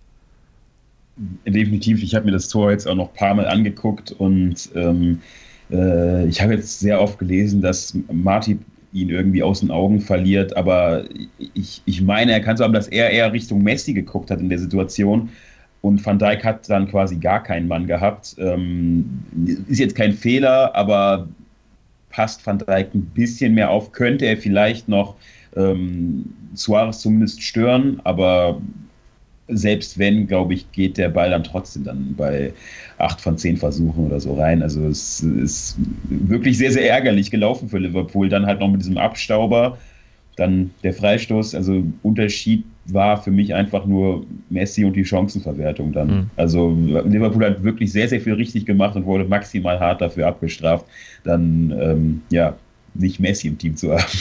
Definitiv, 1.46 2.02
ich 2.02 2.16
habe 2.16 2.26
mir 2.26 2.32
das 2.32 2.48
Tor 2.48 2.72
jetzt 2.72 2.88
auch 2.88 2.96
noch 2.96 3.10
ein 3.10 3.16
paar 3.16 3.36
Mal 3.36 3.48
angeguckt 3.48 4.12
und 4.14 4.70
ähm, 4.76 5.22
äh, 5.72 6.26
ich 6.28 6.42
habe 6.42 6.54
jetzt 6.54 6.80
sehr 6.80 7.00
oft 7.00 7.20
gelesen, 7.20 7.62
dass 7.62 7.96
Marti 8.12 8.58
ihn 8.94 9.10
irgendwie 9.10 9.44
aus 9.44 9.62
den 9.62 9.72
Augen 9.72 10.02
verliert. 10.02 10.56
Aber 10.58 11.04
ich, 11.54 11.82
ich 11.86 12.02
meine, 12.02 12.32
er 12.32 12.42
kann 12.42 12.58
so 12.58 12.64
haben, 12.64 12.74
dass 12.74 12.88
er 12.88 13.10
eher 13.10 13.32
Richtung 13.32 13.64
Messi 13.64 13.94
geguckt 13.94 14.32
hat 14.32 14.40
in 14.40 14.50
der 14.50 14.60
Situation. 14.60 15.30
Und 15.82 16.06
Van 16.06 16.20
Dijk 16.20 16.44
hat 16.44 16.70
dann 16.70 16.88
quasi 16.90 17.16
gar 17.16 17.42
keinen 17.42 17.68
Mann 17.68 17.88
gehabt. 17.88 18.36
Ähm, 18.38 19.24
ist 19.68 19.80
jetzt 19.80 19.96
kein 19.96 20.14
Fehler, 20.14 20.76
aber 20.76 21.28
passt 22.10 22.46
Van 22.46 22.60
Dijk 22.60 22.94
ein 22.94 23.06
bisschen 23.14 23.54
mehr 23.54 23.70
auf. 23.70 23.92
Könnte 23.92 24.26
er 24.26 24.38
vielleicht 24.38 24.88
noch 24.88 25.16
ähm, 25.56 26.26
Suarez 26.54 27.00
zumindest 27.00 27.42
stören, 27.42 28.00
aber 28.04 28.62
selbst 29.52 29.98
wenn, 29.98 30.28
glaube 30.28 30.54
ich, 30.54 30.72
geht 30.72 30.98
der 30.98 31.10
Ball 31.10 31.30
dann 31.30 31.44
trotzdem 31.44 31.84
dann 31.84 32.16
bei 32.16 32.54
acht 32.98 33.22
von 33.22 33.38
zehn 33.38 33.58
Versuchen 33.58 34.06
oder 34.06 34.20
so 34.20 34.34
rein. 34.36 34.62
Also 34.64 34.86
es 34.88 35.22
ist 35.22 35.78
wirklich 36.08 36.58
sehr, 36.58 36.72
sehr 36.72 36.90
ärgerlich 36.90 37.32
gelaufen 37.32 37.70
für 37.70 37.78
Liverpool. 37.80 38.30
Dann 38.30 38.46
halt 38.46 38.60
noch 38.60 38.70
mit 38.70 38.82
diesem 38.82 38.98
Abstauber, 38.98 39.78
dann 40.36 40.72
der 40.84 40.94
Freistoß. 40.94 41.56
Also 41.56 41.84
Unterschied 42.02 42.66
war 42.86 43.22
für 43.22 43.32
mich 43.32 43.54
einfach 43.54 43.86
nur 43.86 44.26
Messi 44.50 44.86
und 44.86 44.96
die 44.96 45.06
Chancenverwertung 45.06 45.94
dann. 45.94 46.08
Mhm. 46.08 46.30
Also 46.36 46.72
Liverpool 46.72 47.46
hat 47.46 47.64
wirklich 47.64 47.92
sehr, 47.92 48.08
sehr 48.08 48.22
viel 48.22 48.34
richtig 48.34 48.66
gemacht 48.66 48.96
und 48.96 49.06
wurde 49.06 49.26
maximal 49.26 49.80
hart 49.80 50.02
dafür 50.02 50.28
abgestraft. 50.28 50.86
Dann, 51.24 51.74
ähm, 51.80 52.22
ja, 52.32 52.58
nicht 52.94 53.20
Messi 53.20 53.48
im 53.48 53.58
Team 53.58 53.76
zu 53.76 53.92
haben. 53.92 54.06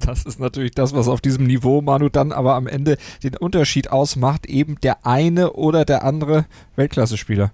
Das 0.00 0.24
ist 0.24 0.38
natürlich 0.38 0.72
das, 0.72 0.92
was 0.92 1.08
auf 1.08 1.22
diesem 1.22 1.46
Niveau, 1.46 1.80
Manu, 1.80 2.10
dann 2.10 2.30
aber 2.32 2.56
am 2.56 2.66
Ende 2.66 2.98
den 3.22 3.36
Unterschied 3.36 3.90
ausmacht, 3.90 4.44
eben 4.46 4.78
der 4.82 5.06
eine 5.06 5.54
oder 5.54 5.86
der 5.86 6.04
andere 6.04 6.44
Weltklasse-Spieler. 6.76 7.52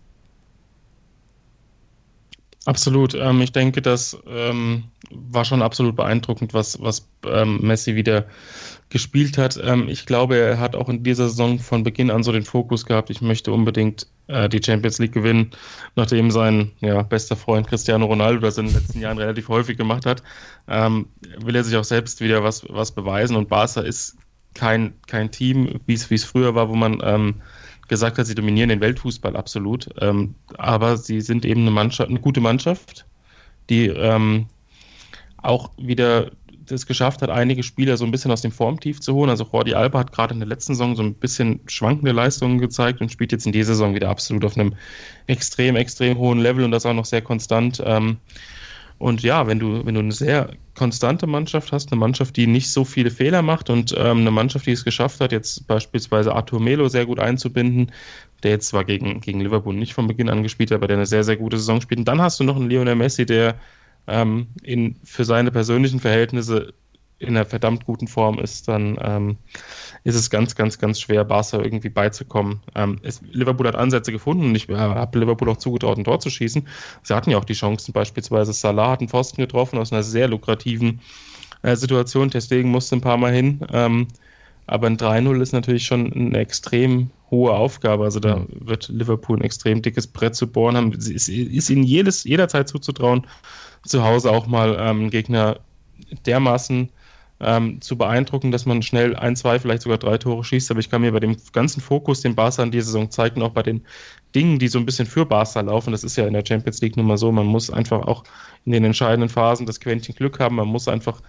Absolut. 2.64 3.14
Ähm, 3.14 3.40
ich 3.40 3.52
denke, 3.52 3.80
das 3.82 4.18
ähm, 4.26 4.84
war 5.10 5.44
schon 5.44 5.62
absolut 5.62 5.96
beeindruckend, 5.96 6.54
was, 6.54 6.82
was 6.82 7.08
ähm, 7.24 7.60
Messi 7.62 7.94
wieder 7.94 8.26
gespielt 8.90 9.36
hat. 9.36 9.58
Ähm, 9.62 9.88
ich 9.88 10.06
glaube, 10.06 10.36
er 10.36 10.58
hat 10.58 10.74
auch 10.74 10.88
in 10.88 11.02
dieser 11.02 11.28
Saison 11.28 11.58
von 11.58 11.82
Beginn 11.82 12.10
an 12.10 12.22
so 12.22 12.32
den 12.32 12.44
Fokus 12.44 12.86
gehabt, 12.86 13.10
ich 13.10 13.20
möchte 13.20 13.52
unbedingt 13.52 14.06
äh, 14.28 14.48
die 14.48 14.62
Champions 14.64 14.98
League 14.98 15.12
gewinnen, 15.12 15.50
nachdem 15.96 16.30
sein 16.30 16.72
ja, 16.80 17.02
bester 17.02 17.36
Freund 17.36 17.66
Cristiano 17.66 18.06
Ronaldo 18.06 18.40
das 18.40 18.58
in 18.58 18.66
den 18.66 18.74
letzten 18.74 19.00
Jahren 19.00 19.18
relativ 19.18 19.48
häufig 19.48 19.76
gemacht 19.76 20.06
hat, 20.06 20.22
ähm, 20.68 21.06
will 21.38 21.56
er 21.56 21.64
sich 21.64 21.76
auch 21.76 21.84
selbst 21.84 22.20
wieder 22.20 22.42
was, 22.42 22.64
was 22.68 22.92
beweisen. 22.92 23.36
Und 23.36 23.48
Barca 23.48 23.80
ist 23.82 24.16
kein, 24.54 24.94
kein 25.06 25.30
Team, 25.30 25.80
wie 25.86 25.94
es 25.94 26.24
früher 26.24 26.54
war, 26.54 26.68
wo 26.68 26.74
man 26.74 27.00
ähm, 27.04 27.42
gesagt 27.88 28.18
hat, 28.18 28.26
sie 28.26 28.34
dominieren 28.34 28.68
den 28.68 28.80
Weltfußball 28.80 29.36
absolut. 29.36 29.88
Ähm, 30.00 30.34
aber 30.56 30.96
sie 30.96 31.20
sind 31.20 31.44
eben 31.44 31.62
eine 31.62 31.70
Mannschaft, 31.70 32.10
eine 32.10 32.20
gute 32.20 32.40
Mannschaft, 32.40 33.06
die 33.68 33.86
ähm, 33.86 34.46
auch 35.36 35.70
wieder 35.76 36.30
das 36.68 36.86
geschafft 36.86 37.22
hat, 37.22 37.30
einige 37.30 37.62
Spieler 37.62 37.96
so 37.96 38.04
ein 38.04 38.10
bisschen 38.10 38.30
aus 38.30 38.42
dem 38.42 38.52
Formtief 38.52 39.00
zu 39.00 39.14
holen. 39.14 39.30
Also 39.30 39.48
Jordi 39.52 39.74
Alba 39.74 39.98
hat 39.98 40.12
gerade 40.12 40.34
in 40.34 40.40
der 40.40 40.48
letzten 40.48 40.74
Saison 40.74 40.96
so 40.96 41.02
ein 41.02 41.14
bisschen 41.14 41.60
schwankende 41.66 42.12
Leistungen 42.12 42.58
gezeigt 42.58 43.00
und 43.00 43.10
spielt 43.10 43.32
jetzt 43.32 43.46
in 43.46 43.52
dieser 43.52 43.74
Saison 43.74 43.94
wieder 43.94 44.08
absolut 44.10 44.44
auf 44.44 44.56
einem 44.56 44.74
extrem, 45.26 45.76
extrem 45.76 46.18
hohen 46.18 46.38
Level 46.38 46.64
und 46.64 46.70
das 46.70 46.86
auch 46.86 46.94
noch 46.94 47.04
sehr 47.06 47.22
konstant. 47.22 47.82
Ähm, 47.84 48.18
Und 48.98 49.22
ja, 49.22 49.46
wenn 49.46 49.60
du, 49.60 49.86
wenn 49.86 49.94
du 49.94 50.00
eine 50.00 50.12
sehr 50.12 50.50
konstante 50.74 51.28
Mannschaft 51.28 51.70
hast, 51.70 51.92
eine 51.92 52.00
Mannschaft, 52.00 52.36
die 52.36 52.48
nicht 52.48 52.68
so 52.70 52.84
viele 52.84 53.12
Fehler 53.12 53.42
macht 53.42 53.70
und 53.70 53.94
ähm, 53.96 54.18
eine 54.18 54.32
Mannschaft, 54.32 54.66
die 54.66 54.72
es 54.72 54.84
geschafft 54.84 55.20
hat, 55.20 55.30
jetzt 55.30 55.68
beispielsweise 55.68 56.34
Arthur 56.34 56.60
Melo 56.60 56.88
sehr 56.88 57.06
gut 57.06 57.20
einzubinden, 57.20 57.92
der 58.42 58.52
jetzt 58.52 58.68
zwar 58.68 58.84
gegen, 58.84 59.20
gegen 59.20 59.40
Liverpool 59.40 59.74
nicht 59.74 59.94
von 59.94 60.08
Beginn 60.08 60.28
an 60.28 60.42
gespielt 60.42 60.70
hat, 60.72 60.76
aber 60.78 60.88
der 60.88 60.96
eine 60.96 61.06
sehr, 61.06 61.22
sehr 61.22 61.36
gute 61.36 61.58
Saison 61.58 61.80
spielt. 61.80 62.00
Und 62.00 62.08
dann 62.08 62.20
hast 62.20 62.40
du 62.40 62.44
noch 62.44 62.56
einen 62.56 62.70
Lionel 62.70 62.96
Messi, 62.96 63.24
der 63.24 63.54
ähm, 64.08 64.48
in, 64.62 64.96
für 65.04 65.24
seine 65.24 65.50
persönlichen 65.50 66.00
Verhältnisse 66.00 66.74
in 67.20 67.30
einer 67.30 67.44
verdammt 67.44 67.84
guten 67.84 68.06
Form 68.06 68.38
ist, 68.38 68.68
dann 68.68 68.96
ähm, 69.02 69.36
ist 70.04 70.14
es 70.14 70.30
ganz, 70.30 70.54
ganz, 70.54 70.78
ganz 70.78 71.00
schwer, 71.00 71.24
Barca 71.24 71.58
irgendwie 71.58 71.88
beizukommen. 71.88 72.60
Ähm, 72.76 73.00
es, 73.02 73.20
Liverpool 73.32 73.66
hat 73.66 73.74
Ansätze 73.74 74.12
gefunden 74.12 74.44
und 74.44 74.54
ich 74.54 74.68
äh, 74.68 74.76
habe 74.76 75.18
Liverpool 75.18 75.50
auch 75.50 75.56
zugetraut, 75.56 75.98
ein 75.98 76.04
Tor 76.04 76.20
zu 76.20 76.30
schießen. 76.30 76.66
Sie 77.02 77.14
hatten 77.14 77.30
ja 77.30 77.38
auch 77.38 77.44
die 77.44 77.54
Chancen, 77.54 77.92
beispielsweise 77.92 78.52
Salah 78.52 78.92
hat 78.92 79.00
einen 79.00 79.08
Pfosten 79.08 79.40
getroffen 79.40 79.78
aus 79.78 79.92
einer 79.92 80.04
sehr 80.04 80.28
lukrativen 80.28 81.00
äh, 81.62 81.74
Situation, 81.74 82.30
deswegen 82.30 82.70
musste 82.70 82.96
ein 82.96 83.00
paar 83.00 83.16
Mal 83.16 83.32
hin. 83.32 83.60
Ähm, 83.72 84.06
aber 84.68 84.86
ein 84.86 84.98
3-0 84.98 85.40
ist 85.40 85.52
natürlich 85.52 85.86
schon 85.86 86.12
eine 86.12 86.38
extrem 86.38 87.10
hohe 87.30 87.52
Aufgabe. 87.52 88.04
Also 88.04 88.20
da 88.20 88.44
wird 88.50 88.88
Liverpool 88.88 89.38
ein 89.38 89.44
extrem 89.44 89.80
dickes 89.82 90.06
Brett 90.06 90.34
zu 90.34 90.46
bohren 90.46 90.76
haben. 90.76 90.92
Es 90.92 91.08
ist, 91.08 91.28
ihnen 91.70 91.84
jedes, 91.84 92.24
jederzeit 92.24 92.68
zuzutrauen, 92.68 93.26
zu 93.84 94.04
Hause 94.04 94.30
auch 94.30 94.46
mal 94.46 94.76
ähm, 94.78 95.10
Gegner 95.10 95.60
dermaßen 96.26 96.90
ähm, 97.40 97.80
zu 97.80 97.96
beeindrucken, 97.96 98.50
dass 98.50 98.66
man 98.66 98.82
schnell 98.82 99.14
ein, 99.14 99.36
zwei, 99.36 99.58
vielleicht 99.58 99.82
sogar 99.82 99.98
drei 99.98 100.18
Tore 100.18 100.42
schießt. 100.42 100.70
Aber 100.70 100.80
ich 100.80 100.90
kann 100.90 101.02
mir 101.02 101.12
bei 101.12 101.20
dem 101.20 101.36
ganzen 101.52 101.80
Fokus, 101.80 102.20
den 102.20 102.34
Barca 102.34 102.62
in 102.62 102.70
dieser 102.70 102.86
Saison 102.86 103.10
zeigt, 103.10 103.36
und 103.36 103.42
auch 103.42 103.50
bei 103.50 103.62
den 103.62 103.84
Dingen, 104.34 104.58
die 104.58 104.68
so 104.68 104.78
ein 104.78 104.86
bisschen 104.86 105.06
für 105.06 105.24
Barca 105.24 105.60
laufen, 105.60 105.92
das 105.92 106.04
ist 106.04 106.16
ja 106.16 106.26
in 106.26 106.34
der 106.34 106.44
Champions 106.46 106.80
League 106.80 106.96
nun 106.96 107.06
mal 107.06 107.16
so, 107.16 107.30
man 107.30 107.46
muss 107.46 107.70
einfach 107.70 108.06
auch 108.06 108.24
in 108.64 108.72
den 108.72 108.84
entscheidenden 108.84 109.28
Phasen 109.28 109.66
das 109.66 109.80
Quäntchen 109.80 110.14
Glück 110.14 110.40
haben, 110.40 110.56
man 110.56 110.68
muss 110.68 110.88
einfach 110.88 111.22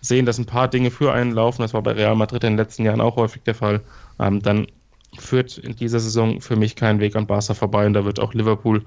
sehen, 0.00 0.26
dass 0.26 0.38
ein 0.38 0.46
paar 0.46 0.68
Dinge 0.68 0.90
für 0.90 1.12
einen 1.12 1.32
laufen, 1.32 1.62
das 1.62 1.74
war 1.74 1.82
bei 1.82 1.92
Real 1.92 2.14
Madrid 2.14 2.44
in 2.44 2.52
den 2.52 2.58
letzten 2.58 2.84
Jahren 2.84 3.00
auch 3.00 3.16
häufig 3.16 3.42
der 3.42 3.54
Fall, 3.54 3.80
ähm, 4.20 4.40
dann 4.40 4.68
führt 5.16 5.58
in 5.58 5.74
dieser 5.74 6.00
Saison 6.00 6.40
für 6.40 6.56
mich 6.56 6.76
kein 6.76 7.00
Weg 7.00 7.16
an 7.16 7.26
Barca 7.26 7.54
vorbei. 7.54 7.86
Und 7.86 7.94
da 7.94 8.04
wird 8.04 8.20
auch 8.20 8.34
Liverpool 8.34 8.84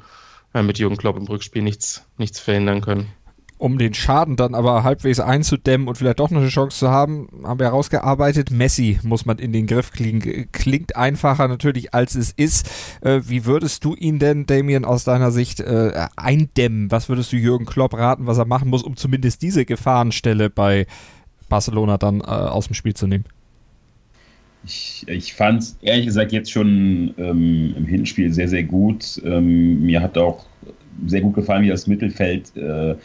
mit 0.54 0.78
Jürgen 0.78 0.98
Klopp 0.98 1.18
im 1.18 1.26
Rückspiel 1.26 1.62
nichts, 1.62 2.06
nichts 2.18 2.40
verhindern 2.40 2.82
können 2.82 3.08
um 3.62 3.78
den 3.78 3.94
Schaden 3.94 4.38
dann 4.38 4.56
aber 4.56 4.84
halbwegs 4.84 5.20
einzudämmen 5.20 5.88
und 5.88 5.96
vielleicht 5.96 6.20
doch 6.20 6.32
noch 6.32 6.42
eine 6.42 6.50
Chance 6.50 6.80
zu 6.80 6.90
haben, 6.90 7.28
haben 7.44 7.60
wir 7.60 7.68
herausgearbeitet. 7.68 8.50
Messi 8.50 9.00
muss 9.04 9.28
man 9.28 9.38
in 9.38 9.54
den 9.54 9.68
Griff 9.68 9.92
kriegen. 9.92 10.50
Klingt 10.52 10.96
einfacher 10.96 11.48
natürlich, 11.48 11.94
als 11.94 12.16
es 12.16 12.32
ist. 12.32 12.68
Äh, 13.02 13.22
wie 13.26 13.46
würdest 13.46 13.86
du 13.86 13.94
ihn 13.94 14.18
denn, 14.18 14.48
Damien, 14.48 14.84
aus 14.84 15.04
deiner 15.04 15.30
Sicht 15.30 15.60
äh, 15.60 16.08
eindämmen? 16.16 16.90
Was 16.90 17.08
würdest 17.08 17.32
du 17.34 17.38
Jürgen 17.38 17.68
Klopp 17.68 17.94
raten, 17.94 18.26
was 18.26 18.40
er 18.40 18.46
machen 18.46 18.68
muss, 18.68 18.82
um 18.82 18.98
zumindest 18.98 19.44
diese 19.44 19.64
Gefahrenstelle 19.64 20.50
bei 20.50 20.88
Barcelona 21.48 22.00
dann 22.00 22.22
äh, 22.22 22.24
aus 22.24 22.66
dem 22.66 22.74
Spiel 22.74 22.96
zu 22.96 23.06
nehmen? 23.06 23.26
Ich, 24.64 25.06
ich 25.08 25.34
fand 25.34 25.64
es 25.64 25.78
ehrlich 25.82 26.06
gesagt 26.06 26.32
jetzt 26.32 26.52
schon 26.52 27.14
ähm, 27.18 27.74
im 27.78 27.86
Hinspiel 27.86 28.32
sehr, 28.32 28.48
sehr 28.48 28.64
gut. 28.64 29.22
Ähm, 29.26 29.84
mir 29.84 30.02
hat 30.02 30.18
auch 30.18 30.46
sehr 31.08 31.22
gut 31.22 31.34
gefallen, 31.34 31.64
wie 31.64 31.70
das 31.70 31.88
Mittelfeld 31.88 32.56
äh, 32.56 32.96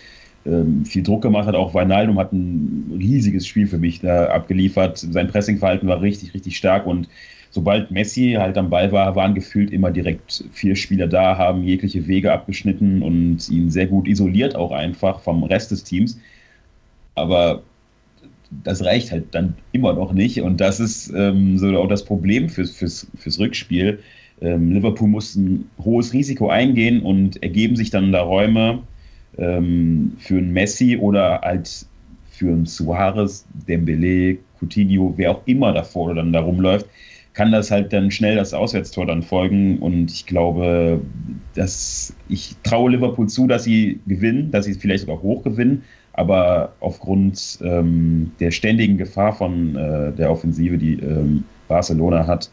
ähm, 0.44 0.84
viel 0.84 1.02
Druck 1.02 1.22
gemacht 1.22 1.46
hat. 1.46 1.54
Auch 1.54 1.74
Weinaldum 1.74 2.18
hat 2.18 2.32
ein 2.32 2.96
riesiges 2.98 3.46
Spiel 3.46 3.66
für 3.66 3.78
mich 3.78 4.00
da 4.00 4.26
abgeliefert. 4.26 4.98
Sein 4.98 5.28
Pressingverhalten 5.28 5.88
war 5.88 6.02
richtig, 6.02 6.34
richtig 6.34 6.56
stark 6.56 6.86
und 6.86 7.08
sobald 7.50 7.90
Messi 7.90 8.36
halt 8.38 8.58
am 8.58 8.70
Ball 8.70 8.92
war, 8.92 9.16
waren 9.16 9.34
gefühlt 9.34 9.72
immer 9.72 9.90
direkt 9.90 10.44
vier 10.52 10.76
Spieler 10.76 11.06
da, 11.06 11.38
haben 11.38 11.64
jegliche 11.64 12.06
Wege 12.06 12.32
abgeschnitten 12.32 13.02
und 13.02 13.48
ihn 13.48 13.70
sehr 13.70 13.86
gut 13.86 14.06
isoliert 14.06 14.54
auch 14.54 14.72
einfach 14.72 15.20
vom 15.20 15.42
Rest 15.42 15.70
des 15.70 15.82
Teams. 15.82 16.20
Aber 17.14 17.62
das 18.64 18.84
reicht 18.84 19.12
halt 19.12 19.26
dann 19.32 19.54
immer 19.72 19.92
noch 19.92 20.12
nicht 20.12 20.40
und 20.40 20.60
das 20.60 20.80
ist 20.80 21.12
ähm, 21.14 21.58
so 21.58 21.68
auch 21.78 21.88
das 21.88 22.04
Problem 22.04 22.48
fürs, 22.48 22.70
fürs, 22.70 23.06
fürs 23.16 23.38
Rückspiel. 23.38 23.98
Ähm, 24.40 24.72
Liverpool 24.72 25.08
muss 25.08 25.34
ein 25.34 25.68
hohes 25.82 26.12
Risiko 26.12 26.48
eingehen 26.48 27.02
und 27.02 27.42
ergeben 27.42 27.76
sich 27.76 27.90
dann 27.90 28.12
da 28.12 28.22
Räume, 28.22 28.82
ähm, 29.38 30.12
für 30.18 30.38
einen 30.38 30.52
Messi 30.52 30.96
oder 30.96 31.40
halt 31.42 31.86
für 32.30 32.48
einen 32.48 32.66
Suarez, 32.66 33.46
Dembele, 33.66 34.38
Coutinho, 34.60 35.14
wer 35.16 35.32
auch 35.32 35.42
immer 35.46 35.72
davor 35.72 36.14
dann 36.14 36.32
da 36.32 36.40
rumläuft, 36.40 36.86
kann 37.32 37.52
das 37.52 37.70
halt 37.70 37.92
dann 37.92 38.10
schnell 38.10 38.36
das 38.36 38.54
Auswärtstor 38.54 39.06
dann 39.06 39.22
folgen. 39.22 39.78
Und 39.78 40.10
ich 40.10 40.26
glaube, 40.26 41.00
dass 41.54 42.14
ich 42.28 42.56
traue 42.62 42.90
Liverpool 42.90 43.28
zu, 43.28 43.46
dass 43.46 43.64
sie 43.64 44.00
gewinnen, 44.06 44.50
dass 44.50 44.64
sie 44.64 44.74
vielleicht 44.74 45.02
sogar 45.02 45.20
hoch 45.22 45.42
gewinnen. 45.42 45.82
Aber 46.16 46.72
aufgrund 46.80 47.58
ähm, 47.62 48.32
der 48.40 48.50
ständigen 48.50 48.96
Gefahr 48.96 49.34
von 49.34 49.76
äh, 49.76 50.12
der 50.12 50.30
Offensive, 50.30 50.78
die 50.78 50.94
ähm, 50.94 51.44
Barcelona 51.68 52.26
hat, 52.26 52.50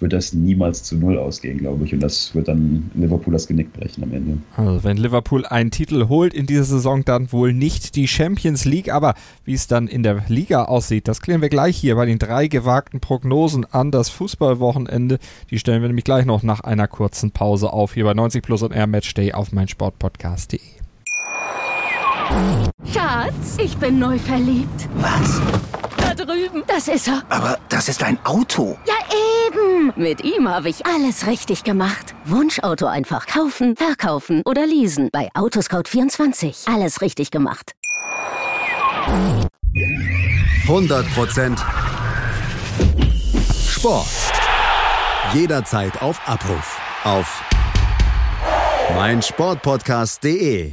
wird 0.00 0.12
das 0.12 0.32
niemals 0.32 0.82
zu 0.84 0.96
Null 0.96 1.18
ausgehen, 1.18 1.58
glaube 1.58 1.84
ich. 1.84 1.92
Und 1.92 2.00
das 2.00 2.34
wird 2.34 2.48
dann 2.48 2.90
Liverpool 2.94 3.32
das 3.32 3.46
Genick 3.46 3.72
brechen 3.72 4.04
am 4.04 4.12
Ende. 4.12 4.38
Also 4.56 4.84
wenn 4.84 4.96
Liverpool 4.96 5.44
einen 5.46 5.70
Titel 5.70 6.08
holt 6.08 6.34
in 6.34 6.46
dieser 6.46 6.64
Saison, 6.64 7.04
dann 7.04 7.32
wohl 7.32 7.52
nicht 7.52 7.96
die 7.96 8.06
Champions 8.06 8.64
League. 8.64 8.92
Aber 8.92 9.14
wie 9.44 9.54
es 9.54 9.66
dann 9.66 9.88
in 9.88 10.02
der 10.02 10.24
Liga 10.28 10.64
aussieht, 10.64 11.08
das 11.08 11.20
klären 11.20 11.42
wir 11.42 11.48
gleich 11.48 11.76
hier 11.76 11.96
bei 11.96 12.06
den 12.06 12.18
drei 12.18 12.46
gewagten 12.46 13.00
Prognosen 13.00 13.64
an 13.64 13.90
das 13.90 14.08
Fußballwochenende. 14.10 15.18
Die 15.50 15.58
stellen 15.58 15.82
wir 15.82 15.88
nämlich 15.88 16.04
gleich 16.04 16.26
noch 16.26 16.42
nach 16.42 16.60
einer 16.60 16.86
kurzen 16.86 17.32
Pause 17.32 17.72
auf, 17.72 17.94
hier 17.94 18.04
bei 18.04 18.14
90 18.14 18.42
Plus 18.42 18.62
und 18.62 18.72
Air 18.72 18.86
Matchday 18.86 19.32
auf 19.32 19.52
meinsportpodcast.de. 19.52 20.87
Schatz, 22.92 23.56
ich 23.58 23.76
bin 23.78 23.98
neu 23.98 24.18
verliebt. 24.18 24.88
Was? 24.96 25.40
Da 25.96 26.14
drüben. 26.14 26.62
Das 26.66 26.88
ist 26.88 27.08
er. 27.08 27.22
Aber 27.28 27.58
das 27.68 27.88
ist 27.88 28.02
ein 28.02 28.18
Auto. 28.24 28.78
Ja, 28.86 28.94
eben. 29.46 29.92
Mit 29.96 30.24
ihm 30.24 30.48
habe 30.48 30.68
ich 30.68 30.86
alles 30.86 31.26
richtig 31.26 31.64
gemacht. 31.64 32.14
Wunschauto 32.24 32.86
einfach 32.86 33.26
kaufen, 33.26 33.76
verkaufen 33.76 34.42
oder 34.44 34.66
leasen. 34.66 35.08
Bei 35.12 35.28
Autoscout24. 35.34 36.72
Alles 36.72 37.00
richtig 37.00 37.30
gemacht. 37.30 37.72
100% 40.66 41.58
Sport. 43.68 44.06
Jederzeit 45.34 46.02
auf 46.02 46.20
Abruf. 46.26 46.80
Auf 47.04 47.42
meinsportpodcast.de. 48.94 50.72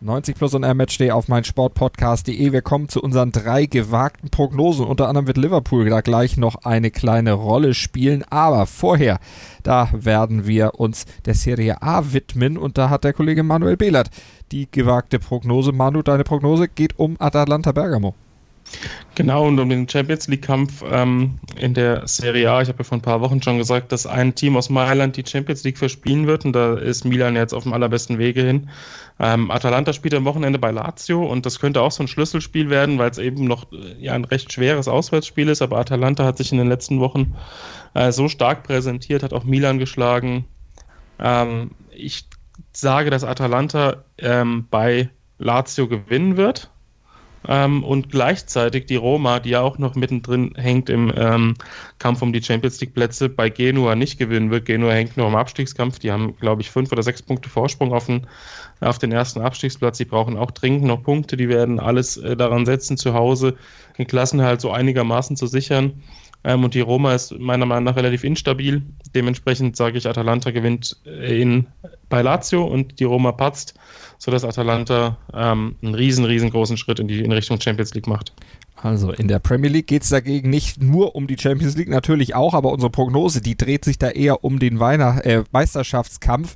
90 0.00 0.36
plus 0.36 0.54
und 0.54 0.60
Matchday 0.76 1.10
auf 1.10 1.26
mein 1.26 1.42
Sportpodcast.de. 1.42 2.52
Wir 2.52 2.62
kommen 2.62 2.88
zu 2.88 3.02
unseren 3.02 3.32
drei 3.32 3.66
gewagten 3.66 4.30
Prognosen. 4.30 4.86
Unter 4.86 5.08
anderem 5.08 5.26
wird 5.26 5.38
Liverpool 5.38 5.88
da 5.88 6.02
gleich 6.02 6.36
noch 6.36 6.64
eine 6.64 6.92
kleine 6.92 7.32
Rolle 7.32 7.74
spielen. 7.74 8.24
Aber 8.30 8.66
vorher, 8.66 9.18
da 9.64 9.88
werden 9.92 10.46
wir 10.46 10.78
uns 10.78 11.04
der 11.24 11.34
Serie 11.34 11.82
A 11.82 12.12
widmen. 12.12 12.56
Und 12.58 12.78
da 12.78 12.90
hat 12.90 13.02
der 13.02 13.12
Kollege 13.12 13.42
Manuel 13.42 13.76
Behlert 13.76 14.10
die 14.52 14.68
gewagte 14.70 15.18
Prognose. 15.18 15.72
Manu, 15.72 16.02
deine 16.02 16.22
Prognose 16.22 16.68
geht 16.68 16.96
um 16.96 17.16
Atalanta 17.18 17.72
Bergamo. 17.72 18.14
Genau, 19.14 19.48
und 19.48 19.58
um 19.58 19.68
den 19.68 19.88
Champions 19.88 20.28
League-Kampf 20.28 20.84
ähm, 20.88 21.38
in 21.56 21.74
der 21.74 22.06
Serie 22.06 22.50
A. 22.52 22.62
Ich 22.62 22.68
habe 22.68 22.78
ja 22.78 22.84
vor 22.84 22.98
ein 22.98 23.02
paar 23.02 23.20
Wochen 23.20 23.42
schon 23.42 23.58
gesagt, 23.58 23.90
dass 23.90 24.06
ein 24.06 24.34
Team 24.34 24.56
aus 24.56 24.70
Mailand 24.70 25.16
die 25.16 25.24
Champions 25.26 25.64
League 25.64 25.78
verspielen 25.78 26.28
wird 26.28 26.44
und 26.44 26.52
da 26.52 26.74
ist 26.74 27.04
Milan 27.04 27.34
jetzt 27.34 27.52
auf 27.52 27.64
dem 27.64 27.72
allerbesten 27.72 28.18
Wege 28.18 28.42
hin. 28.42 28.70
Ähm, 29.18 29.50
Atalanta 29.50 29.92
spielt 29.92 30.14
am 30.14 30.24
Wochenende 30.24 30.60
bei 30.60 30.70
Lazio 30.70 31.26
und 31.26 31.46
das 31.46 31.58
könnte 31.58 31.80
auch 31.80 31.90
so 31.90 32.04
ein 32.04 32.08
Schlüsselspiel 32.08 32.70
werden, 32.70 32.98
weil 32.98 33.10
es 33.10 33.18
eben 33.18 33.44
noch 33.44 33.72
äh, 33.72 33.96
ja, 33.98 34.12
ein 34.12 34.24
recht 34.24 34.52
schweres 34.52 34.86
Auswärtsspiel 34.86 35.48
ist, 35.48 35.62
aber 35.62 35.78
Atalanta 35.78 36.24
hat 36.24 36.38
sich 36.38 36.52
in 36.52 36.58
den 36.58 36.68
letzten 36.68 37.00
Wochen 37.00 37.34
äh, 37.94 38.12
so 38.12 38.28
stark 38.28 38.62
präsentiert, 38.62 39.24
hat 39.24 39.32
auch 39.32 39.44
Milan 39.44 39.80
geschlagen. 39.80 40.44
Ähm, 41.18 41.72
ich 41.90 42.26
sage, 42.72 43.10
dass 43.10 43.24
Atalanta 43.24 44.04
ähm, 44.18 44.68
bei 44.70 45.08
Lazio 45.38 45.88
gewinnen 45.88 46.36
wird 46.36 46.70
ähm, 47.46 47.84
und 47.84 48.10
gleichzeitig 48.10 48.86
die 48.86 48.96
Roma, 48.96 49.38
die 49.38 49.50
ja 49.50 49.60
auch 49.60 49.78
noch 49.78 49.94
mittendrin 49.94 50.52
hängt 50.56 50.90
im 50.90 51.12
ähm, 51.16 51.54
Kampf 51.98 52.22
um 52.22 52.32
die 52.32 52.42
Champions 52.42 52.80
League 52.80 52.94
Plätze, 52.94 53.28
bei 53.28 53.48
Genua 53.48 53.94
nicht 53.94 54.18
gewinnen 54.18 54.50
wird. 54.50 54.64
Genua 54.64 54.92
hängt 54.92 55.16
nur 55.16 55.28
im 55.28 55.36
Abstiegskampf. 55.36 55.98
Die 55.98 56.10
haben, 56.10 56.36
glaube 56.36 56.62
ich, 56.62 56.70
fünf 56.70 56.90
oder 56.90 57.02
sechs 57.02 57.22
Punkte 57.22 57.48
Vorsprung 57.48 57.92
auf 57.92 58.06
den, 58.06 58.26
auf 58.80 58.98
den 58.98 59.12
ersten 59.12 59.40
Abstiegsplatz. 59.40 59.98
Die 59.98 60.04
brauchen 60.04 60.36
auch 60.36 60.50
dringend 60.50 60.84
noch 60.84 61.02
Punkte. 61.02 61.36
Die 61.36 61.48
werden 61.48 61.78
alles 61.78 62.16
äh, 62.16 62.36
daran 62.36 62.66
setzen, 62.66 62.96
zu 62.96 63.14
Hause 63.14 63.56
den 63.98 64.06
Klassenhalt 64.06 64.60
so 64.60 64.70
einigermaßen 64.70 65.36
zu 65.36 65.46
sichern. 65.46 66.02
Ähm, 66.44 66.64
und 66.64 66.74
die 66.74 66.80
Roma 66.80 67.14
ist 67.14 67.36
meiner 67.38 67.66
Meinung 67.66 67.84
nach 67.84 67.96
relativ 67.96 68.24
instabil. 68.24 68.82
Dementsprechend 69.14 69.76
sage 69.76 69.98
ich, 69.98 70.06
Atalanta 70.08 70.50
gewinnt 70.50 70.96
in, 71.04 71.66
bei 72.08 72.22
Lazio 72.22 72.64
und 72.64 73.00
die 73.00 73.04
Roma 73.04 73.32
patzt, 73.32 73.74
sodass 74.18 74.44
Atalanta 74.44 75.18
ähm, 75.34 75.76
einen 75.82 75.94
riesen, 75.94 76.24
riesengroßen 76.24 76.76
Schritt 76.76 77.00
in 77.00 77.08
die 77.08 77.20
in 77.20 77.32
Richtung 77.32 77.60
Champions 77.60 77.94
League 77.94 78.06
macht. 78.06 78.32
Also 78.76 79.10
in 79.10 79.26
der 79.26 79.40
Premier 79.40 79.70
League 79.70 79.88
geht 79.88 80.04
es 80.04 80.10
dagegen 80.10 80.50
nicht 80.50 80.80
nur 80.80 81.16
um 81.16 81.26
die 81.26 81.36
Champions 81.38 81.76
League, 81.76 81.88
natürlich 81.88 82.34
auch, 82.36 82.54
aber 82.54 82.70
unsere 82.70 82.90
Prognose, 82.90 83.40
die 83.40 83.56
dreht 83.56 83.84
sich 83.84 83.98
da 83.98 84.10
eher 84.10 84.44
um 84.44 84.60
den 84.60 84.78
Weihnacht 84.78 85.24
äh, 85.24 85.42
Meisterschaftskampf. 85.50 86.54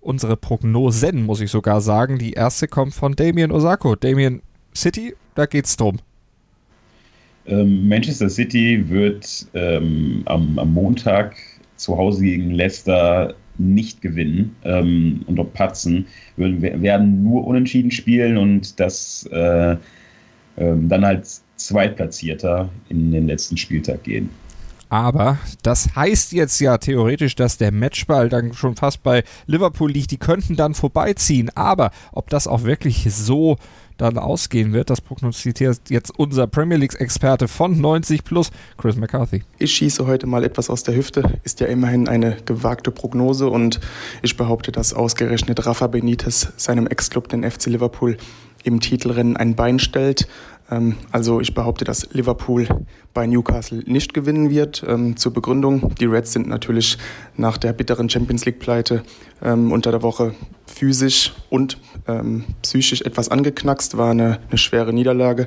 Unsere 0.00 0.36
Prognosen, 0.36 1.24
muss 1.24 1.40
ich 1.40 1.50
sogar 1.50 1.80
sagen. 1.80 2.18
Die 2.18 2.32
erste 2.32 2.66
kommt 2.66 2.92
von 2.92 3.14
Damien 3.14 3.52
Osako. 3.52 3.94
Damien 3.94 4.42
City, 4.74 5.14
da 5.34 5.46
geht's 5.46 5.76
drum. 5.76 6.00
Ähm, 7.46 7.88
Manchester 7.88 8.28
City 8.28 8.88
wird 8.88 9.46
ähm, 9.54 10.22
am, 10.26 10.58
am, 10.58 10.72
Montag 10.72 11.36
zu 11.76 11.96
Hause 11.96 12.22
gegen 12.24 12.52
Leicester 12.52 13.34
nicht 13.58 14.00
gewinnen 14.00 14.54
ähm, 14.64 15.22
und 15.26 15.38
auch 15.40 15.52
patzen, 15.52 16.06
werden, 16.36 16.82
werden 16.82 17.22
nur 17.22 17.46
unentschieden 17.46 17.90
spielen 17.90 18.36
und 18.36 18.78
das 18.78 19.28
äh, 19.32 19.76
ähm, 20.56 20.88
dann 20.88 21.04
als 21.04 21.42
Zweitplatzierter 21.56 22.68
in 22.88 23.12
den 23.12 23.26
letzten 23.26 23.56
Spieltag 23.56 24.04
gehen. 24.04 24.30
Aber 24.92 25.38
das 25.62 25.96
heißt 25.96 26.32
jetzt 26.32 26.60
ja 26.60 26.76
theoretisch, 26.76 27.34
dass 27.34 27.56
der 27.56 27.72
Matchball 27.72 28.28
dann 28.28 28.52
schon 28.52 28.76
fast 28.76 29.02
bei 29.02 29.24
Liverpool 29.46 29.90
liegt. 29.90 30.10
Die 30.10 30.18
könnten 30.18 30.54
dann 30.54 30.74
vorbeiziehen. 30.74 31.48
Aber 31.54 31.92
ob 32.12 32.28
das 32.28 32.46
auch 32.46 32.64
wirklich 32.64 33.06
so 33.10 33.56
dann 33.96 34.18
ausgehen 34.18 34.74
wird, 34.74 34.90
das 34.90 35.00
prognostiziert 35.00 35.80
jetzt 35.88 36.10
unser 36.18 36.46
Premier 36.46 36.76
League-Experte 36.76 37.48
von 37.48 37.80
90 37.80 38.22
plus, 38.22 38.50
Chris 38.76 38.96
McCarthy. 38.96 39.44
Ich 39.58 39.72
schieße 39.72 40.06
heute 40.06 40.26
mal 40.26 40.44
etwas 40.44 40.68
aus 40.68 40.82
der 40.82 40.94
Hüfte. 40.94 41.38
Ist 41.42 41.60
ja 41.60 41.68
immerhin 41.68 42.06
eine 42.06 42.36
gewagte 42.44 42.90
Prognose 42.90 43.48
und 43.48 43.80
ich 44.20 44.36
behaupte, 44.36 44.72
dass 44.72 44.92
ausgerechnet 44.92 45.64
Rafa 45.64 45.86
Benitez 45.86 46.48
seinem 46.58 46.86
Ex-Club, 46.86 47.30
den 47.30 47.50
FC 47.50 47.68
Liverpool, 47.68 48.18
im 48.64 48.80
Titelrennen 48.80 49.36
ein 49.36 49.54
Bein 49.54 49.78
stellt. 49.78 50.28
Ähm, 50.72 50.96
also 51.10 51.40
ich 51.40 51.54
behaupte, 51.54 51.84
dass 51.84 52.08
Liverpool 52.12 52.66
bei 53.14 53.26
Newcastle 53.26 53.82
nicht 53.86 54.14
gewinnen 54.14 54.50
wird. 54.50 54.84
Ähm, 54.88 55.16
zur 55.16 55.32
Begründung, 55.32 55.94
die 55.96 56.06
Reds 56.06 56.32
sind 56.32 56.48
natürlich 56.48 56.98
nach 57.36 57.58
der 57.58 57.72
bitteren 57.72 58.08
Champions 58.08 58.44
League-Pleite 58.46 59.02
ähm, 59.42 59.70
unter 59.70 59.90
der 59.90 60.02
Woche 60.02 60.34
physisch 60.66 61.34
und 61.50 61.78
psychisch 62.62 63.02
etwas 63.02 63.28
angeknackst, 63.28 63.96
war 63.96 64.10
eine, 64.10 64.40
eine 64.48 64.58
schwere 64.58 64.92
Niederlage. 64.92 65.46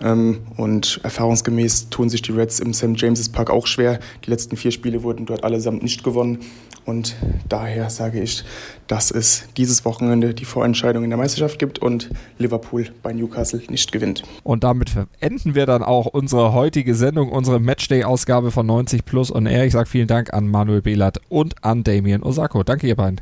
und 0.00 1.00
erfahrungsgemäß 1.04 1.90
tun 1.90 2.08
sich 2.08 2.22
die 2.22 2.32
Reds 2.32 2.58
im 2.58 2.74
St. 2.74 2.96
James's 2.96 3.28
Park 3.28 3.50
auch 3.50 3.68
schwer. 3.68 4.00
Die 4.24 4.30
letzten 4.30 4.56
vier 4.56 4.72
Spiele 4.72 5.04
wurden 5.04 5.26
dort 5.26 5.44
allesamt 5.44 5.84
nicht 5.84 6.02
gewonnen. 6.02 6.40
Und 6.84 7.14
daher 7.48 7.90
sage 7.90 8.20
ich, 8.20 8.44
dass 8.86 9.10
es 9.10 9.44
dieses 9.56 9.84
Wochenende 9.84 10.34
die 10.34 10.44
Vorentscheidung 10.44 11.04
in 11.04 11.10
der 11.10 11.16
Meisterschaft 11.16 11.58
gibt 11.58 11.78
und 11.78 12.10
Liverpool 12.38 12.88
bei 13.02 13.12
Newcastle 13.12 13.62
nicht 13.68 13.92
gewinnt. 13.92 14.22
Und 14.42 14.64
damit 14.64 14.92
enden 15.20 15.54
wir 15.54 15.66
dann 15.66 15.82
auch 15.82 16.06
unsere 16.06 16.52
heutige 16.52 16.94
Sendung, 16.94 17.30
unsere 17.30 17.60
Matchday-Ausgabe 17.60 18.50
von 18.50 18.66
90 18.66 19.04
Plus 19.04 19.30
und 19.30 19.46
R. 19.46 19.64
Ich 19.64 19.72
sage 19.72 19.88
vielen 19.88 20.08
Dank 20.08 20.32
an 20.34 20.48
Manuel 20.48 20.82
Behlert 20.82 21.20
und 21.28 21.64
an 21.64 21.84
Damien 21.84 22.22
Osako. 22.22 22.62
Danke, 22.64 22.86
ihr 22.88 22.96
beiden. 22.96 23.20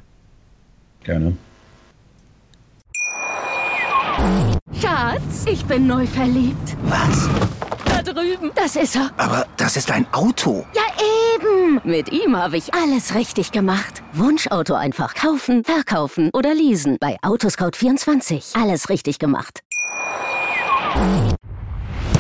Gerne. 1.05 1.37
Schatz, 4.81 5.47
ich 5.47 5.65
bin 5.65 5.87
neu 5.87 6.07
verliebt. 6.07 6.77
Was? 6.85 7.29
Da 7.85 8.03
drüben. 8.03 8.51
Das 8.55 8.77
ist 8.77 8.97
er. 8.97 9.11
Aber 9.17 9.47
das 9.57 9.77
ist 9.77 9.91
ein 9.91 10.07
Auto. 10.13 10.65
Ja, 10.75 10.80
eben. 11.71 11.81
Mit 11.85 12.13
ihm 12.13 12.37
habe 12.37 12.57
ich 12.57 12.75
alles 12.75 13.15
richtig 13.15 13.53
gemacht. 13.53 14.03
Wunschauto 14.13 14.75
einfach 14.75 15.15
kaufen, 15.15 15.65
verkaufen 15.65 16.31
oder 16.33 16.55
leasen. 16.55 16.97
Bei 17.01 17.17
Autoscout24. 17.23 18.61
Alles 18.61 18.89
richtig 18.89 19.19
gemacht. 19.19 19.61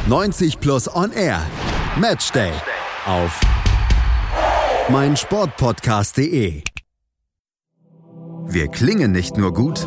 90 0.06 0.60
Plus 0.60 0.94
On 0.94 1.12
Air. 1.12 1.40
Matchday. 1.96 2.52
Auf 3.06 3.40
meinsportpodcast.de. 4.88 6.62
Wir 8.46 8.68
klingen 8.68 9.12
nicht 9.12 9.36
nur 9.36 9.52
gut 9.54 9.86